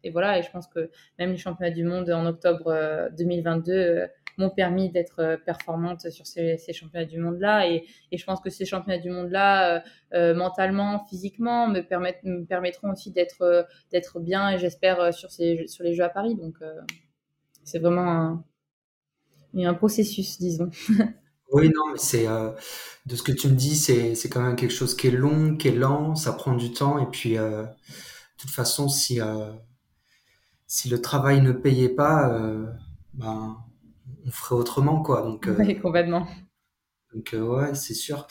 et 0.02 0.10
voilà, 0.10 0.38
et 0.38 0.42
je 0.42 0.50
pense 0.50 0.66
que 0.66 0.90
même 1.18 1.32
les 1.32 1.36
championnats 1.36 1.72
du 1.72 1.84
monde 1.84 2.10
en 2.10 2.26
octobre 2.26 3.10
2022 3.16 3.72
euh, 3.72 3.76
euh, 3.76 4.06
m'ont 4.38 4.50
permis 4.50 4.90
d'être 4.90 5.20
euh, 5.20 5.36
performante 5.36 6.08
sur 6.10 6.26
ces, 6.26 6.56
championnats 6.72 7.04
du 7.04 7.18
monde-là. 7.18 7.68
Et, 7.68 7.86
je 8.12 8.24
pense 8.24 8.40
que 8.40 8.48
ces 8.48 8.64
championnats 8.64 9.00
du 9.00 9.10
monde-là, 9.10 9.82
mentalement, 10.34 11.04
physiquement, 11.08 11.68
me, 11.68 11.80
permettront 12.44 12.92
aussi 12.92 13.12
d'être 13.12 14.20
bien, 14.20 14.50
et 14.50 14.58
j'espère, 14.58 15.12
sur, 15.12 15.28
les 15.38 15.94
Jeux 15.94 16.04
à 16.04 16.08
Paris. 16.08 16.36
Donc, 16.36 16.56
c'est 17.64 17.78
vraiment 17.78 18.42
un 19.54 19.74
processus, 19.74 20.38
disons. 20.38 20.70
Oui, 21.52 21.68
non, 21.74 21.90
mais 21.90 21.98
c'est 21.98 22.26
de 23.06 23.16
ce 23.16 23.24
que 23.24 23.32
tu 23.32 23.48
me 23.48 23.54
dis, 23.54 23.74
c'est 23.74 24.28
quand 24.28 24.40
même 24.40 24.54
quelque 24.54 24.72
chose 24.72 24.96
qui 24.96 25.08
est 25.08 25.10
long, 25.10 25.56
qui 25.56 25.66
est 25.66 25.72
lent, 25.74 26.14
ça 26.14 26.32
prend 26.32 26.54
du 26.54 26.72
temps. 26.72 27.00
Et 27.00 27.06
puis, 27.10 27.34
de 27.34 27.66
toute 28.38 28.50
façon, 28.50 28.88
si 28.88 29.20
si 30.70 30.88
le 30.88 31.02
travail 31.02 31.40
ne 31.40 31.50
payait 31.50 31.88
pas, 31.88 32.32
euh, 32.32 32.64
ben, 33.14 33.56
on 34.24 34.30
ferait 34.30 34.54
autrement, 34.54 35.02
quoi. 35.02 35.22
Donc, 35.22 35.48
euh, 35.48 35.56
oui, 35.58 35.76
complètement. 35.80 36.28
Donc, 37.12 37.34
euh, 37.34 37.42
ouais, 37.42 37.74
c'est 37.74 37.92
sûr. 37.92 38.28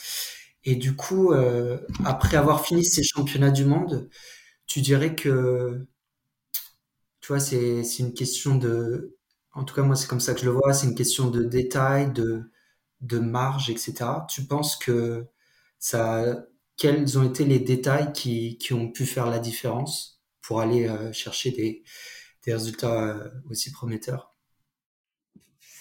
Et 0.64 0.78
du 0.78 0.96
coup, 0.96 1.34
après 2.06 2.38
avoir 2.38 2.66
fini 2.66 2.86
ces 2.86 3.04
championnats 3.04 3.52
du 3.52 3.66
monde, 3.66 4.10
tu 4.68 4.80
dirais 4.80 5.16
que, 5.16 5.86
tu 7.20 7.28
vois, 7.28 7.42
c'est, 7.42 7.82
une 8.00 8.14
question 8.14 8.56
de, 8.56 9.18
en 9.54 9.66
tout 9.66 9.76
cas, 9.76 9.82
moi, 9.82 9.98
c'est 9.98 10.08
comme 10.08 10.22
ça 10.22 10.34
que 10.34 10.40
je 10.40 10.46
le 10.46 10.52
vois, 10.52 10.74
c'est 10.74 10.88
une 10.88 10.96
question 10.96 11.30
de 11.30 11.44
détail, 11.44 12.14
de, 12.14 12.44
de 13.02 13.20
marge, 13.20 13.70
etc. 13.70 13.96
Tu 14.30 14.46
penses 14.46 14.78
que 14.78 15.26
ça, 15.78 16.46
quels 16.78 17.20
ont 17.20 17.24
été 17.24 17.44
les 17.44 17.60
détails 17.60 18.14
qui, 18.14 18.58
qui 18.60 18.74
ont 18.74 18.90
pu 18.90 19.06
faire 19.06 19.26
la 19.30 19.40
différence 19.40 20.22
pour 20.42 20.62
aller 20.62 20.90
chercher 21.12 21.52
des, 21.52 21.84
des 22.46 22.54
résultats 22.54 23.04
euh, 23.04 23.30
aussi 23.50 23.72
prometteurs 23.72 24.36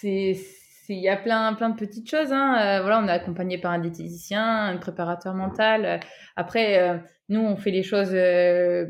il 0.01 1.01
y 1.01 1.09
a 1.09 1.17
plein, 1.17 1.53
plein 1.53 1.69
de 1.69 1.75
petites 1.75 2.09
choses. 2.09 2.31
Hein. 2.31 2.55
Euh, 2.57 2.81
voilà, 2.81 2.99
on 2.99 3.07
est 3.07 3.11
accompagné 3.11 3.57
par 3.57 3.71
un 3.71 3.79
diététicien, 3.79 4.67
un 4.67 4.77
préparateur 4.77 5.35
mental. 5.35 5.99
Après, 6.35 6.79
euh, 6.79 6.97
nous, 7.27 7.41
on 7.41 7.57
fait 7.57 7.71
les 7.71 7.83
choses 7.83 8.13
le 8.13 8.87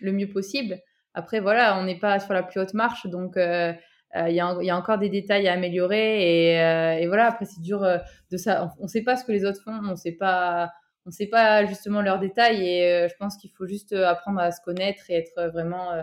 mieux 0.00 0.28
possible. 0.28 0.80
Après, 1.14 1.40
voilà, 1.40 1.78
on 1.78 1.84
n'est 1.84 1.98
pas 1.98 2.18
sur 2.18 2.32
la 2.32 2.42
plus 2.42 2.60
haute 2.60 2.74
marche, 2.74 3.06
donc 3.06 3.34
il 3.36 4.32
y, 4.32 4.40
a, 4.40 4.76
encore 4.76 4.98
des 4.98 5.10
détails 5.10 5.48
à 5.48 5.52
améliorer. 5.52 7.00
Et, 7.00 7.06
voilà, 7.06 7.26
après, 7.26 7.44
c'est 7.44 7.60
dur 7.60 7.86
de 8.30 8.36
ça. 8.36 8.74
On 8.80 8.84
ne 8.84 8.88
sait 8.88 9.02
pas 9.02 9.16
ce 9.16 9.24
que 9.24 9.32
les 9.32 9.44
autres 9.44 9.62
font, 9.62 9.78
on 9.84 9.90
ne 9.90 9.96
sait 9.96 10.12
pas. 10.12 10.72
Sait 11.10 11.28
pas 11.28 11.64
justement 11.64 12.02
leurs 12.02 12.18
détails 12.18 12.62
et 12.68 13.06
je 13.08 13.14
pense 13.18 13.38
qu'il 13.38 13.50
faut 13.56 13.66
juste 13.66 13.94
apprendre 13.94 14.40
à 14.40 14.50
se 14.50 14.60
connaître 14.60 15.04
et 15.08 15.14
être 15.14 15.50
vraiment 15.54 16.02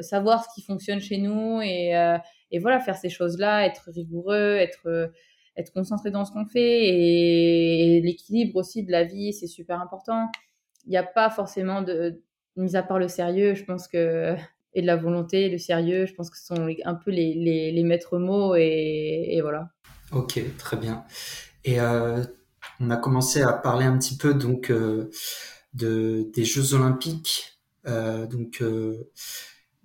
savoir 0.00 0.44
ce 0.44 0.48
qui 0.54 0.62
fonctionne 0.62 1.00
chez 1.00 1.18
nous 1.18 1.60
et, 1.60 1.96
euh, 1.96 2.18
et 2.50 2.58
voilà, 2.58 2.80
faire 2.80 2.96
ces 2.96 3.08
choses-là, 3.08 3.66
être 3.66 3.90
rigoureux, 3.94 4.56
être, 4.56 4.86
euh, 4.86 5.08
être 5.56 5.72
concentré 5.72 6.10
dans 6.10 6.24
ce 6.24 6.32
qu'on 6.32 6.46
fait 6.46 6.88
et, 6.88 8.00
l'équilibre 8.02 8.56
aussi 8.56 8.84
de 8.84 8.92
la 8.92 9.04
vie, 9.04 9.32
c'est 9.32 9.46
super 9.46 9.80
important. 9.80 10.28
Il 10.86 10.90
n'y 10.90 10.96
a 10.96 11.02
pas 11.02 11.30
forcément 11.30 11.82
de, 11.82 12.22
mis 12.56 12.76
à 12.76 12.82
part 12.82 12.98
le 12.98 13.08
sérieux, 13.08 13.54
je 13.54 13.64
pense 13.64 13.88
que 13.88 14.36
et 14.76 14.82
de 14.82 14.86
la 14.86 14.96
volonté, 14.96 15.48
le 15.48 15.56
sérieux, 15.56 16.04
je 16.04 16.12
pense 16.12 16.28
que 16.28 16.36
ce 16.36 16.44
sont 16.44 16.68
un 16.84 16.94
peu 16.94 17.10
les, 17.10 17.32
les, 17.32 17.72
les 17.72 17.82
maîtres 17.82 18.18
mots 18.18 18.54
et, 18.56 19.38
voilà. 19.40 19.70
Ok, 20.12 20.38
très 20.58 20.76
bien. 20.76 21.02
Et 21.64 21.80
euh, 21.80 22.22
on 22.78 22.90
a 22.90 22.98
commencé 22.98 23.40
à 23.40 23.54
parler 23.54 23.86
un 23.86 23.96
petit 23.96 24.18
peu 24.18 24.34
donc 24.34 24.70
euh, 24.70 25.08
de, 25.72 26.30
des 26.34 26.44
Jeux 26.44 26.74
Olympiques. 26.74 27.58
Euh, 27.86 28.26
donc 28.26 28.62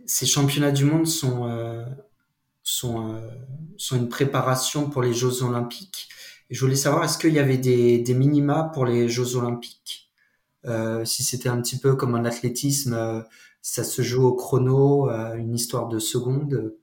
ces 0.05 0.25
championnats 0.25 0.71
du 0.71 0.85
monde 0.85 1.07
sont, 1.07 1.47
euh, 1.47 1.85
sont, 2.63 3.15
euh, 3.15 3.19
sont 3.77 3.97
une 3.97 4.09
préparation 4.09 4.89
pour 4.89 5.01
les 5.01 5.13
Jeux 5.13 5.43
olympiques. 5.43 6.09
Je 6.49 6.59
voulais 6.63 6.75
savoir, 6.75 7.03
est-ce 7.05 7.17
qu'il 7.17 7.33
y 7.33 7.39
avait 7.39 7.57
des, 7.57 7.99
des 7.99 8.13
minima 8.13 8.71
pour 8.73 8.85
les 8.85 9.09
Jeux 9.09 9.35
olympiques? 9.35 10.11
Euh, 10.65 11.05
Si 11.05 11.23
c'était 11.23 11.49
un 11.49 11.61
petit 11.61 11.79
peu 11.79 11.95
comme 11.95 12.15
en 12.15 12.25
athlétisme, 12.25 13.25
ça 13.61 13.83
se 13.83 14.01
joue 14.01 14.25
au 14.25 14.33
chrono, 14.35 15.09
une 15.09 15.55
histoire 15.55 15.87
de 15.87 15.99
secondes 15.99 16.73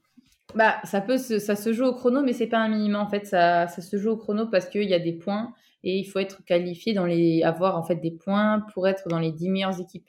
bah, 0.55 0.77
ça 0.85 1.01
peut 1.03 1.19
ça 1.19 1.57
se 1.57 1.73
joue 1.73 1.85
au 1.85 1.93
chrono, 1.95 2.23
mais 2.23 2.33
c'est 2.33 2.47
pas 2.47 2.59
un 2.59 2.69
minima 2.69 3.01
en 3.01 3.09
fait. 3.09 3.27
Ça, 3.27 3.69
ça 3.69 3.83
se 3.83 3.99
joue 3.99 4.11
au 4.11 4.17
chrono 4.17 4.47
parce 4.47 4.67
qu'il 4.69 4.89
y 4.89 4.95
a 4.95 4.99
des 4.99 5.13
points 5.13 5.53
et 5.85 5.99
il 5.99 6.05
faut 6.05 6.19
être 6.19 6.45
qualifié 6.45 6.95
dans 6.95 7.07
les, 7.07 7.43
avoir 7.43 7.77
en 7.77 7.83
fait 7.83 7.97
des 7.97 8.11
points 8.11 8.61
pour 8.73 8.89
être 8.89 9.09
dans 9.09 9.19
les 9.19 9.33
10 9.33 9.51
meilleures 9.51 9.81
équipes. 9.81 10.09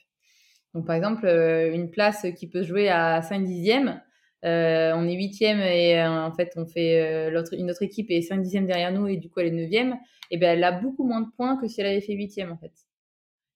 Donc, 0.74 0.86
par 0.86 0.96
exemple, 0.96 1.26
euh, 1.26 1.74
une 1.74 1.90
place 1.90 2.26
qui 2.38 2.48
peut 2.48 2.64
jouer 2.64 2.90
à 2.90 3.22
5 3.22 3.44
dixièmes, 3.44 4.02
euh, 4.46 4.94
on 4.96 5.08
est 5.08 5.16
huitième 5.16 5.60
et 5.60 6.00
euh, 6.00 6.10
en 6.10 6.32
fait, 6.32 6.54
on 6.56 6.66
fait 6.66 7.30
l'autre, 7.32 7.54
une 7.54 7.70
autre 7.72 7.82
équipe 7.82 8.10
est 8.10 8.22
5 8.22 8.42
dixièmes 8.42 8.68
derrière 8.68 8.92
nous 8.92 9.08
et 9.08 9.18
du 9.18 9.30
coup, 9.30 9.40
elle 9.40 9.48
est 9.48 9.52
neuvième. 9.52 9.98
Et 10.32 10.38
ben, 10.38 10.58
elle 10.58 10.64
a 10.64 10.72
beaucoup 10.72 11.06
moins 11.06 11.22
de 11.22 11.30
points 11.36 11.58
que 11.58 11.68
si 11.68 11.82
elle 11.82 11.88
avait 11.88 12.02
fait 12.02 12.14
huitième 12.14 12.52
en 12.52 12.58
fait. 12.58 12.74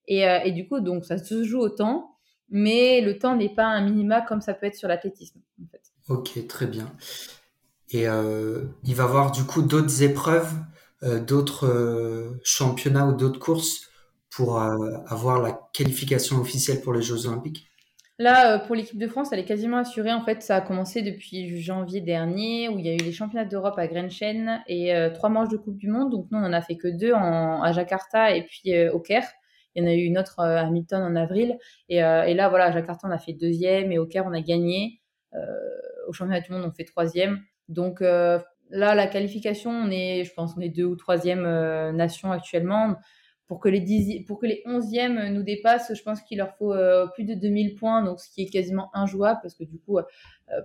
Et, 0.07 0.51
du 0.51 0.68
coup, 0.68 0.82
donc, 0.82 1.05
ça 1.05 1.18
se 1.18 1.43
joue 1.43 1.59
au 1.59 1.70
temps, 1.70 2.18
mais 2.49 2.99
le 2.99 3.18
temps 3.18 3.38
n'est 3.38 3.53
pas 3.53 3.66
un 3.66 3.86
minima 3.86 4.22
comme 4.22 4.41
ça 4.41 4.53
peut 4.53 4.66
être 4.66 4.76
sur 4.76 4.89
l'athlétisme. 4.89 5.39
En 5.64 5.68
fait. 5.68 5.82
Ok, 6.09 6.45
très 6.47 6.68
bien. 6.68 6.91
Et 7.91 8.01
il 8.01 8.95
va 8.95 9.03
y 9.03 9.05
avoir 9.05 9.32
du 9.32 9.43
coup 9.43 9.61
d'autres 9.61 10.03
épreuves, 10.03 10.51
d'autres 11.01 12.38
championnats 12.43 13.07
ou 13.07 13.14
d'autres 13.14 13.39
courses 13.39 13.92
pour 14.36 14.59
euh, 14.59 14.97
avoir 15.07 15.41
la 15.41 15.59
qualification 15.73 16.38
officielle 16.38 16.81
pour 16.81 16.93
les 16.93 17.01
Jeux 17.01 17.27
Olympiques? 17.27 17.67
Là, 18.19 18.53
euh, 18.53 18.59
pour 18.59 18.75
l'équipe 18.75 18.97
de 18.97 19.07
France, 19.07 19.29
elle 19.31 19.39
est 19.39 19.45
quasiment 19.45 19.77
assurée. 19.77 20.13
En 20.13 20.23
fait, 20.23 20.41
ça 20.41 20.57
a 20.57 20.61
commencé 20.61 21.01
depuis 21.01 21.61
janvier 21.61 22.01
dernier, 22.01 22.69
où 22.69 22.79
il 22.79 22.86
y 22.86 22.89
a 22.89 22.93
eu 22.93 22.97
les 22.97 23.11
championnats 23.11 23.45
d'Europe 23.45 23.77
à 23.77 23.88
Grenchen 23.88 24.61
et 24.67 24.95
euh, 24.95 25.09
trois 25.09 25.29
manches 25.29 25.49
de 25.49 25.57
Coupe 25.57 25.77
du 25.77 25.88
Monde. 25.88 26.11
Donc, 26.11 26.27
nous, 26.31 26.38
on 26.38 26.43
en 26.43 26.53
a 26.53 26.61
fait 26.61 26.77
que 26.77 26.88
deux 26.88 27.13
en, 27.13 27.61
à 27.61 27.71
Jakarta 27.71 28.36
et 28.36 28.43
puis 28.43 28.88
au 28.89 28.99
Caire. 28.99 29.27
Il 29.75 29.84
y 29.84 29.86
en 29.86 29.89
a 29.89 29.93
eu 29.93 30.03
une 30.03 30.19
autre 30.19 30.39
à 30.39 30.61
Hamilton 30.61 31.01
en 31.01 31.15
avril. 31.15 31.57
Et, 31.89 31.97
et, 31.97 32.34
là, 32.36 32.49
voilà, 32.49 32.65
à 32.65 32.71
Jakarta, 32.71 33.07
on 33.07 33.11
a 33.11 33.17
fait 33.17 33.34
deuxième 33.34 33.91
et 33.91 33.97
au 33.97 34.05
Caire, 34.05 34.25
on 34.27 34.34
a 34.34 34.41
gagné. 34.41 35.01
au 36.07 36.13
championnat 36.13 36.41
du 36.41 36.51
monde, 36.51 36.63
on 36.63 36.71
fait 36.71 36.84
troisième. 36.84 37.41
Donc, 37.69 38.01
là, 38.01 38.43
la 38.69 39.07
qualification, 39.07 39.71
on 39.71 39.89
est, 39.89 40.25
je 40.25 40.34
pense, 40.36 40.53
on 40.55 40.61
est 40.61 40.69
deux 40.69 40.84
ou 40.84 40.95
troisième 40.95 41.41
nation 41.95 42.31
actuellement 42.31 42.95
pour 43.53 43.59
que 43.59 43.69
les 43.69 43.81
10, 43.81 44.25
pour 44.25 44.39
que 44.39 44.47
les 44.47 44.63
11e 44.65 45.29
nous 45.31 45.43
dépassent, 45.43 45.93
je 45.93 46.01
pense 46.01 46.23
qu'il 46.23 46.39
leur 46.39 46.55
faut 46.55 46.73
euh, 46.73 47.05
plus 47.13 47.23
de 47.23 47.35
2000 47.35 47.75
points, 47.75 48.03
donc 48.03 48.19
ce 48.19 48.27
qui 48.27 48.41
est 48.41 48.49
quasiment 48.49 48.89
injouable 48.95 49.41
parce 49.43 49.53
que 49.53 49.63
du 49.63 49.77
coup, 49.77 49.99
euh, 49.99 50.03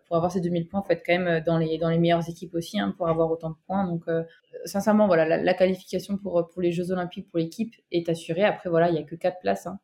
pour 0.06 0.16
avoir 0.16 0.32
ces 0.32 0.40
2000 0.40 0.66
points, 0.68 0.80
il 0.82 0.86
faut 0.86 0.92
être 0.94 1.02
quand 1.04 1.18
même 1.18 1.44
dans 1.44 1.58
les, 1.58 1.98
meilleures 1.98 2.26
équipes 2.30 2.54
aussi 2.54 2.80
hein, 2.80 2.94
pour 2.96 3.06
avoir 3.10 3.30
autant 3.30 3.50
de 3.50 3.56
points. 3.66 3.86
Donc, 3.86 4.04
euh, 4.08 4.22
sincèrement, 4.64 5.06
voilà, 5.06 5.36
la, 5.36 5.52
qualification 5.52 6.16
pour, 6.16 6.48
les 6.56 6.72
Jeux 6.72 6.90
Olympiques 6.90 7.28
pour 7.28 7.38
l'équipe 7.38 7.74
est 7.92 8.08
assurée. 8.08 8.44
Après, 8.44 8.70
voilà, 8.70 8.88
il 8.88 8.94
n'y 8.94 9.00
a 9.00 9.02
que 9.02 9.16
4 9.16 9.38
places 9.40 9.66
hein, 9.66 9.78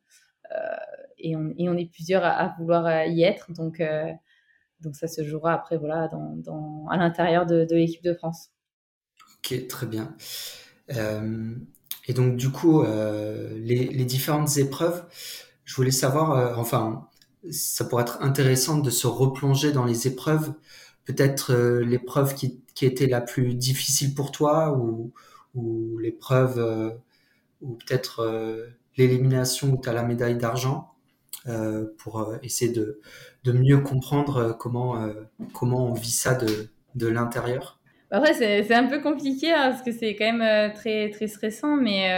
et, 1.19 1.35
on, 1.35 1.77
est 1.77 1.91
plusieurs 1.91 2.25
à, 2.25 2.55
vouloir 2.57 3.05
y 3.05 3.21
être. 3.21 3.51
Donc, 3.51 3.83
ça 4.95 5.07
se 5.07 5.23
jouera 5.23 5.53
après, 5.53 5.77
voilà, 5.77 6.09
à 6.89 6.97
l'intérieur 6.97 7.45
de, 7.45 7.67
l'équipe 7.69 8.03
de 8.03 8.15
France. 8.15 8.49
Ok, 9.37 9.67
très 9.67 9.85
bien. 9.85 10.15
Et 12.07 12.13
donc 12.13 12.35
du 12.35 12.49
coup, 12.51 12.83
les, 12.83 13.87
les, 13.87 14.05
différentes 14.05 14.57
épreuves, 14.57 15.05
je 15.63 15.75
voulais 15.75 15.91
savoir, 15.91 16.59
enfin, 16.59 17.07
ça 17.51 17.85
pourrait 17.85 18.03
être 18.03 18.21
intéressant 18.21 18.77
de 18.77 18.89
se 18.89 19.07
replonger 19.07 19.71
dans 19.71 19.85
les 19.85 20.07
épreuves, 20.07 20.53
peut-être 21.05 21.53
l'épreuve 21.79 22.35
qui, 22.35 22.61
qui 22.75 22.85
était 22.85 23.07
la 23.07 23.21
plus 23.21 23.55
difficile 23.55 24.13
pour 24.13 24.31
toi 24.31 24.77
ou, 24.77 25.13
ou 25.55 25.97
l'épreuve 25.97 26.95
ou 27.61 27.73
peut-être 27.73 28.23
l'élimination 28.97 29.71
où 29.71 29.81
tu 29.81 29.89
as 29.89 29.93
la 29.93 30.03
médaille 30.03 30.37
d'argent 30.37 30.95
euh, 31.47 31.85
pour 31.99 32.21
euh, 32.21 32.37
essayer 32.41 32.71
de, 32.71 32.99
de, 33.43 33.51
mieux 33.51 33.79
comprendre 33.79 34.37
euh, 34.37 34.53
comment, 34.53 34.97
comment 35.53 35.85
on 35.91 35.93
vit 35.93 36.09
ça 36.09 36.33
de, 36.33 36.69
de 36.95 37.07
l'intérieur 37.07 37.74
bah 38.11 38.21
ouais, 38.21 38.33
c'est 38.33 38.73
un 38.73 38.87
peu 38.87 39.01
compliqué 39.01 39.51
hein, 39.51 39.71
parce 39.71 39.81
que 39.81 39.91
c'est 39.91 40.15
quand 40.15 40.31
même 40.31 40.73
très, 40.73 41.09
très 41.09 41.27
stressant, 41.27 41.75
mais 41.75 42.09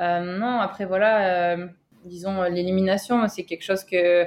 non, 0.00 0.58
après 0.60 0.86
voilà, 0.86 1.56
disons 2.04 2.42
l'élimination, 2.42 3.26
c'est 3.28 3.44
quelque 3.44 3.62
chose 3.62 3.84
que 3.84 4.26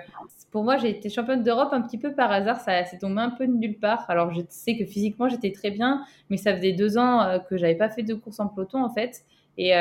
pour 0.51 0.63
moi, 0.63 0.77
j'ai 0.77 0.89
été 0.89 1.09
championne 1.09 1.43
d'Europe 1.43 1.69
un 1.73 1.81
petit 1.81 1.97
peu 1.97 2.13
par 2.13 2.31
hasard. 2.31 2.59
Ça 2.61 2.83
s'est 2.85 2.97
tombé 2.97 3.21
un 3.21 3.29
peu 3.29 3.45
de 3.45 3.51
nulle 3.51 3.77
part. 3.77 4.05
Alors, 4.09 4.33
je 4.33 4.41
sais 4.49 4.77
que 4.77 4.85
physiquement, 4.85 5.27
j'étais 5.27 5.51
très 5.51 5.71
bien, 5.71 6.03
mais 6.29 6.37
ça 6.37 6.55
faisait 6.55 6.71
deux 6.71 6.97
ans 6.97 7.39
que 7.49 7.57
j'avais 7.57 7.75
pas 7.75 7.89
fait 7.89 8.03
de 8.03 8.13
course 8.13 8.39
en 8.39 8.47
peloton, 8.47 8.83
en 8.83 8.89
fait. 8.89 9.25
Et, 9.57 9.73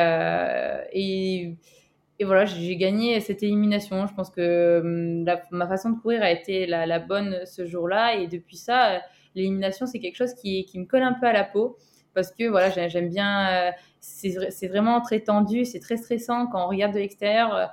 et 2.19 2.25
voilà, 2.25 2.47
j'ai 2.47 2.77
gagné 2.77 3.21
cette 3.21 3.43
élimination. 3.43 4.07
Je 4.07 4.15
pense 4.15 4.31
que 4.31 4.81
hum, 4.81 5.25
ma 5.51 5.69
façon 5.69 5.91
de 5.91 6.01
courir 6.01 6.23
a 6.23 6.31
été 6.31 6.67
la, 6.67 6.99
bonne 6.99 7.41
ce 7.45 7.67
jour-là. 7.67 8.17
Et 8.17 8.27
depuis 8.27 8.57
ça, 8.57 9.01
l'élimination, 9.37 9.87
c'est 9.87 10.01
quelque 10.01 10.17
chose 10.17 10.35
qui, 10.35 10.67
me 10.75 10.85
colle 10.85 11.03
un 11.03 11.13
peu 11.13 11.27
à 11.27 11.33
la 11.33 11.45
peau. 11.45 11.77
Parce 12.15 12.33
que 12.33 12.49
voilà, 12.49 12.71
j'aime 12.71 13.11
bien. 13.11 13.69
Euh, 13.69 13.71
c'est 14.01 14.69
vraiment 14.69 15.01
très 15.01 15.21
tendu, 15.21 15.65
c'est 15.65 15.81
très 15.81 15.97
stressant. 15.97 16.47
Quand 16.47 16.65
on 16.65 16.69
regarde 16.69 16.95
de 16.95 16.99
l'extérieur, 16.99 17.55
euh, 17.55 17.67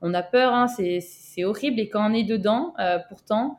on 0.00 0.14
a 0.14 0.22
peur, 0.22 0.54
hein, 0.54 0.66
c'est 0.68 1.44
horrible. 1.44 1.78
Et 1.80 1.88
quand 1.88 2.10
on 2.10 2.14
est 2.14 2.24
dedans, 2.24 2.74
euh, 2.80 2.98
pourtant, 3.08 3.58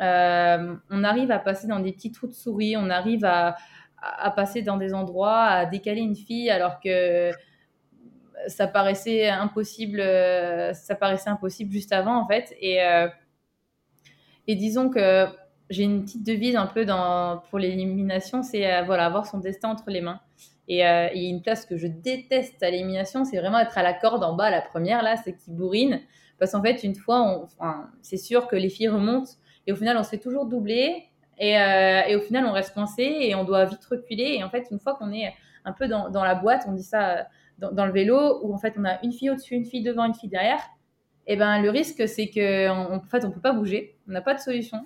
on 0.00 1.04
arrive 1.04 1.30
à 1.30 1.38
passer 1.38 1.66
dans 1.68 1.78
des 1.78 1.92
petits 1.92 2.10
trous 2.10 2.26
de 2.26 2.32
souris, 2.32 2.76
on 2.76 2.90
arrive 2.90 3.24
à, 3.24 3.56
passer 4.34 4.62
dans 4.62 4.78
des 4.78 4.94
endroits, 4.94 5.44
à 5.44 5.66
décaler 5.66 6.00
une 6.00 6.16
fille 6.16 6.50
alors 6.50 6.80
que 6.80 7.30
ça 8.48 8.66
paraissait 8.66 9.28
impossible, 9.28 10.00
ça 10.74 10.96
paraissait 10.96 11.30
impossible 11.30 11.70
juste 11.70 11.92
avant 11.92 12.16
en 12.16 12.26
fait. 12.26 12.56
Et 12.60 14.56
disons 14.56 14.90
que 14.90 15.28
j'ai 15.72 15.84
une 15.84 16.04
petite 16.04 16.24
devise 16.24 16.56
un 16.56 16.66
peu 16.66 16.86
pour 17.50 17.58
l'élimination, 17.58 18.42
c'est 18.42 18.72
euh, 18.72 18.82
voilà, 18.82 19.06
avoir 19.06 19.26
son 19.26 19.38
destin 19.38 19.70
entre 19.70 19.90
les 19.90 20.00
mains. 20.00 20.20
Et 20.68 20.76
y 20.78 20.82
a 20.82 21.12
une 21.12 21.42
place 21.42 21.66
que 21.66 21.76
je 21.76 21.88
déteste 21.88 22.62
à 22.62 22.70
l'élimination, 22.70 23.24
c'est 23.24 23.38
vraiment 23.38 23.58
être 23.58 23.76
à 23.76 23.82
la 23.82 23.92
corde 23.92 24.22
en 24.22 24.34
bas, 24.34 24.48
la 24.50 24.62
première 24.62 25.02
là, 25.02 25.16
c'est 25.16 25.36
qui 25.36 25.50
bourrine. 25.50 26.00
Parce 26.38 26.52
qu'en 26.52 26.62
fait, 26.62 26.82
une 26.84 26.94
fois, 26.94 27.48
c'est 28.00 28.16
sûr 28.16 28.46
que 28.46 28.56
les 28.56 28.68
filles 28.68 28.88
remontent 28.88 29.32
et 29.66 29.72
au 29.72 29.76
final, 29.76 29.96
on 29.96 30.02
se 30.02 30.10
fait 30.10 30.18
toujours 30.18 30.46
doubler. 30.46 31.04
Et, 31.38 31.52
et, 31.52 32.16
au 32.16 32.20
final, 32.20 32.46
on 32.46 32.52
reste 32.52 32.74
coincé 32.74 33.02
et 33.02 33.34
on 33.34 33.44
doit 33.44 33.64
vite 33.64 33.84
reculer. 33.84 34.36
Et 34.38 34.44
en 34.44 34.50
fait, 34.50 34.68
une 34.70 34.78
fois 34.78 34.94
qu'on 34.94 35.12
est 35.12 35.34
un 35.64 35.72
peu 35.72 35.88
dans, 35.88 36.24
la 36.24 36.34
boîte, 36.34 36.64
on 36.66 36.72
dit 36.72 36.82
ça 36.82 37.26
dans, 37.58 37.86
le 37.86 37.92
vélo 37.92 38.40
où 38.42 38.54
en 38.54 38.58
fait 38.58 38.74
on 38.76 38.84
a 38.84 39.02
une 39.02 39.12
fille 39.12 39.30
au-dessus, 39.30 39.54
une 39.54 39.64
fille 39.64 39.82
devant, 39.82 40.04
une 40.04 40.14
fille 40.14 40.28
derrière, 40.28 40.60
et 41.26 41.34
eh 41.34 41.36
ben 41.36 41.62
le 41.62 41.70
risque 41.70 42.08
c'est 42.08 42.28
que 42.28 42.68
en 42.68 43.00
fait 43.02 43.24
on 43.24 43.30
peut 43.30 43.40
pas 43.40 43.52
bouger, 43.52 43.96
on 44.08 44.12
n'a 44.12 44.22
pas 44.22 44.34
de 44.34 44.40
solution, 44.40 44.84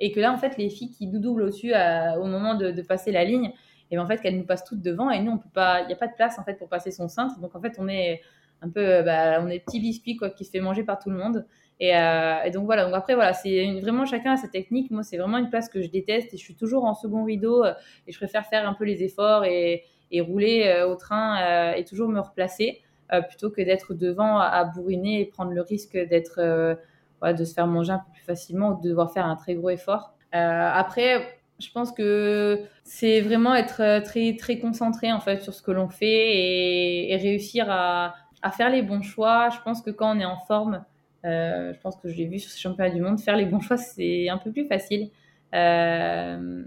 et 0.00 0.12
que 0.12 0.20
là 0.20 0.32
en 0.32 0.38
fait 0.38 0.56
les 0.56 0.70
filles 0.70 0.90
qui 0.90 1.06
nous 1.06 1.18
doublent 1.18 1.42
au-dessus 1.42 1.72
au 1.72 2.24
moment 2.24 2.54
de, 2.54 2.82
passer 2.82 3.12
la 3.12 3.24
ligne, 3.24 3.46
et 3.46 3.94
eh 3.94 3.96
ben 3.96 4.02
en 4.02 4.06
fait 4.06 4.20
qu'elles 4.20 4.36
nous 4.36 4.46
passent 4.46 4.64
toutes 4.64 4.82
devant 4.82 5.10
et 5.10 5.20
nous 5.20 5.32
on 5.32 5.38
peut 5.38 5.48
pas, 5.52 5.82
il 5.82 5.86
n'y 5.86 5.92
a 5.92 5.96
pas 5.96 6.08
de 6.08 6.14
place 6.14 6.38
en 6.38 6.44
fait 6.44 6.54
pour 6.54 6.68
passer 6.68 6.90
son 6.90 7.08
cintre, 7.08 7.38
donc 7.40 7.54
en 7.54 7.60
fait 7.60 7.76
on 7.78 7.88
est 7.88 8.20
un 8.62 8.68
peu, 8.68 9.02
bah, 9.02 9.38
on 9.40 9.48
est 9.48 9.60
petit 9.60 9.80
biscuit 9.80 10.16
quoi 10.16 10.30
qui 10.30 10.44
se 10.44 10.50
fait 10.50 10.60
manger 10.60 10.82
par 10.82 10.98
tout 10.98 11.10
le 11.10 11.16
monde. 11.16 11.46
Et, 11.78 11.94
euh, 11.94 12.50
donc 12.50 12.64
voilà, 12.64 12.86
donc 12.86 12.94
après 12.94 13.14
voilà, 13.14 13.34
c'est 13.34 13.80
vraiment 13.80 14.06
chacun 14.06 14.32
a 14.32 14.36
sa 14.38 14.48
technique. 14.48 14.90
Moi, 14.90 15.02
c'est 15.02 15.18
vraiment 15.18 15.36
une 15.36 15.50
place 15.50 15.68
que 15.68 15.82
je 15.82 15.88
déteste 15.88 16.32
et 16.32 16.38
je 16.38 16.42
suis 16.42 16.54
toujours 16.54 16.86
en 16.86 16.94
second 16.94 17.22
rideau 17.24 17.64
euh, 17.64 17.74
et 18.06 18.12
je 18.12 18.16
préfère 18.16 18.46
faire 18.46 18.66
un 18.66 18.72
peu 18.72 18.84
les 18.84 19.02
efforts 19.02 19.44
et, 19.44 19.84
et 20.10 20.20
rouler 20.20 20.64
euh, 20.66 20.88
au 20.88 20.96
train 20.96 21.40
euh, 21.40 21.72
et 21.74 21.84
toujours 21.84 22.08
me 22.08 22.20
replacer 22.20 22.80
euh, 23.12 23.20
plutôt 23.22 23.50
que 23.50 23.60
d'être 23.62 23.94
devant 23.94 24.38
à, 24.38 24.64
bourriner 24.64 25.20
et 25.20 25.26
prendre 25.26 25.52
le 25.52 25.60
risque 25.60 25.96
d'être 25.96 26.76
de 27.22 27.44
se 27.44 27.54
faire 27.54 27.66
manger 27.66 27.92
un 27.92 27.98
peu 27.98 28.12
plus 28.12 28.22
facilement 28.22 28.70
ou 28.70 28.82
de 28.82 28.88
devoir 28.88 29.12
faire 29.12 29.26
un 29.26 29.36
très 29.36 29.54
gros 29.54 29.70
effort. 29.70 30.14
après, 30.32 31.38
je 31.58 31.70
pense 31.70 31.92
que 31.92 32.62
c'est 32.84 33.20
vraiment 33.20 33.54
être 33.54 34.02
très 34.04 34.36
très 34.36 34.58
concentré 34.58 35.10
en 35.10 35.20
fait 35.20 35.42
sur 35.42 35.54
ce 35.54 35.62
que 35.62 35.70
l'on 35.70 35.88
fait 35.88 37.08
et, 37.10 37.16
réussir 37.16 37.66
à, 37.70 38.14
à, 38.42 38.50
faire 38.50 38.68
les 38.68 38.82
bons 38.82 39.02
choix. 39.02 39.48
Je 39.50 39.60
pense 39.62 39.80
que 39.80 39.90
quand 39.90 40.16
on 40.16 40.20
est 40.20 40.26
en 40.26 40.38
forme, 40.38 40.84
je 41.24 41.80
pense 41.80 41.96
que 41.96 42.08
je 42.08 42.16
l'ai 42.16 42.26
vu 42.26 42.38
sur 42.38 42.50
ce 42.50 42.60
championnat 42.60 42.90
du 42.90 43.00
monde, 43.00 43.18
faire 43.18 43.36
les 43.36 43.46
bons 43.46 43.60
choix 43.60 43.78
c'est 43.78 44.28
un 44.28 44.38
peu 44.38 44.52
plus 44.52 44.66
facile. 44.66 45.10
Euh, 45.54 46.64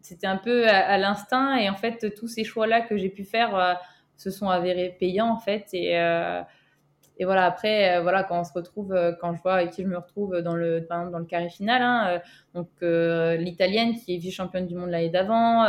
c'était 0.00 0.26
un 0.26 0.36
peu 0.36 0.68
à, 0.68 0.98
l'instinct 0.98 1.56
et 1.56 1.68
en 1.68 1.76
fait 1.76 2.12
tous 2.14 2.28
ces 2.28 2.44
choix 2.44 2.66
là 2.66 2.80
que 2.80 2.96
j'ai 2.96 3.08
pu 3.08 3.24
faire 3.24 3.54
euh, 3.56 3.74
se 4.16 4.30
sont 4.30 4.48
avérés 4.48 4.96
payants 4.98 5.30
en 5.30 5.38
fait 5.38 5.68
et 5.72 5.98
euh, 5.98 6.40
et 7.22 7.24
voilà 7.24 7.44
après 7.44 7.96
euh, 7.96 8.02
voilà 8.02 8.24
quand 8.24 8.40
on 8.40 8.44
se 8.44 8.52
retrouve 8.52 8.94
quand 9.20 9.34
je 9.34 9.42
vois 9.42 9.54
avec 9.54 9.70
qui 9.70 9.82
je 9.82 9.88
me 9.88 9.96
retrouve 9.96 10.40
dans 10.40 10.54
le 10.54 10.86
dans 10.88 11.18
le 11.18 11.24
carré 11.24 11.48
final 11.48 11.82
hein, 11.82 12.20
donc 12.54 12.68
l'italienne 12.80 13.94
qui 13.94 14.14
est 14.14 14.18
vice 14.18 14.34
championne 14.34 14.66
du 14.66 14.74
monde 14.74 14.90
l'année 14.90 15.10
d'avant 15.10 15.64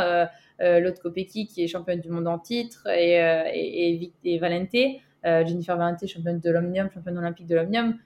l'autre 0.60 1.00
Kopecky 1.02 1.46
qui 1.46 1.62
est 1.62 1.68
championne 1.68 2.00
du 2.00 2.10
monde 2.10 2.26
en 2.26 2.38
titre 2.38 2.86
et 2.88 4.38
Valente 4.38 4.76
Jennifer 5.24 5.76
Valente 5.76 6.06
championne 6.06 6.40
de 6.40 6.50
l'omnium 6.50 6.90
championne 6.90 7.18
olympique 7.18 7.46
de 7.46 7.56
l'omnium 7.56 7.98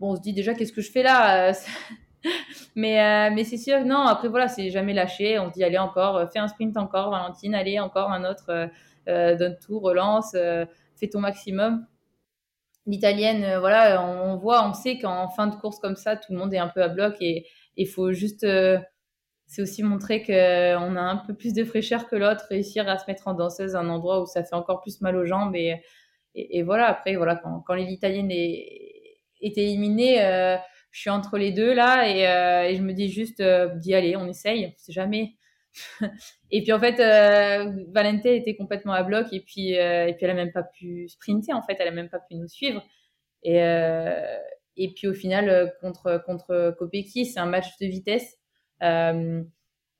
bon 0.00 0.12
on 0.12 0.16
se 0.16 0.20
dit 0.20 0.32
déjà 0.32 0.54
qu'est-ce 0.54 0.72
que 0.72 0.82
je 0.82 0.90
fais 0.90 1.02
là 1.02 1.52
mais, 2.76 3.00
euh, 3.00 3.34
mais 3.34 3.44
c'est 3.44 3.56
sûr, 3.56 3.84
non, 3.84 4.00
après 4.00 4.28
voilà, 4.28 4.48
c'est 4.48 4.70
jamais 4.70 4.92
lâché. 4.94 5.38
On 5.38 5.48
dit, 5.48 5.64
allez 5.64 5.78
encore, 5.78 6.16
euh, 6.16 6.26
fais 6.26 6.38
un 6.38 6.48
sprint 6.48 6.76
encore, 6.76 7.10
Valentine, 7.10 7.54
allez, 7.54 7.78
encore 7.78 8.10
un 8.10 8.24
autre, 8.24 8.68
euh, 9.08 9.36
donne 9.36 9.56
tout, 9.64 9.78
relance, 9.78 10.36
fais 10.96 11.08
ton 11.08 11.20
maximum. 11.20 11.86
L'italienne, 12.86 13.58
voilà, 13.58 14.02
on, 14.04 14.36
voit, 14.36 14.68
on 14.68 14.72
sait 14.72 14.98
qu'en 14.98 15.28
fin 15.28 15.48
de 15.48 15.56
course 15.56 15.78
comme 15.78 15.96
ça, 15.96 16.16
tout 16.16 16.32
le 16.32 16.38
monde 16.38 16.54
est 16.54 16.58
un 16.58 16.68
peu 16.68 16.82
à 16.82 16.88
bloc 16.88 17.16
et 17.20 17.46
il 17.76 17.88
faut 17.88 18.12
juste, 18.12 18.46
c'est 19.46 19.62
aussi 19.62 19.82
montrer 19.82 20.22
qu'on 20.22 20.32
a 20.96 21.00
un 21.00 21.16
peu 21.16 21.34
plus 21.34 21.52
de 21.52 21.64
fraîcheur 21.64 22.06
que 22.06 22.14
l'autre, 22.14 22.46
réussir 22.48 22.88
à 22.88 22.98
se 22.98 23.04
mettre 23.08 23.26
en 23.26 23.34
danseuse 23.34 23.74
à 23.74 23.80
un 23.80 23.88
endroit 23.88 24.22
où 24.22 24.26
ça 24.26 24.44
fait 24.44 24.54
encore 24.54 24.82
plus 24.82 25.00
mal 25.00 25.16
aux 25.16 25.26
jambes 25.26 25.56
et, 25.56 26.62
voilà, 26.62 26.86
après, 26.86 27.16
voilà, 27.16 27.34
quand, 27.36 27.74
l'italienne 27.74 28.30
est, 28.30 29.12
éliminée, 29.40 30.20
je 30.96 31.02
suis 31.02 31.10
entre 31.10 31.36
les 31.36 31.52
deux 31.52 31.74
là 31.74 32.08
et, 32.08 32.26
euh, 32.26 32.74
je 32.74 32.80
me 32.80 32.94
dis 32.94 33.10
juste 33.10 33.40
euh, 33.40 33.68
d'y 33.74 33.94
aller, 33.94 34.16
on 34.16 34.26
essaye, 34.26 34.66
on 34.66 34.78
sait 34.78 34.92
jamais. 34.92 35.34
et 36.50 36.62
puis 36.62 36.72
en 36.72 36.78
fait, 36.78 37.00
euh, 37.00 37.72
Valente 37.88 38.26
était 38.26 38.56
complètement 38.56 38.92
à 38.92 39.02
bloc 39.02 39.26
et 39.32 39.40
puis 39.40 39.70
et 39.72 40.14
puis 40.16 40.24
elle 40.24 40.30
a 40.30 40.34
même 40.34 40.52
pas 40.52 40.62
pu 40.62 41.08
sprinter 41.08 41.52
en 41.52 41.62
fait, 41.62 41.76
elle 41.78 41.88
a 41.88 41.92
même 41.92 42.08
pas 42.08 42.20
pu 42.20 42.34
nous 42.34 42.48
suivre. 42.48 42.82
Et 43.42 43.58
et 44.78 44.92
puis 44.94 45.08
au 45.08 45.14
final 45.14 45.74
contre 45.80 46.22
contre 46.26 46.74
Kopecky, 46.78 47.26
c'est 47.26 47.40
un 47.40 47.46
match 47.46 47.78
de 47.80 47.86
vitesse. 47.86 48.36
à 48.80 49.12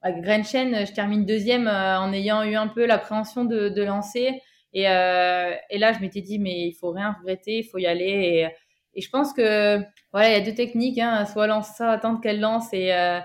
Grenchen, 0.04 0.86
je 0.86 0.92
termine 0.92 1.24
deuxième 1.26 1.66
en 1.68 2.12
ayant 2.12 2.42
eu 2.44 2.54
un 2.54 2.68
peu 2.68 2.86
l'appréhension 2.86 3.44
de, 3.44 3.82
lancer. 3.82 4.40
Et, 4.72 4.82
et 4.82 5.78
là, 5.78 5.92
je 5.92 6.00
m'étais 6.00 6.20
dit, 6.20 6.38
mais 6.38 6.68
il 6.68 6.72
faut 6.74 6.90
rien 6.90 7.16
regretter, 7.18 7.58
il 7.58 7.64
faut 7.64 7.78
y 7.78 7.86
aller. 7.86 8.48
Et, 8.94 9.00
je 9.00 9.08
pense 9.10 9.32
que 9.32 9.78
voilà, 10.12 10.30
il 10.30 10.32
y 10.32 10.36
a 10.36 10.40
deux 10.40 10.54
techniques, 10.54 10.98
hein, 10.98 11.26
soit 11.26 11.46
lancer 11.46 11.72
ça, 11.76 11.90
attendre 11.90 12.20
qu'elle 12.20 12.40
lance 12.40 12.72
et, 12.72 12.92
euh, 12.92 13.20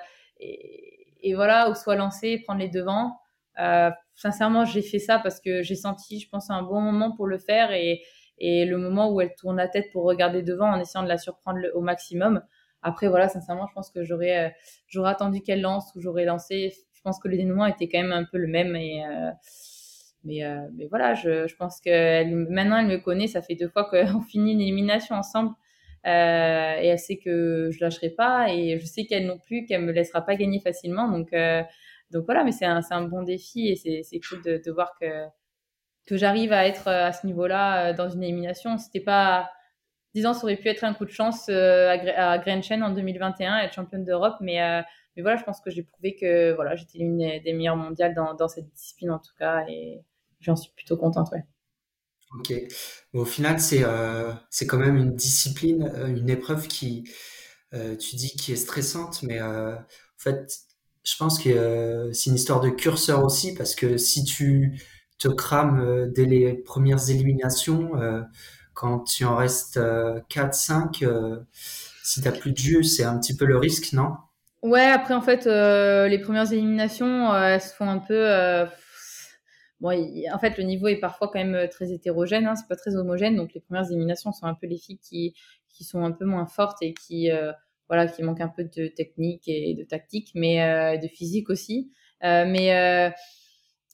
et, 1.21 1.33
voilà, 1.35 1.69
ou 1.69 1.75
soit 1.75 1.95
lancer, 1.95 2.39
prendre 2.39 2.59
les 2.59 2.69
devants. 2.69 3.17
Euh, 3.59 3.89
sincèrement, 4.15 4.65
j'ai 4.65 4.81
fait 4.81 4.99
ça 4.99 5.19
parce 5.19 5.39
que 5.39 5.61
j'ai 5.61 5.75
senti, 5.75 6.19
je 6.19 6.29
pense, 6.29 6.49
un 6.49 6.61
bon 6.63 6.81
moment 6.81 7.11
pour 7.15 7.27
le 7.27 7.37
faire 7.37 7.71
et, 7.71 8.01
le 8.43 8.75
moment 8.77 9.11
où 9.11 9.21
elle 9.21 9.35
tourne 9.35 9.57
la 9.57 9.67
tête 9.67 9.91
pour 9.91 10.03
regarder 10.03 10.41
devant 10.41 10.67
en 10.71 10.79
essayant 10.79 11.03
de 11.03 11.07
la 11.09 11.19
surprendre 11.19 11.59
au 11.75 11.81
maximum. 11.81 12.41
Après, 12.81 13.07
voilà, 13.07 13.29
sincèrement, 13.29 13.67
je 13.67 13.73
pense 13.73 13.91
que 13.91 14.03
j'aurais, 14.03 14.47
euh, 14.47 14.49
j'aurais 14.87 15.11
attendu 15.11 15.41
qu'elle 15.41 15.61
lance 15.61 15.93
ou 15.95 16.01
j'aurais 16.01 16.25
lancé. 16.25 16.73
Je 16.93 17.01
pense 17.03 17.19
que 17.19 17.27
le 17.27 17.37
dénouement 17.37 17.67
était 17.67 17.87
quand 17.87 18.01
même 18.01 18.11
un 18.11 18.25
peu 18.25 18.39
le 18.39 18.47
même 18.47 18.75
et 18.75 19.03
mais, 20.23 20.41
mais 20.73 20.85
voilà, 20.87 21.15
je, 21.15 21.47
je 21.47 21.55
pense 21.55 21.81
que 21.81 22.23
maintenant 22.51 22.77
elle 22.77 22.87
me 22.87 22.97
connaît, 22.97 23.27
ça 23.27 23.41
fait 23.41 23.55
deux 23.55 23.69
fois 23.69 23.85
qu'on 23.85 24.21
finit 24.29 24.53
une 24.53 24.61
élimination 24.61 25.15
ensemble. 25.15 25.55
Euh, 26.07 26.75
et 26.79 26.87
elle 26.87 26.99
sait 26.99 27.17
que 27.17 27.69
je 27.71 27.79
lâcherai 27.79 28.09
pas 28.09 28.51
et 28.51 28.79
je 28.79 28.85
sais 28.87 29.05
qu'elle 29.05 29.27
non 29.27 29.37
plus 29.37 29.65
qu'elle 29.65 29.83
me 29.83 29.91
laissera 29.91 30.25
pas 30.25 30.35
gagner 30.35 30.59
facilement 30.59 31.07
donc 31.07 31.31
euh, 31.31 31.61
voilà 32.25 32.43
mais 32.43 32.51
c'est 32.51 32.65
un, 32.65 33.03
bon 33.03 33.21
défi 33.21 33.67
et 33.67 33.75
c'est 33.75 34.19
cool 34.27 34.41
de, 34.41 34.71
voir 34.71 34.97
que 34.99 36.17
j'arrive 36.17 36.53
à 36.53 36.65
être 36.65 36.87
à 36.87 37.11
ce 37.11 37.27
niveau-là 37.27 37.91
euh, 37.91 37.93
dans 37.93 38.09
une 38.09 38.23
élimination 38.23 38.79
c'était 38.79 38.99
pas 38.99 39.51
disons 40.15 40.33
ça 40.33 40.43
aurait 40.45 40.55
pu 40.55 40.69
être 40.69 40.83
un 40.83 40.95
coup 40.95 41.05
de 41.05 41.11
chance 41.11 41.49
à, 41.49 41.91
à 41.91 42.37
Grenchen 42.39 42.81
en 42.81 42.89
2021 42.89 43.59
être 43.59 43.73
championne 43.73 44.03
d'Europe 44.03 44.37
mais 44.41 44.83
mais 45.15 45.23
voilà, 45.23 45.37
je 45.37 45.43
pense 45.43 45.59
que 45.59 45.69
j'ai 45.69 45.83
prouvé 45.83 46.15
que 46.15 46.53
voilà, 46.53 46.75
j'étais 46.75 46.99
l'une 46.99 47.17
des, 47.17 47.53
meilleures 47.53 47.75
mondiales 47.75 48.13
dans, 48.15 48.33
dans, 48.33 48.47
cette 48.47 48.69
discipline 48.69 49.11
en 49.11 49.19
tout 49.19 49.33
cas, 49.37 49.65
et 49.67 50.01
j'en 50.39 50.55
suis 50.55 50.71
plutôt 50.71 50.97
contente. 50.97 51.31
Ouais. 51.31 51.43
Ok. 52.37 52.53
au 53.13 53.25
final, 53.25 53.59
c'est 53.59 53.83
euh, 53.83 54.31
c'est 54.49 54.65
quand 54.65 54.77
même 54.77 54.95
une 54.95 55.15
discipline, 55.15 55.91
euh, 55.95 56.07
une 56.07 56.29
épreuve 56.29 56.67
qui, 56.67 57.03
euh, 57.73 57.95
tu 57.97 58.15
dis, 58.15 58.31
qui 58.31 58.53
est 58.53 58.55
stressante, 58.55 59.21
mais 59.23 59.41
en 59.41 59.77
fait, 60.17 60.59
je 61.03 61.15
pense 61.17 61.39
que 61.39 62.09
c'est 62.13 62.29
une 62.29 62.35
histoire 62.35 62.61
de 62.61 62.69
curseur 62.69 63.23
aussi, 63.23 63.53
parce 63.53 63.75
que 63.75 63.97
si 63.97 64.23
tu 64.23 64.81
te 65.19 65.27
crames 65.27 66.11
dès 66.13 66.25
les 66.25 66.53
premières 66.53 67.09
éliminations, 67.09 67.91
quand 68.73 68.99
tu 68.99 69.25
en 69.25 69.35
restes 69.35 69.79
4, 70.29 70.53
5, 70.53 71.05
si 72.03 72.21
t'as 72.21 72.31
plus 72.31 72.51
de 72.53 72.57
jus, 72.57 72.83
c'est 72.83 73.03
un 73.03 73.17
petit 73.19 73.35
peu 73.35 73.45
le 73.45 73.57
risque, 73.57 73.93
non? 73.93 74.13
Ouais, 74.61 74.85
après, 74.85 75.15
en 75.15 75.21
fait, 75.21 75.45
les 75.45 76.19
premières 76.19 76.53
éliminations, 76.53 77.35
elles 77.35 77.61
se 77.61 77.73
font 77.73 77.89
un 77.89 77.99
peu 77.99 78.67
Bon, 79.81 79.89
en 80.31 80.37
fait, 80.39 80.57
le 80.59 80.63
niveau 80.63 80.87
est 80.87 80.99
parfois 80.99 81.27
quand 81.27 81.39
même 81.39 81.55
euh, 81.55 81.67
très 81.67 81.91
hétérogène, 81.91 82.45
hein, 82.45 82.55
c'est 82.55 82.67
pas 82.67 82.75
très 82.75 82.95
homogène, 82.95 83.35
donc 83.35 83.55
les 83.55 83.61
premières 83.61 83.89
éliminations 83.89 84.31
sont 84.31 84.45
un 84.45 84.53
peu 84.53 84.67
les 84.67 84.77
filles 84.77 84.99
qui, 84.99 85.33
qui 85.69 85.83
sont 85.83 86.03
un 86.05 86.11
peu 86.11 86.23
moins 86.23 86.45
fortes 86.45 86.77
et 86.83 86.93
qui, 86.93 87.31
euh, 87.31 87.51
voilà, 87.87 88.05
qui 88.05 88.21
manquent 88.21 88.41
un 88.41 88.47
peu 88.47 88.63
de 88.63 88.87
technique 88.87 89.47
et 89.47 89.73
de 89.73 89.83
tactique, 89.83 90.31
mais 90.35 90.61
euh, 90.61 90.97
de 90.97 91.07
physique 91.07 91.49
aussi. 91.49 91.91
Mais 92.21 93.11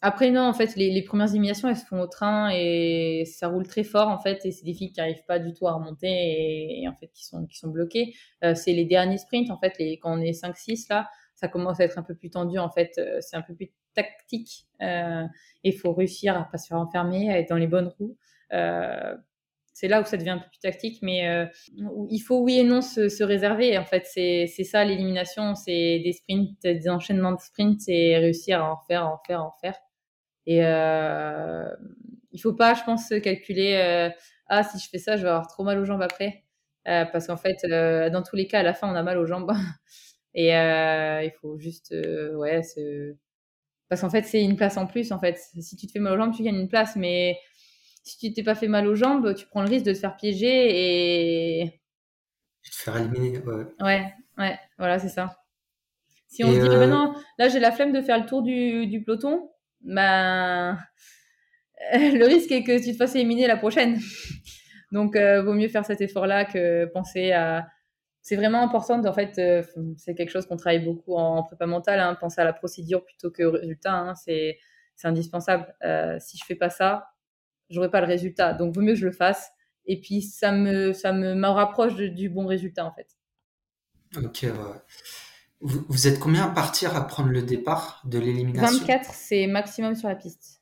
après, 0.02 0.30
non, 0.30 0.42
en 0.42 0.54
fait, 0.54 0.76
les, 0.76 1.02
premières 1.04 1.30
éliminations, 1.30 1.70
elles 1.70 1.78
se 1.78 1.86
font 1.86 2.02
au 2.02 2.08
train 2.08 2.52
et 2.54 3.24
ça 3.26 3.48
roule 3.48 3.66
très 3.66 3.84
fort, 3.84 4.10
en 4.10 4.20
fait, 4.20 4.46
et 4.46 4.52
c'est 4.52 4.66
des 4.66 4.74
filles 4.74 4.92
qui 4.92 5.00
n'arrivent 5.00 5.26
pas 5.26 5.40
du 5.40 5.54
tout 5.54 5.68
à 5.68 5.74
remonter 5.74 6.08
et, 6.10 6.84
et, 6.84 6.88
en 6.90 6.94
fait, 6.94 7.08
qui 7.14 7.26
sont, 7.26 7.46
qui 7.46 7.58
sont 7.58 7.70
bloquées. 7.70 8.14
c'est 8.56 8.74
les 8.74 8.86
derniers 8.86 9.18
sprints, 9.18 9.50
en 9.52 9.58
fait, 9.58 9.74
les, 9.80 9.98
quand 10.00 10.12
on 10.14 10.22
est 10.22 10.32
5-6, 10.40 10.88
là, 10.90 11.08
ça 11.34 11.48
commence 11.48 11.80
à 11.80 11.86
être 11.86 11.98
un 11.98 12.04
peu 12.04 12.14
plus 12.14 12.30
tendu, 12.30 12.60
en 12.60 12.70
fait, 12.70 13.00
c'est 13.22 13.38
un 13.38 13.42
peu 13.42 13.56
plus 13.56 13.72
tactique. 13.98 14.68
Euh, 14.82 15.24
il 15.64 15.74
faut 15.74 15.94
réussir 15.94 16.38
à 16.38 16.44
pas 16.50 16.58
se 16.58 16.68
faire 16.68 16.78
enfermer, 16.78 17.32
à 17.32 17.40
être 17.40 17.50
dans 17.50 17.58
les 17.58 17.68
bonnes 17.68 17.92
roues. 18.00 18.18
Euh, 18.54 19.16
c'est 19.74 19.88
là 19.88 20.02
où 20.02 20.06
ça 20.06 20.18
devient 20.18 20.32
un 20.32 20.40
peu 20.40 20.50
plus 20.50 20.60
tactique, 20.60 21.00
mais 21.04 21.28
euh, 21.28 21.46
il 22.10 22.20
faut 22.20 22.40
oui 22.40 22.60
et 22.60 22.64
non 22.64 22.82
se, 22.82 23.24
réserver. 23.24 23.78
En 23.78 23.86
fait, 23.86 24.08
c'est 24.08 24.48
ça 24.64 24.84
l'élimination, 24.84 25.54
c'est 25.54 26.00
des 26.00 26.14
sprints, 26.14 26.62
des 26.64 26.90
enchaînements 26.90 27.34
de 27.34 27.40
sprints, 27.40 27.82
c'est 27.82 28.18
réussir 28.18 28.64
à 28.64 28.72
en 28.72 28.78
faire, 28.88 29.06
en 29.06 29.20
faire, 29.28 29.44
en 29.44 29.54
faire. 29.62 29.76
Et 30.48 30.66
euh, 30.66 31.70
il 32.32 32.40
faut 32.42 32.54
pas, 32.54 32.74
je 32.74 32.84
pense, 32.84 33.10
calculer 33.22 34.12
ah 34.50 34.64
si 34.64 34.80
je 34.80 34.90
fais 34.90 34.98
ça, 34.98 35.18
je 35.18 35.24
vais 35.24 35.30
avoir 35.30 35.48
trop 35.48 35.64
mal 35.64 35.78
aux 35.78 35.86
jambes 35.86 36.02
après, 36.02 36.44
parce 36.86 37.28
qu'en 37.28 37.38
fait, 37.38 37.58
dans 37.68 38.24
tous 38.24 38.36
les 38.36 38.48
cas, 38.48 38.62
à 38.62 38.64
la 38.64 38.74
fin, 38.74 38.92
on 38.92 38.96
a 38.96 39.04
mal 39.04 39.18
aux 39.20 39.28
jambes. 39.28 39.52
et 40.34 40.50
il 40.54 41.32
faut 41.40 41.60
juste 41.60 41.94
ouais 42.34 42.64
se 42.64 43.16
parce 43.90 44.02
qu'en 44.02 44.10
fait, 44.10 44.24
c'est 44.24 44.44
une 44.44 44.56
place 44.56 44.78
en 44.78 44.88
plus. 44.88 45.12
En 45.12 45.20
fait, 45.20 45.40
si 45.60 45.76
tu 45.76 45.88
te 45.88 45.92
fais 45.92 46.00
mal 46.00 46.14
aux 46.14 46.18
jambes, 46.18 46.34
tu 46.36 46.44
gagnes 46.44 46.60
une 46.60 46.70
place. 46.70 46.96
Mais 46.96 47.38
si 48.04 48.18
tu 48.18 48.34
t'es 48.34 48.44
pas 48.44 48.56
fait 48.56 48.68
mal 48.68 48.88
aux 48.88 48.96
jambes, 48.96 49.34
tu 49.36 49.46
prends 49.48 49.62
le 49.62 49.70
risque 49.70 49.86
de 49.86 49.94
te 49.94 50.00
faire 50.00 50.16
piéger 50.16 51.62
et. 51.62 51.64
De 51.66 52.70
te 52.70 52.76
faire 52.76 52.98
éliminer. 52.98 53.40
Ouais, 53.40 53.66
ouais, 53.82 54.14
ouais 54.38 54.60
voilà, 54.78 55.00
c'est 55.00 55.10
ça. 55.10 55.44
Si 56.28 56.44
on 56.44 56.54
se 56.54 56.60
dit, 56.60 56.68
euh... 56.68 56.88
non, 56.88 57.16
là 57.40 57.48
j'ai 57.48 57.60
la 57.60 57.72
flemme 57.72 57.94
de 57.94 58.02
faire 58.02 58.20
le 58.20 58.26
tour 58.26 58.44
du, 58.44 58.88
du 58.88 59.04
peloton, 59.04 59.50
ben. 59.82 60.78
le 61.94 62.26
risque 62.26 62.52
est 62.52 62.64
que 62.64 62.84
tu 62.84 62.92
te 62.92 62.98
fasses 62.98 63.16
éliminer 63.16 63.48
la 63.48 63.58
prochaine. 63.58 64.00
Donc, 64.92 65.16
euh, 65.16 65.44
vaut 65.44 65.54
mieux 65.54 65.68
faire 65.68 65.86
cet 65.86 66.02
effort-là 66.02 66.46
que 66.46 66.86
penser 66.86 67.32
à 67.32 67.68
c'est 68.28 68.36
vraiment 68.36 68.62
important. 68.62 69.02
En 69.06 69.14
fait, 69.14 69.40
euh, 69.40 69.64
c'est 69.96 70.14
quelque 70.14 70.32
chose 70.32 70.46
qu'on 70.46 70.58
travaille 70.58 70.84
beaucoup 70.84 71.16
en, 71.16 71.44
prépa 71.44 71.66
mentale. 71.66 72.02
Hein, 72.02 72.14
penser 72.16 72.42
à 72.42 72.44
la 72.44 72.52
procédure 72.52 73.06
plutôt 73.06 73.32
que 73.32 73.44
au 73.44 73.52
résultat, 73.52 73.94
hein, 73.94 74.16
c'est 74.16 74.58
indispensable. 75.06 75.74
Euh, 75.86 76.18
si 76.20 76.38
je 76.38 76.44
fais 76.44 76.56
pas 76.56 76.70
ça, 76.70 77.08
j'aurai 77.70 77.90
pas 77.90 78.02
le 78.02 78.08
résultat. 78.08 78.52
Donc, 78.52 78.76
vaut 78.76 78.82
mieux 78.82 78.96
que 78.96 79.00
je 79.00 79.06
le 79.06 79.14
fasse. 79.14 79.50
Et 79.86 80.02
puis, 80.02 80.22
ça 80.22 80.52
me 80.52 80.92
ça 80.92 81.14
me, 81.14 81.48
rapproche 81.48 81.96
du 81.96 82.28
bon 82.28 82.46
résultat 82.46 82.86
en 82.86 82.92
fait. 82.92 83.08
Ok. 84.18 84.46
Vous, 85.62 85.86
vous, 85.88 86.08
êtes 86.08 86.20
combien 86.20 86.48
à 86.48 86.50
partir 86.50 86.98
à 86.98 87.08
prendre 87.08 87.30
le 87.30 87.42
départ 87.42 88.02
de 88.04 88.20
l'élimination? 88.20 88.80
24, 88.80 89.14
c'est 89.14 89.48
maximum 89.48 89.96
sur 89.96 90.10
la 90.10 90.16
piste. 90.16 90.62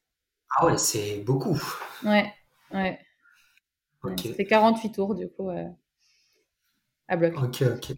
Ah 0.55 0.67
ouais, 0.67 0.77
c'est 0.77 1.17
beaucoup. 1.25 1.59
Ouais, 2.03 2.31
ouais. 2.71 2.99
C'est 4.37 4.45
48 4.45 4.91
tours 4.91 5.15
du 5.15 5.27
coup 5.27 5.49
à 7.07 7.15
bloc. 7.17 7.33
Ok, 7.41 7.61
ok. 7.61 7.95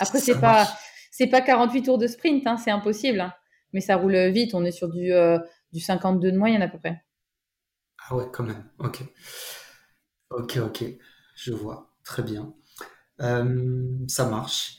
Après, 0.00 0.18
c'est 0.18 0.40
pas, 0.40 0.68
c'est 1.10 1.26
pas 1.26 1.40
48 1.40 1.82
tours 1.82 1.98
de 1.98 2.06
sprint, 2.06 2.46
hein, 2.46 2.56
c'est 2.56 2.70
impossible. 2.70 3.20
Hein. 3.20 3.32
Mais 3.72 3.80
ça 3.80 3.96
roule 3.96 4.16
vite, 4.30 4.54
on 4.54 4.64
est 4.64 4.72
sur 4.72 4.88
du, 4.88 5.12
euh, 5.12 5.38
du 5.72 5.80
52 5.80 6.32
de 6.32 6.38
moyenne 6.38 6.62
à 6.62 6.68
peu 6.68 6.78
près. 6.78 7.04
Ah 8.08 8.16
ouais, 8.16 8.24
quand 8.32 8.44
même. 8.44 8.64
Ok. 8.78 9.02
Ok, 10.30 10.58
ok. 10.62 10.84
Je 11.36 11.52
vois. 11.52 11.92
Très 12.04 12.22
bien. 12.22 12.54
Euh, 13.20 13.84
ça 14.08 14.26
marche. 14.28 14.76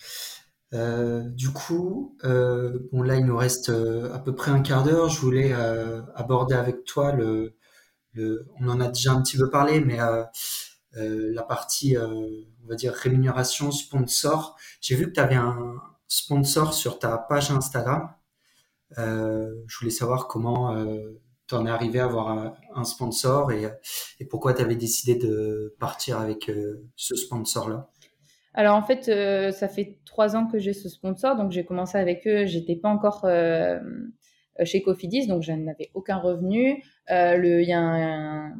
Euh, 0.73 1.23
du 1.29 1.49
coup, 1.49 2.17
bon 2.23 3.01
là 3.01 3.15
il 3.15 3.25
nous 3.25 3.37
reste 3.37 3.69
à 3.69 4.19
peu 4.19 4.35
près 4.35 4.51
un 4.51 4.61
quart 4.61 4.83
d'heure. 4.83 5.09
Je 5.09 5.19
voulais 5.19 5.53
aborder 6.15 6.55
avec 6.55 6.83
toi 6.83 7.11
le, 7.13 7.55
le, 8.13 8.47
on 8.59 8.67
en 8.69 8.81
a 8.81 8.87
déjà 8.87 9.13
un 9.13 9.21
petit 9.21 9.37
peu 9.37 9.49
parlé, 9.49 9.79
mais 9.79 9.99
la 10.97 11.43
partie 11.43 11.95
on 12.67 12.69
va 12.69 12.75
dire 12.75 12.93
rémunération, 12.93 13.71
sponsor. 13.71 14.57
J'ai 14.81 14.95
vu 14.95 15.05
que 15.05 15.11
tu 15.11 15.19
avais 15.19 15.35
un 15.35 15.75
sponsor 16.07 16.73
sur 16.73 16.99
ta 16.99 17.17
page 17.17 17.49
Instagram. 17.49 18.09
Euh, 18.97 19.53
je 19.67 19.79
voulais 19.79 19.91
savoir 19.91 20.27
comment 20.27 20.75
euh, 20.75 21.21
tu 21.47 21.55
en 21.55 21.65
es 21.65 21.69
arrivé 21.69 21.99
à 21.99 22.05
avoir 22.05 22.55
un, 22.75 22.83
sponsor 22.83 23.51
et, 23.53 23.69
pourquoi 24.29 24.53
tu 24.53 24.61
avais 24.61 24.75
décidé 24.75 25.15
de 25.15 25.75
partir 25.79 26.19
avec 26.19 26.49
euh, 26.49 26.85
ce 26.95 27.15
sponsor-là. 27.15 27.89
Alors 28.53 28.75
en 28.75 28.81
fait, 28.81 29.03
ça 29.53 29.67
fait 29.67 29.99
trois 30.03 30.35
ans 30.35 30.47
que 30.47 30.57
j'ai 30.57 30.73
ce 30.73 30.89
sponsor, 30.89 31.35
donc 31.35 31.51
j'ai 31.51 31.63
commencé 31.63 31.97
avec 31.97 32.27
eux. 32.27 32.45
J'étais 32.45 32.75
pas 32.75 32.89
encore 32.89 33.27
chez 34.63 34.81
Cofidis, 34.81 35.27
donc 35.27 35.43
je 35.43 35.51
n'avais 35.51 35.91
aucun 35.93 36.17
revenu. 36.17 36.83
Il 37.07 37.63
y 37.67 37.73
a 37.73 37.79
un, 37.79 38.55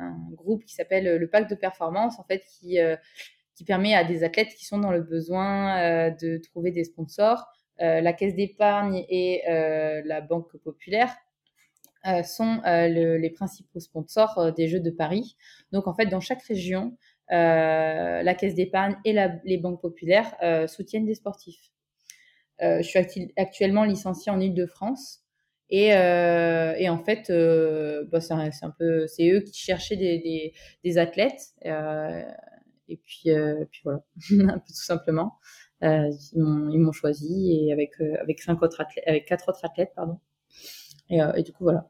un 0.00 0.30
groupe 0.32 0.64
qui 0.64 0.74
s'appelle 0.74 1.16
le 1.16 1.28
Pacte 1.28 1.50
de 1.50 1.54
performance, 1.54 2.18
en 2.18 2.24
fait, 2.24 2.42
qui, 2.46 2.80
euh, 2.80 2.96
qui 3.54 3.64
permet 3.64 3.94
à 3.94 4.04
des 4.04 4.24
athlètes 4.24 4.54
qui 4.54 4.64
sont 4.64 4.78
dans 4.78 4.90
le 4.90 5.02
besoin 5.02 5.78
euh, 5.78 6.10
de 6.10 6.38
trouver 6.38 6.70
des 6.70 6.84
sponsors. 6.84 7.46
Euh, 7.80 8.00
la 8.00 8.12
Caisse 8.12 8.34
d'épargne 8.34 9.04
et 9.08 9.42
la 9.46 10.20
Banque 10.20 10.56
populaire 10.62 11.14
sont 12.24 12.60
les 12.64 13.30
principaux 13.30 13.80
sponsors 13.80 14.52
des 14.54 14.68
Jeux 14.68 14.80
de 14.80 14.90
Paris. 14.90 15.36
Donc, 15.72 15.86
en 15.86 15.94
fait, 15.94 16.06
dans 16.06 16.20
chaque 16.20 16.42
région, 16.42 16.96
la 17.28 18.34
Caisse 18.34 18.54
d'épargne 18.54 18.96
et 19.04 19.14
les 19.44 19.58
banques 19.58 19.80
populaires 19.80 20.34
soutiennent 20.68 21.06
des 21.06 21.14
sportifs. 21.14 21.70
je 22.60 22.82
suis 22.82 23.32
actuellement 23.36 23.84
licenciée 23.84 24.30
en 24.30 24.40
Ile-de-France 24.40 25.19
et, 25.70 25.94
euh, 25.94 26.74
et, 26.76 26.88
en 26.88 26.98
fait, 26.98 27.30
euh, 27.30 28.04
bah, 28.10 28.20
c'est 28.20 28.34
un, 28.34 28.70
peu, 28.76 29.06
c'est 29.06 29.30
eux 29.30 29.40
qui 29.40 29.54
cherchaient 29.54 29.96
des, 29.96 30.52
des, 30.84 30.98
athlètes. 30.98 31.54
Euh, 31.64 32.22
et 32.88 32.96
puis, 32.96 33.30
puis 33.70 33.80
voilà, 33.84 34.02
tout 34.28 34.74
simplement. 34.74 35.38
Ils 35.80 36.32
m'ont 36.34 36.92
choisi 36.92 37.66
et 37.68 37.72
avec 37.72 37.92
avec 38.00 38.40
cinq 38.40 38.62
autres 38.62 38.80
athlètes, 38.80 39.04
avec 39.06 39.26
quatre 39.26 39.48
autres 39.48 39.64
athlètes, 39.64 39.92
pardon. 39.94 40.18
Et, 41.08 41.20
et 41.36 41.42
du 41.42 41.52
coup 41.52 41.64
voilà. 41.64 41.88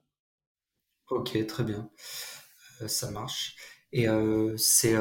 Ok, 1.08 1.44
très 1.46 1.64
bien, 1.64 1.90
ça 2.86 3.10
marche. 3.10 3.56
Et 3.92 4.06
c'est, 4.58 4.94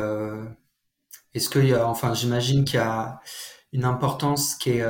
est-ce 1.33 1.49
qu'il 1.49 1.67
y 1.67 1.73
a, 1.73 1.85
enfin, 1.87 2.13
j'imagine 2.13 2.63
qu'il 2.63 2.79
y 2.79 2.83
a 2.83 3.19
une 3.73 3.83
importance 3.83 4.55
qui 4.55 4.71
est 4.71 4.85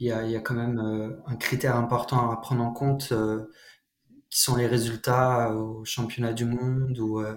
il 0.00 0.06
y 0.06 0.12
a, 0.12 0.22
y 0.24 0.36
a 0.36 0.40
quand 0.40 0.54
même 0.54 0.78
euh, 0.78 1.16
un 1.26 1.36
critère 1.36 1.76
important 1.76 2.30
à 2.30 2.36
prendre 2.36 2.62
en 2.62 2.72
compte 2.72 3.08
euh, 3.12 3.50
qui 4.30 4.40
sont 4.40 4.56
les 4.56 4.66
résultats 4.66 5.54
au 5.54 5.84
championnat 5.84 6.32
du 6.32 6.44
monde 6.44 6.98
ou, 6.98 7.20
euh, 7.20 7.34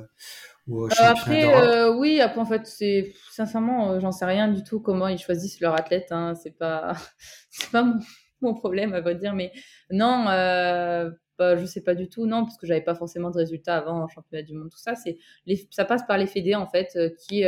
ou 0.67 0.81
au 0.83 0.89
championnat 0.89 1.11
après, 1.11 1.89
oui, 1.89 2.21
après 2.21 2.41
en 2.41 2.45
fait, 2.45 2.67
c'est 2.67 3.13
sincèrement, 3.31 3.99
j'en 3.99 4.11
sais 4.11 4.25
rien 4.25 4.47
du 4.47 4.63
tout 4.63 4.79
comment 4.79 5.07
ils 5.07 5.17
choisissent 5.17 5.59
leur 5.59 5.73
athlète. 5.73 6.11
Hein, 6.11 6.35
c'est 6.35 6.57
pas, 6.57 6.93
c'est 7.49 7.71
pas 7.71 7.83
mon, 7.83 7.99
mon, 8.41 8.53
problème 8.53 8.93
à 8.93 9.01
vrai 9.01 9.15
dire, 9.15 9.33
mais 9.33 9.51
non, 9.89 10.27
euh, 10.29 11.09
bah, 11.39 11.55
je 11.55 11.65
sais 11.65 11.81
pas 11.81 11.95
du 11.95 12.09
tout, 12.09 12.27
non, 12.27 12.43
parce 12.43 12.57
que 12.57 12.67
j'avais 12.67 12.83
pas 12.83 12.95
forcément 12.95 13.31
de 13.31 13.37
résultats 13.37 13.77
avant 13.77 14.05
au 14.05 14.07
championnat 14.09 14.43
du 14.43 14.53
monde. 14.53 14.69
Tout 14.69 14.77
ça, 14.77 14.93
c'est, 14.95 15.17
ça 15.71 15.85
passe 15.85 16.05
par 16.05 16.17
les 16.17 16.27
fédés 16.27 16.55
en 16.55 16.67
fait, 16.67 16.97
qui 17.17 17.43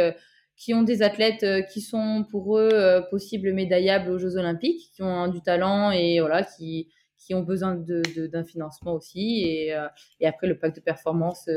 qui 0.56 0.74
ont 0.74 0.84
des 0.84 1.01
athlètes 1.01 1.43
euh, 1.43 1.62
qui 1.62 1.82
sont 1.82 2.26
pour 2.30 2.58
eux 2.58 2.70
euh, 2.74 3.01
possibles 3.01 3.54
médaillables 3.54 4.10
aux 4.10 4.20
Jeux 4.20 4.38
Olympiques, 4.38 4.91
qui 4.93 5.01
ont 5.01 5.28
du 5.28 5.41
talent 5.41 5.91
et 5.91 6.20
voilà, 6.20 6.43
qui, 6.43 6.89
qui 7.18 7.34
ont 7.34 7.41
besoin 7.41 7.76
d'un 7.76 8.01
de, 8.16 8.28
d'un 8.28 8.43
financement 8.43 8.93
aussi. 8.93 9.43
Et, 9.45 9.76
euh, 9.76 9.88
et, 10.20 10.28
après, 10.28 10.47
le 10.47 10.58
pacte 10.58 10.78
de 10.78 10.82
performance 10.82 11.49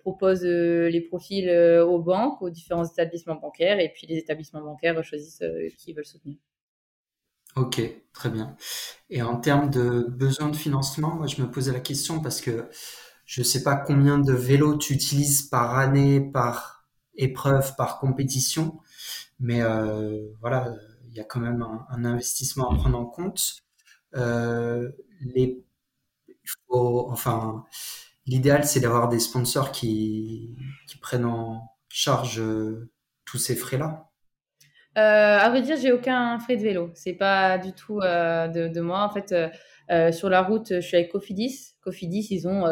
propose 0.00 0.44
les 0.44 1.00
profils 1.00 1.50
aux 1.50 1.98
banques, 1.98 2.40
aux 2.42 2.50
différents 2.50 2.84
établissements 2.84 3.36
bancaires, 3.36 3.80
et 3.80 3.88
puis 3.88 4.06
les 4.06 4.18
établissements 4.18 4.60
bancaires 4.60 5.02
choisissent 5.02 5.42
qui 5.78 5.92
veulent 5.92 6.06
soutenir. 6.06 6.36
Ok, 7.56 7.82
très 8.14 8.30
bien. 8.30 8.56
Et 9.10 9.22
en 9.22 9.36
termes 9.36 9.70
de 9.70 10.06
besoin 10.08 10.48
de 10.48 10.56
financement, 10.56 11.14
moi 11.14 11.26
je 11.26 11.42
me 11.42 11.50
posais 11.50 11.72
la 11.72 11.80
question 11.80 12.20
parce 12.20 12.40
que 12.40 12.68
je 13.26 13.40
ne 13.40 13.44
sais 13.44 13.62
pas 13.62 13.76
combien 13.76 14.18
de 14.18 14.32
vélos 14.32 14.76
tu 14.76 14.94
utilises 14.94 15.42
par 15.42 15.78
année, 15.78 16.20
par 16.20 16.81
épreuve, 17.16 17.74
par 17.76 17.98
compétition, 17.98 18.80
mais 19.38 19.62
euh, 19.62 20.28
voilà, 20.40 20.74
il 21.12 21.18
y 21.18 21.20
a 21.20 21.24
quand 21.24 21.40
même 21.40 21.62
un, 21.90 22.04
investissement 22.04 22.70
à 22.70 22.74
prendre 22.74 22.98
en 22.98 23.04
compte. 23.04 23.56
Euh, 24.16 24.90
les, 25.20 25.62
enfin, 26.68 27.64
l'idéal 28.26 28.64
c'est 28.64 28.80
d'avoir 28.80 29.08
des 29.08 29.20
sponsors 29.20 29.72
qui, 29.72 30.56
prennent 31.00 31.24
en 31.24 31.68
charge 31.88 32.40
euh, 32.40 32.90
tous 33.24 33.38
ces 33.38 33.56
frais-là. 33.56 34.08
Euh, 34.96 35.38
à 35.38 35.48
vrai 35.50 35.62
dire, 35.62 35.76
j'ai 35.76 35.92
aucun 35.92 36.38
frais 36.38 36.56
de 36.56 36.62
vélo. 36.62 36.90
C'est 36.94 37.14
pas 37.14 37.58
du 37.58 37.72
tout 37.72 38.00
de, 38.00 38.68
de, 38.68 38.80
moi. 38.80 39.04
En 39.04 39.10
fait, 39.10 39.34
sur 40.12 40.28
la 40.28 40.42
route, 40.42 40.68
je 40.68 40.80
suis 40.80 40.96
avec 40.96 41.10
Cofidis. 41.10 41.74
Cofidis, 41.82 42.28
ils 42.30 42.46
ont 42.46 42.66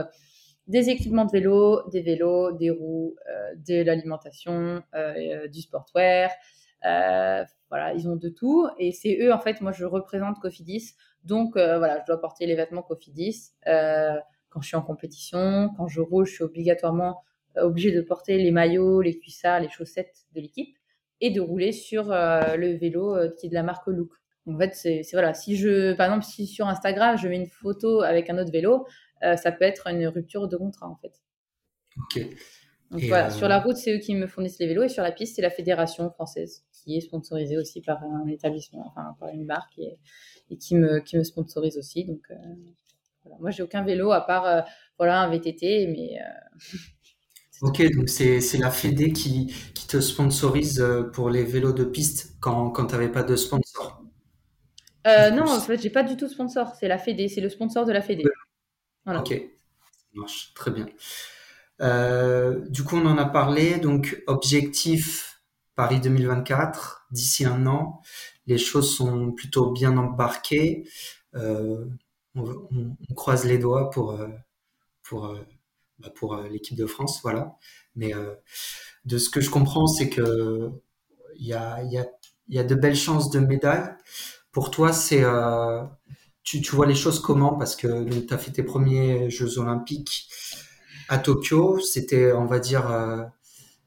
des 0.70 0.88
équipements 0.88 1.24
de 1.24 1.32
vélo, 1.32 1.88
des 1.90 2.00
vélos, 2.00 2.52
des 2.52 2.70
roues, 2.70 3.16
de 3.68 3.82
l'alimentation, 3.82 4.82
du 5.52 5.60
sportwear. 5.60 6.30
voilà, 6.82 7.92
ils 7.94 8.08
ont 8.08 8.16
de 8.16 8.28
tout. 8.28 8.68
Et 8.78 8.92
c'est 8.92 9.18
eux, 9.20 9.32
en 9.32 9.38
fait, 9.40 9.60
moi, 9.60 9.72
je 9.72 9.84
représente 9.84 10.38
Cofidis. 10.40 10.94
Donc, 11.24 11.52
voilà, 11.54 12.00
je 12.00 12.06
dois 12.06 12.20
porter 12.20 12.46
les 12.46 12.54
vêtements 12.54 12.82
Cofidis. 12.82 13.52
quand 13.64 14.60
je 14.60 14.66
suis 14.66 14.76
en 14.76 14.82
compétition, 14.82 15.70
quand 15.76 15.88
je 15.88 16.00
roule, 16.00 16.26
je 16.26 16.34
suis 16.34 16.44
obligatoirement 16.44 17.22
obligé 17.56 17.92
de 17.92 18.00
porter 18.00 18.38
les 18.38 18.50
maillots, 18.50 19.00
les 19.00 19.18
cuissards, 19.18 19.60
les 19.60 19.68
chaussettes 19.68 20.26
de 20.34 20.40
l'équipe 20.40 20.76
et 21.20 21.30
de 21.30 21.40
rouler 21.40 21.72
sur 21.72 22.12
euh, 22.12 22.56
le 22.56 22.76
vélo 22.76 23.14
euh, 23.14 23.30
qui 23.38 23.46
est 23.46 23.48
de 23.48 23.54
la 23.54 23.62
marque 23.62 23.86
Look. 23.86 24.10
En 24.46 24.58
fait, 24.58 24.74
c'est 24.74 25.02
voilà, 25.12 25.34
si 25.34 25.56
je, 25.56 25.92
par 25.92 26.06
exemple, 26.06 26.24
si 26.24 26.46
sur 26.46 26.66
Instagram 26.66 27.16
je 27.16 27.28
mets 27.28 27.36
une 27.36 27.46
photo 27.46 28.00
avec 28.00 28.30
un 28.30 28.38
autre 28.38 28.50
vélo, 28.50 28.86
euh, 29.22 29.36
ça 29.36 29.52
peut 29.52 29.64
être 29.64 29.86
une 29.88 30.06
rupture 30.06 30.48
de 30.48 30.56
contrat 30.56 30.88
en 30.88 30.96
fait. 30.96 31.20
Ok. 31.96 32.26
Donc, 32.90 33.02
voilà, 33.04 33.30
sur 33.30 33.46
la 33.46 33.60
route, 33.60 33.76
c'est 33.76 33.94
eux 33.94 33.98
qui 33.98 34.16
me 34.16 34.26
fournissent 34.26 34.58
les 34.58 34.66
vélos 34.66 34.82
et 34.82 34.88
sur 34.88 35.04
la 35.04 35.12
piste, 35.12 35.36
c'est 35.36 35.42
la 35.42 35.50
fédération 35.50 36.10
française 36.10 36.64
qui 36.72 36.96
est 36.96 37.00
sponsorisée 37.00 37.56
aussi 37.56 37.80
par 37.82 38.02
un 38.02 38.26
établissement, 38.26 38.84
enfin 38.88 39.14
par 39.20 39.28
une 39.28 39.44
marque 39.44 39.78
et, 39.78 39.98
et 40.50 40.56
qui 40.56 40.74
me 40.74 40.98
qui 41.00 41.16
me 41.16 41.22
sponsorise 41.22 41.78
aussi. 41.78 42.04
Donc 42.04 42.22
euh, 42.30 42.34
voilà. 43.22 43.38
moi, 43.40 43.50
j'ai 43.50 43.62
aucun 43.62 43.84
vélo 43.84 44.10
à 44.10 44.26
part 44.26 44.46
euh, 44.46 44.60
voilà 44.98 45.20
un 45.20 45.30
VTT, 45.30 45.86
mais 45.86 46.18
Ok, 47.62 47.82
donc 47.94 48.08
c'est 48.08 48.40
la 48.58 48.70
Fédé 48.70 49.12
qui, 49.12 49.52
qui 49.74 49.86
te 49.86 50.00
sponsorise 50.00 50.80
euh, 50.80 51.02
pour 51.02 51.28
les 51.28 51.44
vélos 51.44 51.74
de 51.74 51.84
piste 51.84 52.36
quand, 52.40 52.70
quand 52.70 52.86
tu 52.86 52.94
n'avais 52.94 53.10
pas 53.10 53.22
de 53.22 53.36
sponsor? 53.36 54.02
Euh, 55.06 55.30
non, 55.30 55.44
en 55.44 55.60
fait, 55.60 55.80
j'ai 55.80 55.90
pas 55.90 56.02
du 56.02 56.16
tout 56.16 56.26
de 56.26 56.30
sponsor. 56.30 56.74
C'est 56.78 56.88
la 56.88 56.96
Fédé, 56.96 57.28
c'est 57.28 57.42
le 57.42 57.50
sponsor 57.50 57.84
de 57.84 57.92
la 57.92 58.00
Fédé. 58.00 58.24
Ok, 59.06 59.28
ça 59.28 60.06
marche 60.14 60.52
très 60.54 60.70
bien. 60.70 60.86
Euh, 61.80 62.60
du 62.68 62.84
coup, 62.84 62.96
on 62.96 63.06
en 63.06 63.18
a 63.18 63.24
parlé. 63.24 63.78
Donc, 63.78 64.22
objectif 64.26 65.42
Paris 65.74 66.00
2024, 66.00 67.06
d'ici 67.10 67.44
un 67.44 67.66
an. 67.66 68.02
Les 68.46 68.58
choses 68.58 68.94
sont 68.94 69.32
plutôt 69.32 69.70
bien 69.70 69.96
embarquées. 69.96 70.88
Euh, 71.34 71.86
on, 72.34 72.96
croise 73.16 73.44
les 73.44 73.58
doigts 73.58 73.90
pour, 73.90 74.12
euh, 74.12 74.28
bah, 75.98 76.48
l'équipe 76.50 76.76
de 76.76 76.86
France, 76.86 77.20
voilà. 77.22 77.56
Mais 77.96 78.12
de 79.04 79.18
ce 79.18 79.30
que 79.30 79.40
je 79.40 79.50
comprends, 79.50 79.86
c'est 79.86 80.10
que 80.10 80.70
il 81.36 81.46
y 81.46 81.54
a, 81.54 81.82
y, 81.82 82.58
a, 82.58 82.64
de 82.64 82.74
belles 82.74 82.96
chances 82.96 83.30
de 83.30 83.40
médailles. 83.40 83.90
Pour 84.52 84.70
toi, 84.70 84.92
c'est 84.92 85.24
tu, 86.42 86.60
tu 86.60 86.74
vois 86.74 86.86
les 86.86 86.94
choses 86.94 87.20
comment? 87.20 87.54
Parce 87.56 87.76
que 87.76 88.08
tu 88.20 88.34
as 88.34 88.38
fait 88.38 88.50
tes 88.50 88.62
premiers 88.62 89.30
Jeux 89.30 89.58
Olympiques 89.58 90.28
à 91.08 91.18
Tokyo. 91.18 91.78
C'était, 91.80 92.32
on 92.32 92.46
va 92.46 92.58
dire, 92.58 92.90
euh, 92.90 93.24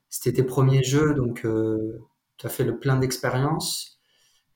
c'était 0.09 0.33
tes 0.33 0.43
premiers 0.43 0.83
Jeux, 0.83 1.13
donc 1.13 1.45
euh, 1.45 2.01
tu 2.37 2.45
as 2.45 2.49
fait 2.49 2.63
le 2.63 2.79
plein 2.79 2.97
d'expérience. 2.97 3.99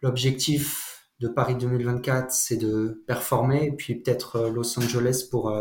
L'objectif 0.01 1.09
de 1.19 1.27
Paris 1.27 1.55
2024, 1.55 2.31
c'est 2.31 2.57
de 2.57 3.03
performer, 3.07 3.65
et 3.65 3.71
puis 3.71 3.95
peut-être 3.95 4.49
Los 4.49 4.77
Angeles 4.77 5.27
pour 5.31 5.51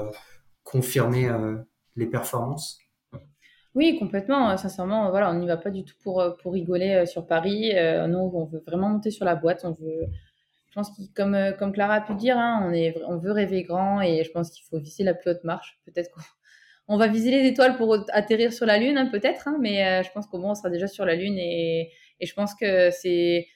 confirmer 0.65 1.31
les 1.97 2.07
performances 2.07 2.79
Oui, 3.75 3.99
complètement. 3.99 4.57
Sincèrement, 4.57 5.11
voilà, 5.11 5.31
on 5.31 5.35
n'y 5.35 5.47
va 5.47 5.57
pas 5.57 5.71
du 5.71 5.85
tout 5.85 5.95
pour, 6.03 6.23
pour 6.43 6.53
rigoler 6.53 6.95
euh, 6.95 7.07
sur 7.07 7.27
Paris. 7.27 7.73
Euh, 7.75 8.07
nous, 8.07 8.19
on 8.19 8.45
veut 8.45 8.63
vraiment 8.67 8.89
monter 8.89 9.11
sur 9.11 9.25
la 9.25 9.35
boîte. 9.35 9.63
On 9.65 9.73
veut, 9.73 10.07
pense 10.77 10.91
que, 10.91 11.03
comme, 11.15 11.35
euh, 11.35 11.53
comme 11.53 11.73
Clara 11.73 11.95
a 11.95 12.01
pu 12.01 12.15
dire, 12.15 12.39
hein, 12.39 12.63
on, 12.65 12.73
est, 12.73 12.95
on 13.09 13.17
veut 13.17 13.33
rêver 13.33 13.65
grand 13.65 14.01
et 14.01 14.23
je 14.23 14.31
pense 14.31 14.51
qu'il 14.51 14.65
faut 14.65 14.79
viser 14.79 15.03
la 15.03 15.15
plus 15.15 15.31
haute 15.31 15.43
marche. 15.43 15.81
Peut-être 15.85 16.11
qu'on 16.87 16.97
va 16.99 17.09
viser 17.09 17.31
les 17.31 17.49
étoiles 17.49 17.77
pour 17.77 17.97
atterrir 18.13 18.53
sur 18.53 18.67
la 18.67 18.79
Lune, 18.79 18.99
hein, 18.99 19.09
peut-être, 19.11 19.49
hein, 19.49 19.57
mais 19.61 20.03
je 20.05 20.11
pense 20.13 20.27
qu'au 20.27 20.39
moins 20.39 20.53
on 20.53 20.55
sera 20.55 20.71
déjà 20.71 20.87
sur 20.87 21.05
la 21.05 21.17
Lune 21.17 21.39
et, 21.39 21.91
et 22.21 22.27
je 22.27 22.35
pense 22.35 22.55
que 22.55 22.91
c'est. 22.91 23.47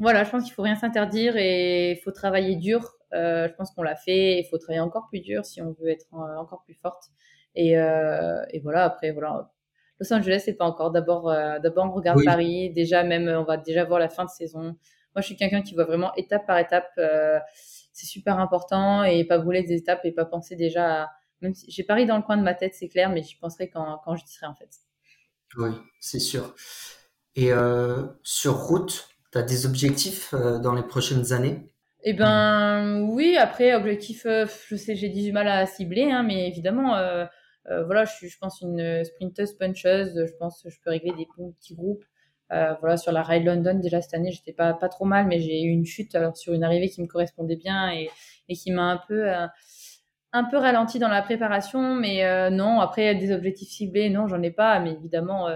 Voilà, 0.00 0.24
je 0.24 0.30
pense 0.30 0.44
qu'il 0.44 0.52
faut 0.52 0.62
rien 0.62 0.76
s'interdire 0.76 1.36
et 1.36 1.92
il 1.92 2.00
faut 2.02 2.12
travailler 2.12 2.56
dur. 2.56 2.98
Euh, 3.14 3.48
je 3.48 3.54
pense 3.54 3.70
qu'on 3.70 3.82
l'a 3.82 3.96
fait. 3.96 4.40
Il 4.40 4.44
faut 4.44 4.58
travailler 4.58 4.80
encore 4.80 5.08
plus 5.08 5.20
dur 5.20 5.44
si 5.44 5.62
on 5.62 5.72
veut 5.80 5.88
être 5.88 6.06
encore 6.12 6.62
plus 6.64 6.74
forte. 6.74 7.04
Et, 7.54 7.78
euh, 7.78 8.42
et 8.50 8.60
voilà, 8.60 8.84
après, 8.84 9.10
voilà. 9.10 9.50
Los 10.00 10.12
Angeles, 10.12 10.42
c'est 10.44 10.54
pas 10.54 10.66
encore. 10.66 10.92
D'abord, 10.92 11.28
euh, 11.28 11.58
d'abord, 11.58 11.86
on 11.86 11.92
regarde 11.92 12.18
oui. 12.18 12.24
Paris. 12.24 12.70
Déjà, 12.70 13.02
même, 13.02 13.28
on 13.28 13.44
va 13.44 13.56
déjà 13.56 13.84
voir 13.84 13.98
la 13.98 14.08
fin 14.08 14.24
de 14.24 14.30
saison. 14.30 14.76
Moi, 15.14 15.22
je 15.22 15.26
suis 15.26 15.36
quelqu'un 15.36 15.62
qui 15.62 15.74
voit 15.74 15.84
vraiment 15.84 16.14
étape 16.14 16.46
par 16.46 16.58
étape. 16.58 16.90
Euh, 16.98 17.38
c'est 17.92 18.06
super 18.06 18.38
important 18.38 19.02
et 19.04 19.24
pas 19.24 19.38
brûler 19.38 19.62
des 19.62 19.74
étapes 19.74 20.04
et 20.04 20.12
pas 20.12 20.24
penser 20.24 20.56
déjà 20.56 21.02
à. 21.02 21.10
Même 21.40 21.54
si 21.54 21.70
j'ai 21.70 21.84
Paris 21.84 22.04
dans 22.04 22.16
le 22.16 22.22
coin 22.22 22.36
de 22.36 22.42
ma 22.42 22.54
tête, 22.54 22.74
c'est 22.74 22.88
clair, 22.88 23.10
mais 23.10 23.22
j'y 23.22 23.36
penserai 23.36 23.70
quand, 23.70 24.00
quand 24.04 24.16
je 24.16 24.26
serai 24.26 24.46
en 24.46 24.54
fait. 24.54 24.70
Oui, 25.56 25.70
c'est 26.00 26.18
sûr. 26.18 26.54
Et 27.36 27.52
euh, 27.52 28.02
sur 28.24 28.56
route, 28.56 29.08
tu 29.30 29.38
as 29.38 29.42
des 29.42 29.64
objectifs 29.64 30.34
euh, 30.34 30.58
dans 30.58 30.74
les 30.74 30.82
prochaines 30.82 31.32
années? 31.32 31.70
Eh 32.02 32.12
ben 32.12 33.02
oui, 33.02 33.36
après 33.36 33.74
objectif, 33.74 34.26
euh, 34.26 34.46
je 34.66 34.74
sais, 34.74 34.96
j'ai 34.96 35.08
du 35.08 35.32
mal 35.32 35.46
à 35.46 35.66
cibler, 35.66 36.10
hein, 36.10 36.24
mais 36.24 36.48
évidemment, 36.48 36.96
voilà, 37.86 38.04
je 38.04 38.14
suis, 38.14 38.28
je 38.28 38.38
pense, 38.38 38.60
une 38.62 39.04
sprinteuse 39.04 39.52
puncheuse. 39.52 40.24
Je 40.26 40.32
pense 40.38 40.62
que 40.62 40.70
je 40.70 40.80
peux 40.82 40.90
régler 40.90 41.12
des 41.12 41.26
petits 41.26 41.74
groupes. 41.74 42.04
Euh, 42.52 42.74
voilà, 42.80 42.96
sur 42.96 43.12
la 43.12 43.22
Ride 43.22 43.44
London, 43.44 43.74
déjà 43.74 44.00
cette 44.00 44.14
année, 44.14 44.32
j'étais 44.32 44.52
pas, 44.52 44.72
pas 44.72 44.88
trop 44.88 45.04
mal, 45.04 45.26
mais 45.26 45.38
j'ai 45.40 45.62
eu 45.62 45.68
une 45.68 45.84
chute 45.84 46.14
alors, 46.14 46.36
sur 46.36 46.54
une 46.54 46.64
arrivée 46.64 46.88
qui 46.88 47.02
me 47.02 47.06
correspondait 47.06 47.56
bien 47.56 47.92
et, 47.92 48.10
et 48.48 48.54
qui 48.54 48.70
m'a 48.70 48.84
un 48.84 49.00
peu, 49.06 49.30
euh, 49.30 49.46
un 50.32 50.44
peu 50.44 50.56
ralenti 50.56 50.98
dans 50.98 51.08
la 51.08 51.22
préparation. 51.22 51.94
Mais 51.94 52.24
euh, 52.24 52.50
non, 52.50 52.80
après, 52.80 53.14
des 53.14 53.32
objectifs 53.32 53.68
ciblés, 53.68 54.08
non, 54.10 54.28
j'en 54.28 54.42
ai 54.42 54.50
pas. 54.50 54.80
Mais 54.80 54.92
évidemment, 54.92 55.48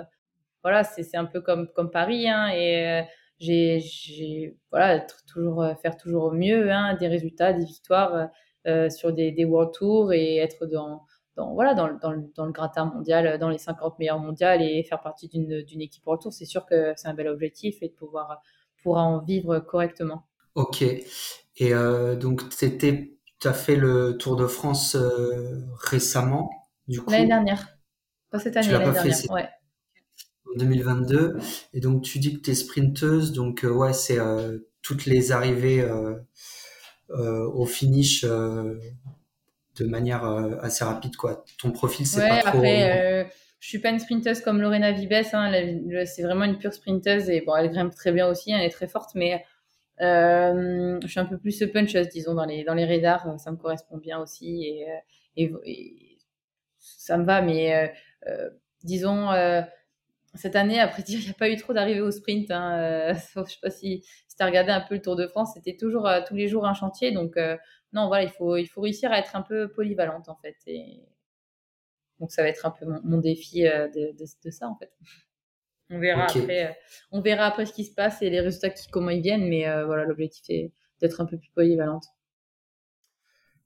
voilà, 0.62 0.84
c'est 0.84 1.16
un 1.16 1.24
peu 1.24 1.40
comme, 1.40 1.68
comme 1.74 1.90
Paris. 1.90 2.28
Hein, 2.28 2.50
et 2.54 3.04
j'ai, 3.38 4.56
voilà, 4.70 5.00
toujours, 5.32 5.66
faire 5.80 5.96
toujours 5.96 6.24
au 6.24 6.32
mieux, 6.32 6.70
hein, 6.70 6.94
des 7.00 7.08
résultats, 7.08 7.52
des 7.52 7.64
victoires 7.64 8.28
sur 8.90 9.12
des, 9.12 9.32
des 9.32 9.44
World 9.44 9.72
Tours 9.74 10.12
et 10.12 10.36
être 10.36 10.66
dans 10.66 11.02
dans, 11.36 11.54
voilà, 11.54 11.74
dans, 11.74 11.88
dans, 11.98 12.14
dans, 12.34 12.46
le 12.46 12.52
gratin 12.52 12.84
mondial, 12.84 13.38
dans 13.38 13.48
les 13.48 13.58
50 13.58 13.98
meilleurs 13.98 14.18
mondiales 14.18 14.62
et 14.62 14.82
faire 14.84 15.00
partie 15.00 15.28
d'une 15.28 15.80
équipe 15.80 16.02
pour 16.04 16.12
le 16.12 16.18
tour, 16.18 16.32
c'est 16.32 16.44
sûr 16.44 16.66
que 16.66 16.92
c'est 16.96 17.08
un 17.08 17.14
bel 17.14 17.28
objectif 17.28 17.76
et 17.82 17.88
de 17.88 17.94
pouvoir, 17.94 18.42
pouvoir 18.82 19.06
en 19.06 19.20
vivre 19.20 19.58
correctement. 19.60 20.26
Ok. 20.54 20.82
Et 20.82 21.04
euh, 21.60 22.16
donc, 22.16 22.42
tu 22.50 22.66
as 23.44 23.52
fait 23.52 23.76
le 23.76 24.16
Tour 24.18 24.36
de 24.36 24.46
France 24.46 24.94
euh, 24.94 25.64
récemment, 25.80 26.50
du 26.88 27.00
coup? 27.00 27.10
L'année 27.10 27.26
dernière. 27.26 27.68
Pas 28.30 28.38
cette 28.38 28.56
année, 28.56 28.70
l'année 28.70 28.92
dernière. 28.92 29.16
Fait, 29.16 29.30
ouais. 29.30 29.48
2022. 30.56 31.38
Et 31.72 31.80
donc, 31.80 32.02
tu 32.02 32.18
dis 32.18 32.36
que 32.36 32.40
tu 32.40 32.50
es 32.50 32.54
sprinteuse. 32.54 33.32
Donc, 33.32 33.64
euh, 33.64 33.70
ouais, 33.70 33.92
c'est 33.92 34.18
euh, 34.18 34.58
toutes 34.82 35.06
les 35.06 35.32
arrivées 35.32 35.80
euh, 35.80 36.16
au 37.10 37.66
finish 37.66 38.24
de 39.76 39.86
manière 39.86 40.24
euh, 40.24 40.56
assez 40.60 40.84
rapide 40.84 41.16
quoi. 41.16 41.44
Ton 41.58 41.70
profil 41.70 42.06
c'est 42.06 42.20
ouais, 42.20 42.28
pas 42.28 42.40
trop. 42.40 42.58
Après, 42.58 43.24
euh, 43.24 43.24
je 43.60 43.68
suis 43.68 43.78
pas 43.78 43.90
une 43.90 43.98
sprinteuse 43.98 44.40
comme 44.40 44.60
Lorena 44.60 44.92
Vibes, 44.92 45.12
hein, 45.32 45.52
c'est 46.04 46.22
vraiment 46.22 46.44
une 46.44 46.58
pure 46.58 46.72
sprinteuse 46.72 47.30
et 47.30 47.40
bon, 47.40 47.54
elle 47.56 47.70
grimpe 47.70 47.94
très 47.94 48.12
bien 48.12 48.28
aussi, 48.28 48.52
elle 48.52 48.62
est 48.62 48.70
très 48.70 48.88
forte, 48.88 49.14
mais 49.14 49.44
euh, 50.00 50.98
je 51.02 51.06
suis 51.06 51.20
un 51.20 51.26
peu 51.26 51.38
plus 51.38 51.62
puncheuse 51.72 52.08
disons 52.08 52.34
dans 52.34 52.44
les 52.44 52.64
dans 52.64 52.74
les 52.74 52.84
radars, 52.84 53.38
ça 53.38 53.50
me 53.50 53.56
correspond 53.56 53.98
bien 53.98 54.18
aussi 54.20 54.64
et, 54.64 54.86
et, 55.36 55.52
et 55.64 56.18
ça 56.78 57.16
me 57.16 57.24
va, 57.24 57.40
mais 57.40 57.92
euh, 58.28 58.50
disons 58.84 59.30
cette 60.34 60.56
année, 60.56 60.80
après 60.80 61.02
dire, 61.02 61.18
il 61.20 61.24
n'y 61.24 61.30
a 61.30 61.34
pas 61.34 61.50
eu 61.50 61.56
trop 61.56 61.74
d'arrivées 61.74 62.00
au 62.00 62.10
sprint. 62.10 62.50
Hein. 62.50 63.12
Je 63.36 63.42
sais 63.42 63.58
pas 63.60 63.68
si, 63.68 64.02
si 64.26 64.34
tu 64.34 64.42
as 64.42 64.46
regardé 64.46 64.70
un 64.70 64.80
peu 64.80 64.94
le 64.94 65.02
Tour 65.02 65.14
de 65.14 65.26
France, 65.26 65.50
c'était 65.52 65.76
toujours 65.76 66.08
tous 66.26 66.34
les 66.34 66.48
jours 66.48 66.66
un 66.66 66.72
chantier. 66.72 67.12
Donc, 67.12 67.36
non, 67.92 68.06
voilà, 68.08 68.24
il 68.24 68.30
faut, 68.30 68.56
il 68.56 68.66
faut 68.66 68.80
réussir 68.80 69.12
à 69.12 69.18
être 69.18 69.36
un 69.36 69.42
peu 69.42 69.68
polyvalente, 69.68 70.28
en 70.28 70.36
fait. 70.36 70.56
Et... 70.66 71.00
Donc, 72.20 72.32
ça 72.32 72.42
va 72.42 72.48
être 72.48 72.66
un 72.66 72.70
peu 72.70 72.86
mon, 72.86 73.00
mon 73.04 73.18
défi 73.18 73.62
de, 73.62 74.12
de, 74.12 74.26
de, 74.44 74.50
ça, 74.50 74.68
en 74.68 74.76
fait. 74.76 74.92
On 75.90 75.98
verra 75.98 76.24
après. 76.24 76.78
on 77.10 77.20
verra 77.20 77.46
après 77.46 77.66
ce 77.66 77.72
qui 77.72 77.84
se 77.84 77.94
passe 77.94 78.22
et 78.22 78.30
les 78.30 78.40
résultats 78.40 78.70
qui 78.70 78.88
comment 78.88 79.10
ils 79.10 79.20
viennent, 79.20 79.46
mais 79.46 79.64
voilà, 79.84 80.04
l'objectif 80.04 80.44
est 80.48 80.72
d'être 81.00 81.20
un 81.20 81.26
peu 81.26 81.36
plus 81.36 81.50
polyvalente. 81.50 82.06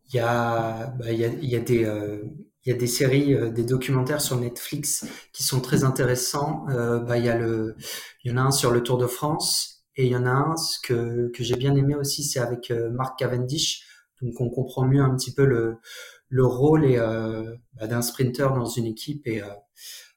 Il 0.09 0.17
y 0.17 0.21
a, 0.21 0.89
bah, 0.99 1.13
il 1.13 1.21
y 1.21 1.25
a, 1.25 1.29
il 1.29 1.49
y 1.49 1.57
a 1.57 1.61
des 1.61 1.85
il 2.67 2.73
y 2.73 2.73
a 2.75 2.79
des 2.79 2.89
séries, 2.89 3.33
euh, 3.33 3.49
des 3.51 3.63
documentaires 3.63 4.21
sur 4.21 4.39
Netflix 4.39 5.07
qui 5.33 5.45
sont 5.45 5.61
très 5.61 5.85
intéressants. 5.85 6.67
Euh, 6.69 6.99
bah, 6.99 7.17
il 7.17 7.25
y 7.25 7.29
a 7.29 7.39
le, 7.39 7.77
il 8.25 8.33
y 8.33 8.35
en 8.35 8.37
a 8.39 8.41
un 8.43 8.51
sur 8.51 8.73
le 8.73 8.83
Tour 8.83 8.99
de 8.99 9.07
France 9.07 9.85
et 9.95 10.05
il 10.05 10.11
y 10.11 10.17
en 10.17 10.27
a 10.27 10.31
un 10.31 10.55
que 10.83 11.31
que 11.33 11.45
j'ai 11.45 11.55
bien 11.57 11.77
aimé 11.77 11.95
aussi, 11.95 12.25
c'est 12.25 12.41
avec 12.41 12.71
euh, 12.73 12.91
Mark 12.91 13.19
Cavendish. 13.19 13.87
Donc 14.27 14.41
on 14.41 14.51
comprend 14.51 14.85
mieux 14.87 15.03
un 15.03 15.15
petit 15.17 15.33
peu 15.35 15.45
le 15.45 15.79
le 16.29 16.45
rôle 16.45 16.85
euh, 16.85 17.55
bah, 17.75 17.87
d'un 17.87 18.03
sprinter 18.03 18.55
dans 18.55 18.67
une 18.67 18.87
équipe. 18.87 19.27
Et 19.27 19.43
euh, 19.43 19.47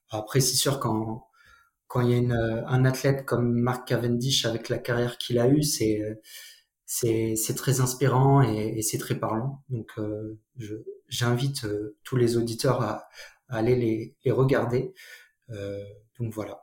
après, 0.10 0.40
c'est 0.40 0.56
sûr 0.56 0.80
quand 0.80 2.02
il 2.02 2.10
y 2.10 2.14
a 2.14 2.18
une, 2.18 2.34
un 2.34 2.86
athlète 2.86 3.26
comme 3.26 3.52
Mark 3.54 3.88
Cavendish 3.88 4.46
avec 4.46 4.70
la 4.70 4.80
carrière 4.80 5.18
qu'il 5.18 5.40
a 5.40 5.48
eue, 5.48 5.64
c'est 5.64 6.20
très 7.56 7.82
inspirant 7.82 8.42
et, 8.42 8.82
c'est 8.82 8.98
très 8.98 9.16
parlant. 9.16 9.64
Donc 9.70 9.92
j'invite 11.10 11.66
euh, 11.66 11.98
tous 12.04 12.16
les 12.16 12.38
auditeurs 12.38 12.82
à, 12.82 13.10
aller 13.50 14.16
les, 14.24 14.32
regarder. 14.32 14.94
Euh, 15.50 15.84
donc 16.20 16.34
voilà. 16.34 16.62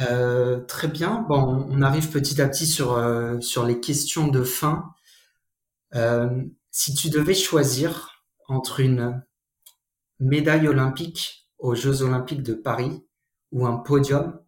Euh, 0.00 0.60
très 0.60 0.86
bien. 0.86 1.26
Bon, 1.28 1.66
on 1.68 1.82
arrive 1.82 2.10
petit 2.10 2.40
à 2.40 2.48
petit 2.48 2.66
sur 2.66 3.66
les 3.66 3.80
questions 3.80 4.28
de 4.28 4.44
fin. 4.44 4.94
Si 6.70 6.94
tu 6.94 7.10
devais 7.10 7.34
choisir 7.34 8.24
entre 8.48 8.80
une 8.80 9.22
médaille 10.20 10.68
olympique 10.68 11.48
aux 11.58 11.74
Jeux 11.74 12.02
olympiques 12.02 12.42
de 12.42 12.54
Paris 12.54 13.04
ou 13.52 13.66
un 13.66 13.76
podium 13.76 14.40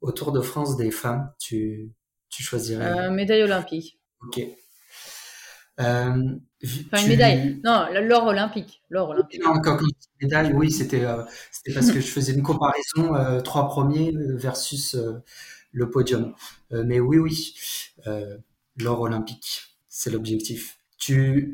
au 0.00 0.12
Tour 0.12 0.32
de 0.32 0.40
France 0.40 0.76
des 0.76 0.90
femmes, 0.90 1.32
tu 1.38 1.92
tu 2.28 2.42
choisirais 2.42 3.10
Médaille 3.10 3.42
olympique. 3.42 3.98
Ok. 4.22 4.40
Euh, 5.80 6.36
enfin, 6.64 7.02
une 7.02 7.08
médaille. 7.08 7.60
Non, 7.64 7.86
l'or 7.92 8.26
olympique. 8.26 8.82
L'or 8.90 9.10
olympique. 9.10 9.42
Non, 9.42 9.60
quand, 9.60 9.78
médaille, 10.20 10.52
oui, 10.52 10.70
c'était 10.70 11.04
euh, 11.04 11.22
c'était 11.52 11.72
parce 11.72 11.92
que 11.92 12.00
je 12.00 12.06
faisais 12.06 12.32
une 12.32 12.42
comparaison 12.42 13.14
euh, 13.14 13.40
trois 13.40 13.68
premiers 13.68 14.12
versus 14.16 14.94
euh, 14.94 15.22
le 15.72 15.90
podium. 15.90 16.34
mais 16.70 16.98
oui, 16.98 17.18
oui, 17.18 17.54
l'or 18.76 19.00
olympique, 19.00 19.78
c'est 19.88 20.10
l'objectif. 20.10 20.77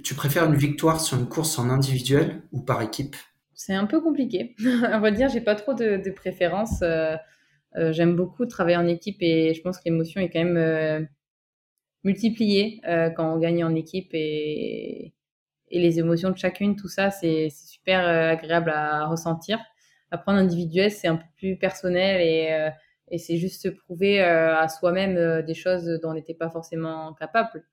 Tu, 0.02 0.14
préfères 0.16 0.46
une 0.46 0.57
victoire 0.57 1.00
sur 1.00 1.18
une 1.18 1.28
course 1.28 1.59
en 1.59 1.70
individuel 1.70 2.42
ou 2.52 2.61
par 2.61 2.82
équipe? 2.82 3.16
C'est 3.55 3.74
un 3.74 3.86
peu 3.86 4.00
compliqué. 4.00 4.57
On 4.92 5.00
va 5.00 5.11
dire, 5.11 5.28
j'ai 5.28 5.40
pas 5.40 5.55
trop 5.55 5.74
de, 5.74 5.96
de 5.96 6.11
préférence. 6.11 6.82
J'aime 7.76 8.14
beaucoup 8.16 8.46
travailler 8.46 8.76
en 8.76 8.86
équipe 8.86 9.18
et 9.20 9.55
je 9.55 9.61
pense 9.61 9.78
que 9.78 9.82
l'émotion 9.86 10.20
est 10.20 10.30
quand 10.30 10.44
même 10.44 11.09
euh, 12.07 13.11
quand 13.11 13.34
on 13.34 13.38
gagne 13.38 13.64
en 13.64 13.74
équipe 13.74 14.11
et, 14.12 15.14
les 15.70 15.98
émotions 15.98 16.30
de 16.30 16.36
chacune, 16.36 16.76
tout 16.76 16.88
ça, 16.88 17.11
c'est 17.11 17.48
super 17.50 18.07
euh, 18.07 18.30
agréable 18.30 18.70
à 18.70 19.07
ressentir. 19.07 19.59
Après, 20.12 20.30
en 20.30 20.36
individuel, 20.36 20.92
c'est 20.92 21.09
un 21.09 21.16
peu 21.16 21.24
plus 21.36 21.57
personnel 21.57 22.20
et, 22.20 22.52
euh, 22.52 22.70
c'est 23.18 23.38
juste 23.38 23.70
prouver 23.76 24.20
à 24.20 24.68
soi-même 24.68 25.42
des 25.42 25.55
choses 25.55 25.84
dont 26.02 26.11
on 26.11 26.14
n'était 26.14 26.34
pas 26.34 26.50
forcément 26.50 27.12
capable 27.14 27.64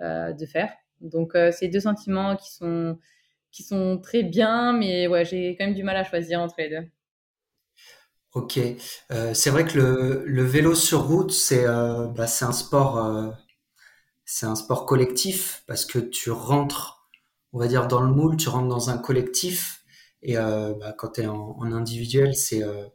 de 0.00 0.46
faire. 0.46 0.70
Donc, 1.02 1.32
c'est 1.52 1.68
deux 1.68 1.80
sentiments 1.80 2.36
qui 2.36 2.52
sont, 2.52 2.98
qui 3.50 3.62
sont 3.62 3.98
très 4.02 4.22
bien, 4.22 4.72
mais 4.72 5.06
ouais, 5.06 5.24
j'ai 5.24 5.56
quand 5.56 5.66
même 5.66 5.74
du 5.74 5.82
mal 5.82 5.96
à 5.96 6.04
choisir 6.04 6.40
entre 6.40 6.54
les 6.58 6.70
deux. 6.70 6.88
Ok, 8.34 8.58
euh, 9.10 9.34
c'est 9.34 9.50
vrai 9.50 9.66
que 9.66 9.76
le, 9.78 10.24
le, 10.24 10.42
vélo 10.42 10.74
sur 10.74 11.02
route, 11.02 11.30
c'est 11.32 11.66
euh, 11.66 12.06
bah, 12.06 12.24
un 12.40 12.52
sport 12.52 13.34
c'est 14.24 14.46
un 14.46 14.54
sport 14.54 14.86
collectif 14.86 15.62
parce 15.66 15.84
que 15.84 15.98
tu 15.98 16.30
rentres, 16.30 17.06
on 17.52 17.58
va 17.58 17.68
dire, 17.68 17.86
dans 17.86 18.00
le 18.00 18.10
moule, 18.10 18.36
tu 18.38 18.48
rentres 18.48 18.68
dans 18.68 18.88
un 18.88 18.96
collectif. 18.96 19.84
Et 20.22 20.38
euh, 20.38 20.72
bah, 20.80 20.94
quand 20.96 21.10
tu 21.12 21.22
es 21.22 21.26
en, 21.26 21.60
individuel, 21.72 22.34
c'est 22.34 22.62
euh, 22.62 22.86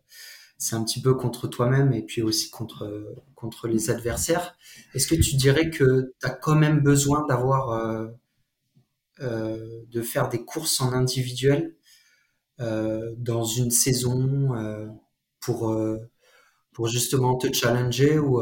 c'est 0.57 0.75
un 0.75 0.83
petit 0.83 1.01
peu 1.01 1.13
contre 1.13 1.47
toi-même 1.47 1.93
et 1.93 2.01
puis 2.01 2.21
aussi 2.21 2.49
contre, 2.49 3.15
contre 3.35 3.67
les 3.67 3.89
adversaires. 3.89 4.57
Est-ce 4.93 5.07
que 5.07 5.15
tu 5.15 5.35
dirais 5.35 5.69
que 5.69 6.13
tu 6.19 6.25
as 6.25 6.31
quand 6.31 6.55
même 6.55 6.81
besoin 6.81 7.25
d'avoir 7.27 7.69
euh, 7.69 8.07
euh, 9.21 9.83
de 9.89 10.01
faire 10.01 10.29
des 10.29 10.43
courses 10.43 10.81
en 10.81 10.93
individuel 10.93 11.75
euh, 12.59 13.13
dans 13.17 13.43
une 13.43 13.69
saison 13.69 14.49
pour, 15.39 15.75
pour 16.73 16.87
justement 16.87 17.37
te 17.37 17.53
challenger 17.53 18.17
ou 18.17 18.41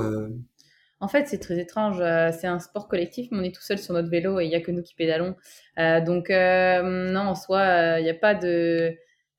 en 1.01 1.09
fait, 1.09 1.27
c'est 1.27 1.39
très 1.39 1.59
étrange. 1.59 1.97
C'est 1.97 2.47
un 2.47 2.59
sport 2.59 2.87
collectif, 2.87 3.27
mais 3.29 3.39
on 3.39 3.43
est 3.43 3.53
tout 3.53 3.61
seul 3.61 3.77
sur 3.77 3.93
notre 3.93 4.09
vélo 4.09 4.39
et 4.39 4.45
il 4.45 4.49
n'y 4.49 4.55
a 4.55 4.61
que 4.61 4.71
nous 4.71 4.81
qui 4.81 4.95
pédalons. 4.95 5.35
Donc, 5.77 6.29
non, 6.29 7.19
en 7.19 7.35
soi, 7.35 7.99
il 7.99 8.03
n'y 8.03 8.09
a 8.09 8.15
pas 8.15 8.33
de. 8.33 8.95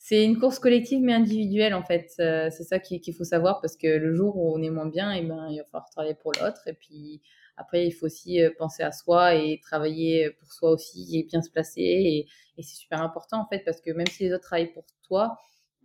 C'est 0.09 0.25
une 0.25 0.39
course 0.39 0.61
collective 0.61 1.01
mais 1.03 1.15
individuelle 1.15 1.75
en 1.75 1.83
fait. 1.83 2.13
c'est 2.17 2.63
ça 2.63 2.79
qu'il 2.79 3.13
faut 3.13 3.25
savoir 3.25 3.61
parce 3.61 3.77
que 3.77 3.89
le 3.89 4.15
jour 4.15 4.37
où 4.37 4.57
on 4.57 4.63
est 4.63 4.71
moins 4.71 4.87
bien, 4.87 5.13
et 5.13 5.19
eh 5.19 5.27
ben, 5.27 5.49
il 5.51 5.59
va 5.59 5.65
falloir 5.65 5.91
travailler 5.91 6.15
pour 6.15 6.31
l'autre. 6.41 6.69
Et 6.69 6.75
puis 6.75 7.21
après, 7.57 7.89
il 7.89 7.91
faut 7.91 8.07
aussi 8.07 8.39
penser 8.57 8.85
à 8.85 8.93
soi 8.93 9.35
et 9.35 9.59
travailler 9.61 10.31
pour 10.39 10.53
soi 10.53 10.71
aussi 10.71 11.19
et 11.19 11.25
bien 11.25 11.43
se 11.43 11.51
placer. 11.51 11.81
Et, 11.81 12.27
c'est 12.63 12.77
super 12.77 13.03
important 13.03 13.41
en 13.41 13.49
fait 13.49 13.65
parce 13.65 13.81
que 13.81 13.91
même 13.91 14.07
si 14.07 14.23
les 14.23 14.33
autres 14.33 14.45
travaillent 14.45 14.73
pour 14.73 14.85
toi, 15.09 15.39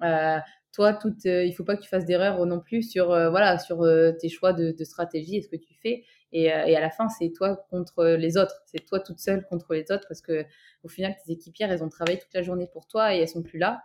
euh, 0.03 0.37
toi, 0.73 0.97
euh, 1.25 1.43
il 1.43 1.53
faut 1.53 1.63
pas 1.63 1.75
que 1.75 1.81
tu 1.81 1.89
fasses 1.89 2.05
d'erreurs 2.05 2.45
non 2.45 2.59
plus 2.59 2.83
sur, 2.83 3.11
euh, 3.11 3.29
voilà, 3.29 3.59
sur 3.59 3.81
euh, 3.81 4.11
tes 4.13 4.29
choix 4.29 4.53
de 4.53 4.83
stratégie 4.83 5.37
et 5.37 5.41
ce 5.41 5.49
que 5.49 5.57
tu 5.57 5.73
fais. 5.81 6.03
Et, 6.33 6.45
et 6.45 6.77
à 6.77 6.79
la 6.79 6.89
fin, 6.89 7.09
c'est 7.09 7.31
toi 7.31 7.57
contre 7.69 8.05
les 8.05 8.37
autres. 8.37 8.55
C'est 8.65 8.85
toi 8.85 8.99
toute 8.99 9.19
seule 9.19 9.45
contre 9.47 9.73
les 9.73 9.91
autres 9.91 10.05
parce 10.07 10.21
que 10.21 10.45
au 10.83 10.87
final, 10.87 11.15
tes 11.25 11.33
équipières, 11.33 11.71
elles 11.71 11.83
ont 11.83 11.89
travaillé 11.89 12.19
toute 12.19 12.33
la 12.33 12.41
journée 12.41 12.67
pour 12.71 12.87
toi 12.87 13.13
et 13.13 13.19
elles 13.19 13.27
sont 13.27 13.43
plus 13.43 13.59
là. 13.59 13.83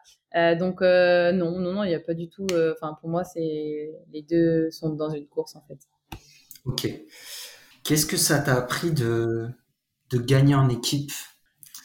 donc 0.54 0.80
non, 0.80 1.58
non, 1.58 1.72
non, 1.72 1.84
il 1.84 1.88
n'y 1.88 1.94
a 1.94 2.00
pas 2.00 2.14
du 2.14 2.28
tout. 2.28 2.46
Enfin, 2.72 2.96
pour 3.00 3.08
moi, 3.08 3.24
c'est 3.24 3.90
les 4.12 4.22
deux 4.22 4.70
sont 4.70 4.90
dans 4.90 5.10
une 5.10 5.26
course 5.26 5.56
en 5.56 5.62
fait. 5.66 5.78
Ok. 6.66 6.88
Qu'est-ce 7.82 8.06
que 8.06 8.16
ça 8.16 8.38
t'a 8.40 8.54
appris 8.54 8.92
de 8.92 9.48
de 10.10 10.18
gagner 10.18 10.54
en 10.54 10.68
équipe? 10.68 11.12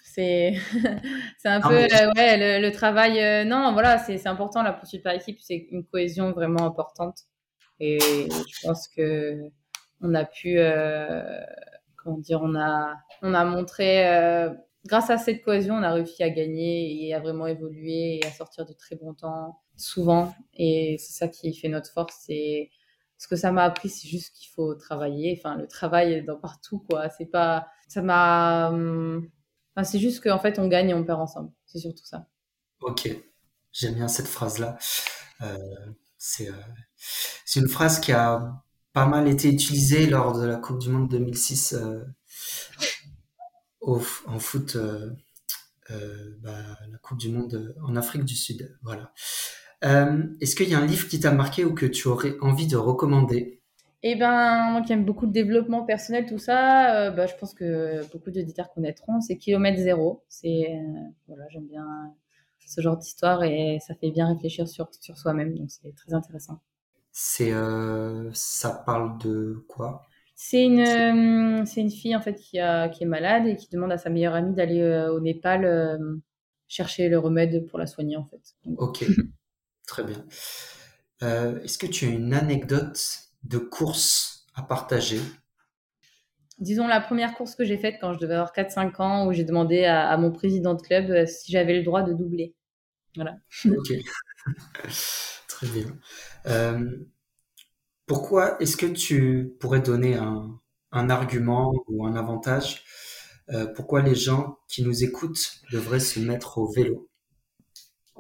C'est 0.03 0.53
c'est 1.37 1.47
un 1.47 1.61
peu 1.61 1.75
euh, 1.75 2.11
ouais 2.17 2.59
le, 2.59 2.71
travail 2.71 3.19
euh, 3.19 3.45
non 3.45 3.71
voilà 3.73 3.97
c'est 3.97 4.27
important 4.27 4.61
la 4.61 4.73
poursuite 4.73 5.03
par 5.03 5.13
équipe 5.13 5.37
c'est 5.39 5.67
une 5.71 5.85
cohésion 5.85 6.31
vraiment 6.31 6.65
importante 6.65 7.19
et 7.79 7.99
je 7.99 8.67
pense 8.67 8.87
que 8.89 9.39
on 10.01 10.13
a 10.13 10.25
pu 10.25 10.57
euh, 10.57 11.39
comment 11.95 12.17
dire 12.17 12.41
on 12.41 12.55
a 12.55 12.95
on 13.21 13.33
a 13.33 13.45
montré 13.45 14.03
grâce 14.85 15.09
à 15.09 15.17
cette 15.17 15.43
cohésion 15.43 15.75
on 15.75 15.83
a 15.83 15.93
réussi 15.93 16.23
à 16.23 16.29
gagner 16.29 17.07
et 17.07 17.13
à 17.13 17.19
vraiment 17.19 17.47
évoluer 17.47 18.17
et 18.17 18.25
à 18.25 18.31
sortir 18.31 18.65
de 18.65 18.73
très 18.73 18.95
bons 18.95 19.13
temps 19.13 19.61
souvent 19.77 20.33
et 20.53 20.97
c'est 20.99 21.13
ça 21.13 21.27
qui 21.27 21.53
fait 21.53 21.69
notre 21.69 21.91
force 21.91 22.15
c'est 22.25 22.69
ce 23.17 23.27
que 23.27 23.35
ça 23.35 23.51
m'a 23.51 23.63
appris 23.63 23.89
c'est 23.89 24.07
juste 24.07 24.35
qu'il 24.35 24.49
faut 24.49 24.73
travailler 24.75 25.37
enfin 25.37 25.55
le 25.55 25.67
travail 25.67 26.23
dans 26.25 26.37
partout 26.37 26.83
quoi 26.89 27.09
c'est 27.09 27.29
pas 27.29 27.67
ça 27.87 28.01
m'a 28.01 28.69
hum, 28.69 29.29
c'est 29.83 29.99
juste 29.99 30.23
qu'en 30.23 30.39
fait, 30.39 30.59
on 30.59 30.67
gagne 30.67 30.89
et 30.89 30.93
on 30.93 31.03
perd 31.03 31.19
ensemble. 31.19 31.51
C'est 31.65 31.79
surtout 31.79 32.05
ça. 32.05 32.27
Ok, 32.81 33.09
j'aime 33.71 33.95
bien 33.95 34.07
cette 34.07 34.27
phrase-là. 34.27 34.77
Euh, 35.41 35.57
c'est 36.17 36.49
euh, 36.49 36.53
une 37.55 37.67
phrase 37.67 37.99
qui 37.99 38.11
a 38.11 38.63
pas 38.93 39.05
mal 39.05 39.27
été 39.27 39.49
utilisée 39.49 40.07
lors 40.07 40.37
de 40.37 40.45
la 40.45 40.57
Coupe 40.57 40.79
du 40.79 40.89
Monde 40.89 41.09
2006 41.09 41.73
euh, 41.73 42.03
en 43.81 44.39
foot. 44.39 44.75
Euh, 44.75 45.11
euh, 45.89 46.37
bah, 46.41 46.57
la 46.89 46.97
Coupe 46.99 47.17
du 47.17 47.29
Monde 47.29 47.75
en 47.83 47.95
Afrique 47.95 48.23
du 48.23 48.35
Sud. 48.35 48.77
Voilà. 48.81 49.11
Est-ce 50.39 50.55
qu'il 50.55 50.69
y 50.69 50.75
a 50.75 50.79
un 50.79 50.85
livre 50.85 51.07
qui 51.07 51.19
t'a 51.19 51.31
marqué 51.31 51.65
ou 51.65 51.73
que 51.73 51.85
tu 51.87 52.07
aurais 52.07 52.37
envie 52.39 52.67
de 52.67 52.77
recommander? 52.77 53.61
Eh 54.03 54.15
ben, 54.15 54.71
moi 54.71 54.81
qui 54.81 54.93
aime 54.93 55.05
beaucoup 55.05 55.25
le 55.25 55.31
développement 55.31 55.83
personnel, 55.83 56.25
tout 56.27 56.37
ça, 56.37 57.11
bah, 57.11 57.25
je 57.27 57.33
pense 57.35 57.53
que 57.53 58.01
beaucoup 58.11 58.31
d'auditeurs 58.31 58.71
connaîtront. 58.73 59.21
C'est 59.21 59.37
Kilomètre 59.37 59.79
Zéro. 59.79 60.23
C'est 60.29 60.79
voilà, 61.27 61.45
j'aime 61.49 61.67
bien 61.67 61.85
ce 62.65 62.79
genre 62.79 62.97
d'histoire 62.97 63.43
et 63.43 63.79
ça 63.85 63.95
fait 63.95 64.11
bien 64.11 64.27
réfléchir 64.27 64.67
sur 64.67 64.87
sur 64.99 65.17
soi-même, 65.17 65.57
donc 65.57 65.69
c'est 65.69 65.93
très 65.95 66.13
intéressant. 66.13 66.61
C'est 67.23 67.53
euh, 67.53 68.31
ça 68.33 68.83
parle 68.85 69.17
de 69.19 69.63
quoi? 69.67 70.07
C'est 70.35 70.63
une 70.63 71.65
c'est 71.67 71.81
une 71.81 71.91
fille 71.91 72.15
en 72.15 72.21
fait 72.21 72.33
qui 72.33 72.59
a 72.59 72.89
qui 72.89 73.03
est 73.03 73.07
malade 73.07 73.45
et 73.45 73.55
qui 73.55 73.69
demande 73.69 73.91
à 73.91 73.99
sa 73.99 74.09
meilleure 74.09 74.33
amie 74.33 74.55
d'aller 74.55 74.83
au 75.11 75.19
Népal 75.19 76.21
chercher 76.67 77.09
le 77.09 77.19
remède 77.19 77.67
pour 77.67 77.77
la 77.77 77.85
soigner 77.85 78.17
en 78.17 78.25
fait. 78.25 78.41
ok, 78.77 79.05
très 79.87 80.03
bien. 80.03 80.25
Est-ce 81.21 81.77
que 81.77 81.85
tu 81.85 82.05
as 82.05 82.09
une 82.09 82.33
anecdote 82.33 82.99
de 83.43 83.59
courses 83.59 84.47
à 84.55 84.63
partager? 84.63 85.21
Disons 86.61 86.87
la 86.87 87.01
première 87.01 87.33
course 87.33 87.55
que 87.55 87.63
j'ai 87.63 87.77
faite 87.77 87.97
quand 87.99 88.13
je 88.13 88.19
devais 88.19 88.33
avoir 88.35 88.53
4-5 88.53 89.01
ans, 89.01 89.27
où 89.27 89.33
j'ai 89.33 89.43
demandé 89.43 89.85
à, 89.85 90.15
mon 90.17 90.31
président 90.31 90.75
de 90.75 90.81
club 90.81 91.09
euh, 91.09 91.25
si 91.25 91.51
j'avais 91.51 91.75
le 91.75 91.83
droit 91.83 92.03
de 92.03 92.13
doubler. 92.13 92.53
Voilà. 93.15 93.37
Ok. 93.65 93.93
Très 95.61 95.67
bien. 95.67 95.97
Euh, 96.47 97.05
pourquoi 98.05 98.61
est-ce 98.61 98.77
que 98.77 98.85
tu 98.85 99.55
pourrais 99.59 99.81
donner 99.81 100.13
un, 100.15 100.59
un 100.91 101.09
argument 101.09 101.73
ou 101.87 102.05
un 102.05 102.15
avantage 102.15 102.83
euh, 103.49 103.65
pourquoi 103.75 104.01
les 104.01 104.15
gens 104.15 104.59
qui 104.69 104.83
nous 104.83 105.03
écoutent 105.03 105.61
devraient 105.71 105.99
se 105.99 106.19
mettre 106.19 106.57
au 106.59 106.71
vélo? 106.71 107.09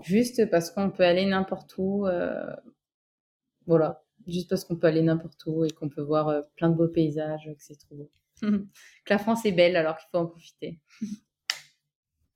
Juste 0.03 0.49
parce 0.49 0.69
qu'on 0.69 0.91
peut 0.91 1.03
aller 1.05 1.25
n'importe 1.25 1.75
où. 1.77 2.05
euh, 2.05 2.53
voilà. 3.65 4.03
Juste 4.27 4.49
parce 4.49 4.65
qu'on 4.65 4.75
peut 4.75 4.87
aller 4.87 5.01
n'importe 5.01 5.41
où 5.47 5.65
et 5.65 5.69
qu'on 5.71 5.89
peut 5.89 6.01
voir 6.01 6.43
plein 6.55 6.69
de 6.69 6.75
beaux 6.75 6.87
paysages, 6.87 7.45
que 7.45 7.63
c'est 7.63 7.75
trop 7.79 7.95
beau. 7.95 8.11
que 8.41 8.67
la 9.09 9.17
France 9.17 9.45
est 9.45 9.51
belle 9.51 9.75
alors 9.75 9.97
qu'il 9.97 10.07
faut 10.11 10.19
en 10.19 10.27
profiter. 10.27 10.79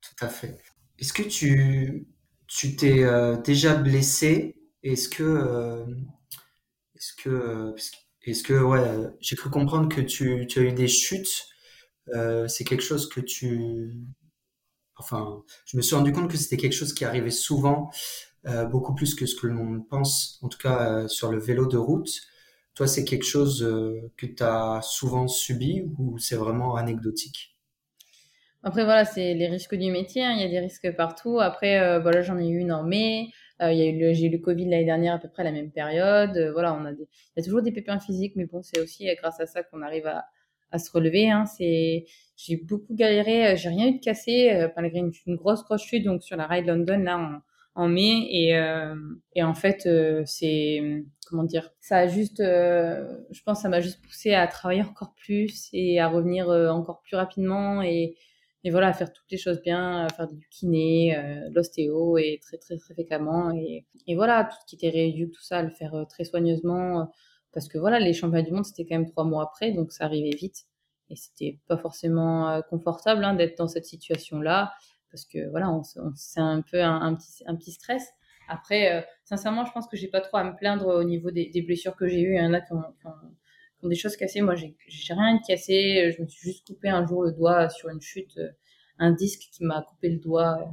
Tout 0.00 0.24
à 0.24 0.28
fait. 0.28 0.58
Est-ce 0.98 1.12
que 1.12 1.22
tu 1.22 2.06
tu 2.46 2.76
t'es 2.76 3.02
euh, 3.04 3.36
déjà 3.36 3.74
blessé? 3.74 4.56
Est-ce 4.86 5.08
que 5.08 5.24
euh, 5.24 5.84
est-ce 6.94 7.12
que 7.14 7.28
euh, 7.28 7.74
est-ce 8.22 8.44
que 8.44 8.54
ouais, 8.54 9.10
j'ai 9.20 9.34
cru 9.34 9.50
comprendre 9.50 9.88
que 9.88 10.00
tu, 10.00 10.46
as 10.56 10.60
eu 10.60 10.72
des 10.72 10.86
chutes. 10.86 11.46
Euh, 12.14 12.46
c'est 12.46 12.62
quelque 12.62 12.84
chose 12.84 13.08
que 13.08 13.20
tu 13.20 13.96
enfin, 14.96 15.42
je 15.66 15.76
me 15.76 15.82
suis 15.82 15.96
rendu 15.96 16.12
compte 16.12 16.30
que 16.30 16.36
c'était 16.36 16.56
quelque 16.56 16.72
chose 16.72 16.94
qui 16.94 17.04
arrivait 17.04 17.30
souvent, 17.30 17.90
beaucoup 18.70 18.94
plus 18.94 19.14
que 19.16 19.26
ce 19.26 19.34
que 19.34 19.48
monde 19.48 19.86
pense, 19.88 20.38
en 20.42 20.48
tout 20.48 20.58
cas 20.58 21.08
sur 21.08 21.32
le 21.32 21.38
vélo 21.38 21.66
de 21.66 21.76
route. 21.76 22.08
Toi, 22.74 22.86
c'est 22.86 23.04
quelque 23.04 23.24
chose 23.24 23.60
que 24.16 24.26
tu 24.26 24.42
as 24.42 24.80
souvent 24.82 25.26
subi 25.28 25.82
ou 25.98 26.18
c'est 26.18 26.36
vraiment 26.36 26.76
anecdotique? 26.76 27.56
Après, 28.62 28.84
voilà, 28.84 29.04
c'est 29.04 29.34
les 29.34 29.48
risques 29.48 29.74
du 29.74 29.90
métier. 29.90 30.24
hein. 30.24 30.32
Il 30.32 30.40
y 30.40 30.44
a 30.44 30.48
des 30.48 30.60
risques 30.60 30.90
partout. 30.96 31.40
Après, 31.40 32.00
voilà, 32.00 32.22
j'en 32.22 32.38
ai 32.38 32.48
eu 32.48 32.58
une 32.58 32.72
en 32.72 32.84
mai. 32.84 33.28
Euh, 33.62 33.72
il 33.72 33.78
y 33.78 33.82
a 33.82 33.86
eu 33.88 34.14
j'ai 34.14 34.26
eu 34.26 34.30
le 34.30 34.38
Covid 34.38 34.66
l'année 34.68 34.84
dernière 34.84 35.14
à 35.14 35.18
peu 35.18 35.28
près 35.28 35.42
à 35.42 35.44
la 35.44 35.52
même 35.52 35.70
période. 35.70 36.36
Euh, 36.36 36.52
voilà, 36.52 36.74
on 36.74 36.84
a 36.84 36.92
des, 36.92 37.04
il 37.04 37.38
y 37.38 37.40
a 37.40 37.42
toujours 37.44 37.62
des 37.62 37.72
pépins 37.72 37.98
physiques, 38.00 38.34
mais 38.36 38.46
bon, 38.46 38.62
c'est 38.62 38.80
aussi 38.80 39.08
euh, 39.08 39.14
grâce 39.18 39.40
à 39.40 39.46
ça 39.46 39.62
qu'on 39.62 39.82
arrive 39.82 40.06
à, 40.06 40.26
à 40.70 40.78
se 40.78 40.90
relever. 40.90 41.30
Hein. 41.30 41.46
C'est, 41.46 42.04
j'ai 42.36 42.56
beaucoup 42.56 42.94
galéré. 42.94 43.46
euh, 43.48 43.56
J'ai 43.56 43.68
rien 43.70 43.88
eu 43.88 43.94
de 43.98 44.00
cassé 44.04 44.50
euh, 44.52 44.68
malgré 44.76 44.98
une, 44.98 45.12
une 45.26 45.36
grosse 45.36 45.64
grosse 45.64 45.82
chute 45.82 46.04
donc 46.04 46.22
sur 46.22 46.36
la 46.36 46.46
Ride 46.46 46.66
London 46.66 46.98
là 46.98 47.18
en, 47.18 47.82
en 47.84 47.88
mai 47.88 48.26
et 48.30 48.56
euh, 48.56 48.94
et 49.34 49.42
en 49.42 49.54
fait 49.54 49.88
c'est 50.26 51.04
comment 51.28 51.42
dire, 51.44 51.70
ça 51.80 51.98
a 51.98 52.06
juste, 52.06 52.38
je 52.40 53.42
pense, 53.44 53.58
que 53.58 53.62
ça 53.62 53.68
m'a 53.68 53.80
juste 53.80 54.00
poussé 54.02 54.32
à 54.34 54.46
travailler 54.46 54.82
encore 54.82 55.12
plus 55.16 55.68
et 55.72 55.98
à 55.98 56.08
revenir 56.08 56.48
encore 56.48 57.00
plus 57.02 57.16
rapidement 57.16 57.82
et 57.82 58.14
et 58.66 58.70
voilà, 58.70 58.92
faire 58.92 59.12
toutes 59.12 59.30
les 59.30 59.38
choses 59.38 59.62
bien, 59.62 60.06
à 60.06 60.08
faire 60.08 60.26
du 60.26 60.48
kiné, 60.48 61.16
euh, 61.16 61.48
l'ostéo 61.52 62.18
et 62.18 62.40
très 62.42 62.58
très 62.58 62.76
très 62.76 62.94
fréquemment. 62.94 63.52
Et, 63.52 63.86
voilà, 64.16 64.42
tout 64.42 64.56
ce 64.60 64.66
qui 64.66 64.74
était 64.74 64.90
rééduque, 64.90 65.30
tout 65.30 65.42
ça, 65.42 65.62
le 65.62 65.70
faire 65.70 65.94
euh, 65.94 66.04
très 66.04 66.24
soigneusement. 66.24 67.02
euh, 67.02 67.04
parce 67.52 67.68
que 67.68 67.78
voilà, 67.78 68.00
les 68.00 68.12
championnats 68.12 68.42
du 68.42 68.50
monde, 68.50 68.64
c'était 68.64 68.84
quand 68.84 68.96
même 68.96 69.08
trois 69.08 69.22
mois 69.22 69.44
après, 69.44 69.70
donc 69.70 69.92
ça 69.92 70.06
arrivait 70.06 70.36
vite. 70.36 70.64
Et 71.10 71.14
c'était 71.14 71.60
pas 71.68 71.76
forcément 71.76 72.50
euh, 72.50 72.60
confortable 72.60 73.24
hein, 73.24 73.34
d'être 73.34 73.56
dans 73.56 73.68
cette 73.68 73.86
situation-là. 73.86 74.72
Parce 75.12 75.24
que 75.24 75.48
voilà, 75.50 75.70
c'est 76.16 76.40
un 76.40 76.62
peu 76.62 76.82
un, 76.82 77.14
petit, 77.14 77.70
stress. 77.70 78.04
Après, 78.48 78.96
euh, 78.96 79.00
sincèrement, 79.24 79.64
je 79.64 79.70
pense 79.70 79.86
que 79.86 79.96
j'ai 79.96 80.08
pas 80.08 80.20
trop 80.20 80.38
à 80.38 80.44
me 80.44 80.56
plaindre 80.56 80.88
au 80.88 81.04
niveau 81.04 81.30
des, 81.30 81.62
blessures 81.64 81.94
que 81.94 82.08
j'ai 82.08 82.20
eues. 82.20 82.34
Il 82.34 82.42
y 82.42 82.44
en 82.44 82.52
a 82.52 82.60
qui 82.60 82.72
ont, 82.72 82.82
ont 83.82 83.88
des 83.88 83.96
choses 83.96 84.16
cassées. 84.16 84.40
Moi, 84.40 84.54
j'ai 84.54 84.76
j'ai 84.88 85.14
rien 85.14 85.38
cassé. 85.46 86.12
Je 86.16 86.22
me 86.22 86.28
suis 86.28 86.50
juste 86.50 86.66
coupé 86.66 86.88
un 86.88 87.06
jour 87.06 87.22
le 87.24 87.32
doigt 87.32 87.68
sur 87.68 87.88
une 87.88 88.00
chute, 88.00 88.36
euh, 88.38 88.50
un 88.98 89.12
disque 89.12 89.42
qui 89.52 89.64
m'a 89.64 89.82
coupé 89.82 90.08
le 90.08 90.18
doigt, 90.18 90.58
euh, 90.60 90.64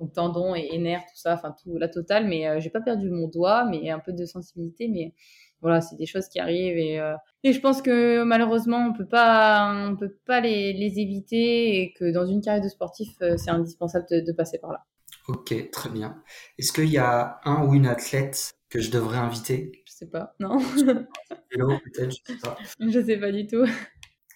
donc 0.00 0.12
tendon 0.14 0.54
et, 0.54 0.78
nerfs, 0.78 1.02
tout 1.02 1.16
ça, 1.16 1.34
enfin 1.34 1.54
tout 1.62 1.76
la 1.78 1.88
totale. 1.88 2.26
Mais 2.26 2.48
euh, 2.48 2.60
j'ai 2.60 2.70
pas 2.70 2.80
perdu 2.80 3.10
mon 3.10 3.28
doigt, 3.28 3.64
mais 3.64 3.90
un 3.90 4.00
peu 4.00 4.12
de 4.12 4.24
sensibilité. 4.26 4.88
Mais 4.88 5.14
voilà, 5.60 5.80
c'est 5.80 5.96
des 5.96 6.06
choses 6.06 6.28
qui 6.28 6.40
arrivent 6.40 6.76
et 6.76 7.52
je 7.52 7.60
pense 7.60 7.82
que 7.82 8.24
malheureusement 8.24 8.78
on 8.78 8.92
peut 8.92 9.06
pas 9.06 9.88
on 9.88 9.96
peut 9.96 10.16
pas 10.26 10.40
les, 10.40 10.98
éviter 10.98 11.80
et 11.80 11.92
que 11.92 12.12
dans 12.12 12.26
une 12.26 12.40
carrière 12.40 12.64
de 12.64 12.68
sportif, 12.68 13.08
c'est 13.20 13.50
indispensable 13.50 14.06
de, 14.10 14.20
de 14.20 14.32
passer 14.32 14.58
par 14.58 14.72
là. 14.72 14.84
Ok, 15.28 15.70
très 15.70 15.88
bien. 15.88 16.20
Est-ce 16.58 16.72
qu'il 16.72 16.90
y 16.90 16.98
a 16.98 17.38
un 17.44 17.64
ou 17.64 17.74
une 17.74 17.86
athlète 17.86 18.54
que 18.68 18.80
je 18.80 18.90
devrais 18.90 19.18
inviter? 19.18 19.81
Je 19.92 19.98
sais 19.98 20.06
pas, 20.06 20.34
non, 20.40 20.56
Vélo, 20.56 21.68
peut-être, 21.84 22.10
je 22.12 22.32
sais 22.32 22.38
pas. 22.40 22.56
je 22.80 23.02
sais 23.04 23.18
pas 23.18 23.30
du 23.30 23.46
tout. 23.46 23.66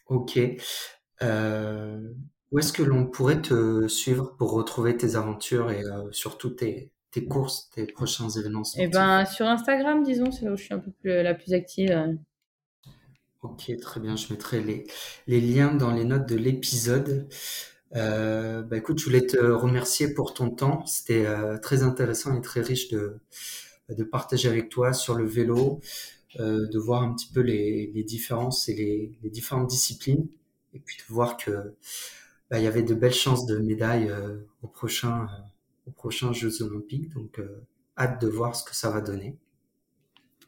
Ok. 0.09 0.39
Euh, 1.23 2.13
où 2.53 2.59
est-ce 2.59 2.75
que 2.75 2.83
l'on 2.83 3.07
pourrait 3.07 3.41
te 3.41 3.89
suivre 3.89 4.37
pour 4.37 4.53
retrouver 4.53 4.99
tes 4.99 5.17
aventures 5.17 5.71
et 5.71 5.83
euh, 5.83 6.13
surtout 6.13 6.51
tes, 6.51 6.93
tes 7.11 7.25
courses, 7.25 7.71
tes 7.71 7.87
prochains 7.87 8.29
événements 8.29 8.65
sportifs? 8.65 8.91
ben 8.93 9.25
sur 9.25 9.47
Instagram, 9.47 10.03
disons, 10.03 10.31
c'est 10.31 10.45
là 10.45 10.53
où 10.53 10.57
je 10.57 10.65
suis 10.65 10.75
un 10.75 10.79
peu 10.79 10.91
plus 10.91 11.23
la 11.23 11.35
plus 11.35 11.55
active. 11.55 11.91
euh. 11.91 12.13
Ok, 13.43 13.73
très 13.81 14.01
bien. 14.01 14.15
Je 14.15 14.31
mettrai 14.33 14.61
les, 14.61 14.87
les 15.27 15.41
liens 15.41 15.73
dans 15.75 15.91
les 15.91 16.05
notes 16.05 16.29
de 16.29 16.37
l'épisode. 16.37 17.29
Euh, 17.95 18.63
bah 18.63 18.77
écoute, 18.77 18.99
je 18.99 19.05
voulais 19.07 19.27
te 19.27 19.39
remercier 19.39 20.13
pour 20.13 20.35
ton 20.35 20.51
temps. 20.51 20.85
C'était 20.85 21.25
euh, 21.25 21.57
très 21.59 21.83
intéressant 21.83 22.37
et 22.37 22.43
très 22.43 22.61
riche 22.61 22.89
de, 22.89 23.21
de 23.89 24.05
partager 24.05 24.49
avec 24.49 24.69
toi 24.69 24.93
sur 24.93 25.15
le 25.15 25.25
vélo, 25.25 25.81
euh, 26.41 26.67
de 26.69 26.79
voir 26.79 27.03
un 27.03 27.15
petit 27.15 27.29
peu 27.33 27.41
les, 27.41 27.91
les 27.95 28.05
différences 28.05 28.69
et 28.69 28.75
les, 28.75 29.19
les 29.23 29.31
différentes 29.31 29.69
disciplines, 29.69 30.27
et 30.75 30.79
puis 30.79 30.97
de 30.99 31.13
voir 31.13 31.37
que 31.37 31.75
bah, 32.51 32.59
il 32.59 32.65
y 32.65 32.67
avait 32.67 32.83
de 32.83 32.95
belles 32.95 33.15
chances 33.15 33.47
de 33.47 33.59
médailles 33.59 34.09
euh, 34.09 34.37
au 34.63 34.69
prochain, 34.69 35.23
euh, 35.23 35.89
aux 35.89 35.93
prochains 35.93 36.33
Jeux 36.33 36.63
Olympiques. 36.63 37.13
Donc, 37.15 37.39
euh, 37.39 37.65
hâte 37.99 38.21
de 38.21 38.29
voir 38.29 38.55
ce 38.55 38.65
que 38.65 38.75
ça 38.75 38.91
va 38.91 39.01
donner. 39.01 39.37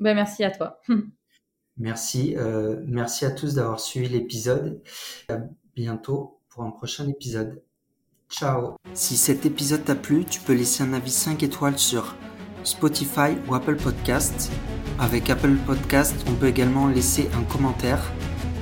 Ben 0.00 0.14
merci 0.14 0.44
à 0.44 0.50
toi. 0.50 0.80
Merci, 1.78 2.34
euh, 2.36 2.82
merci 2.86 3.24
à 3.24 3.30
tous 3.30 3.54
d'avoir 3.54 3.78
suivi 3.78 4.08
l'épisode. 4.08 4.82
À 5.28 5.38
bientôt 5.76 6.40
pour 6.48 6.64
un 6.64 6.72
prochain 6.72 7.08
épisode. 7.08 7.62
Ciao. 8.28 8.74
Si 8.94 9.16
cet 9.16 9.46
épisode 9.46 9.84
t'a 9.84 9.94
plu, 9.94 10.24
tu 10.24 10.40
peux 10.40 10.54
laisser 10.54 10.82
un 10.82 10.92
avis 10.92 11.12
5 11.12 11.42
étoiles 11.44 11.78
sur 11.78 12.16
Spotify 12.68 13.36
ou 13.48 13.54
Apple 13.54 13.76
Podcast. 13.76 14.52
Avec 14.98 15.30
Apple 15.30 15.54
Podcast, 15.66 16.14
on 16.28 16.32
peut 16.32 16.48
également 16.48 16.86
laisser 16.86 17.30
un 17.38 17.42
commentaire. 17.44 18.00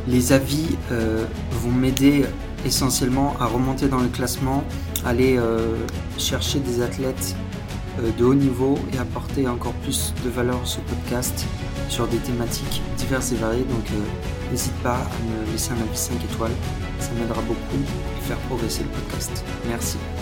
Les 0.07 0.33
avis 0.33 0.77
euh, 0.93 1.27
vont 1.63 1.73
m'aider 1.73 2.25
essentiellement 2.65 3.35
à 3.41 3.47
remonter 3.47 3.89
dans 3.89 4.01
le 4.01 4.09
classement, 4.09 4.63
aller 5.05 5.37
euh, 5.39 5.77
chercher 6.19 6.61
des 6.61 6.83
athlètes 6.83 7.35
euh, 7.99 8.11
de 8.17 8.25
haut 8.25 8.35
niveau 8.35 8.79
et 8.93 8.99
apporter 8.99 9.49
encore 9.49 9.75
plus 9.75 10.15
de 10.25 10.31
valeur 10.31 10.61
à 10.63 10.67
ce 10.67 10.79
podcast 10.81 11.45
sur 11.89 12.07
des 12.07 12.19
thématiques 12.19 12.83
diverses 12.97 13.33
et 13.33 13.37
variées. 13.37 13.65
Donc 13.65 13.87
n'hésite 14.53 14.77
pas 14.83 14.99
à 14.99 15.47
me 15.47 15.53
laisser 15.53 15.73
un 15.73 15.83
avis 15.83 15.97
5 15.97 16.15
étoiles, 16.33 16.55
ça 17.01 17.11
m'aidera 17.19 17.43
beaucoup 17.43 17.83
et 18.19 18.21
faire 18.23 18.39
progresser 18.49 18.85
le 18.85 18.91
podcast. 18.91 19.45
Merci. 19.69 19.99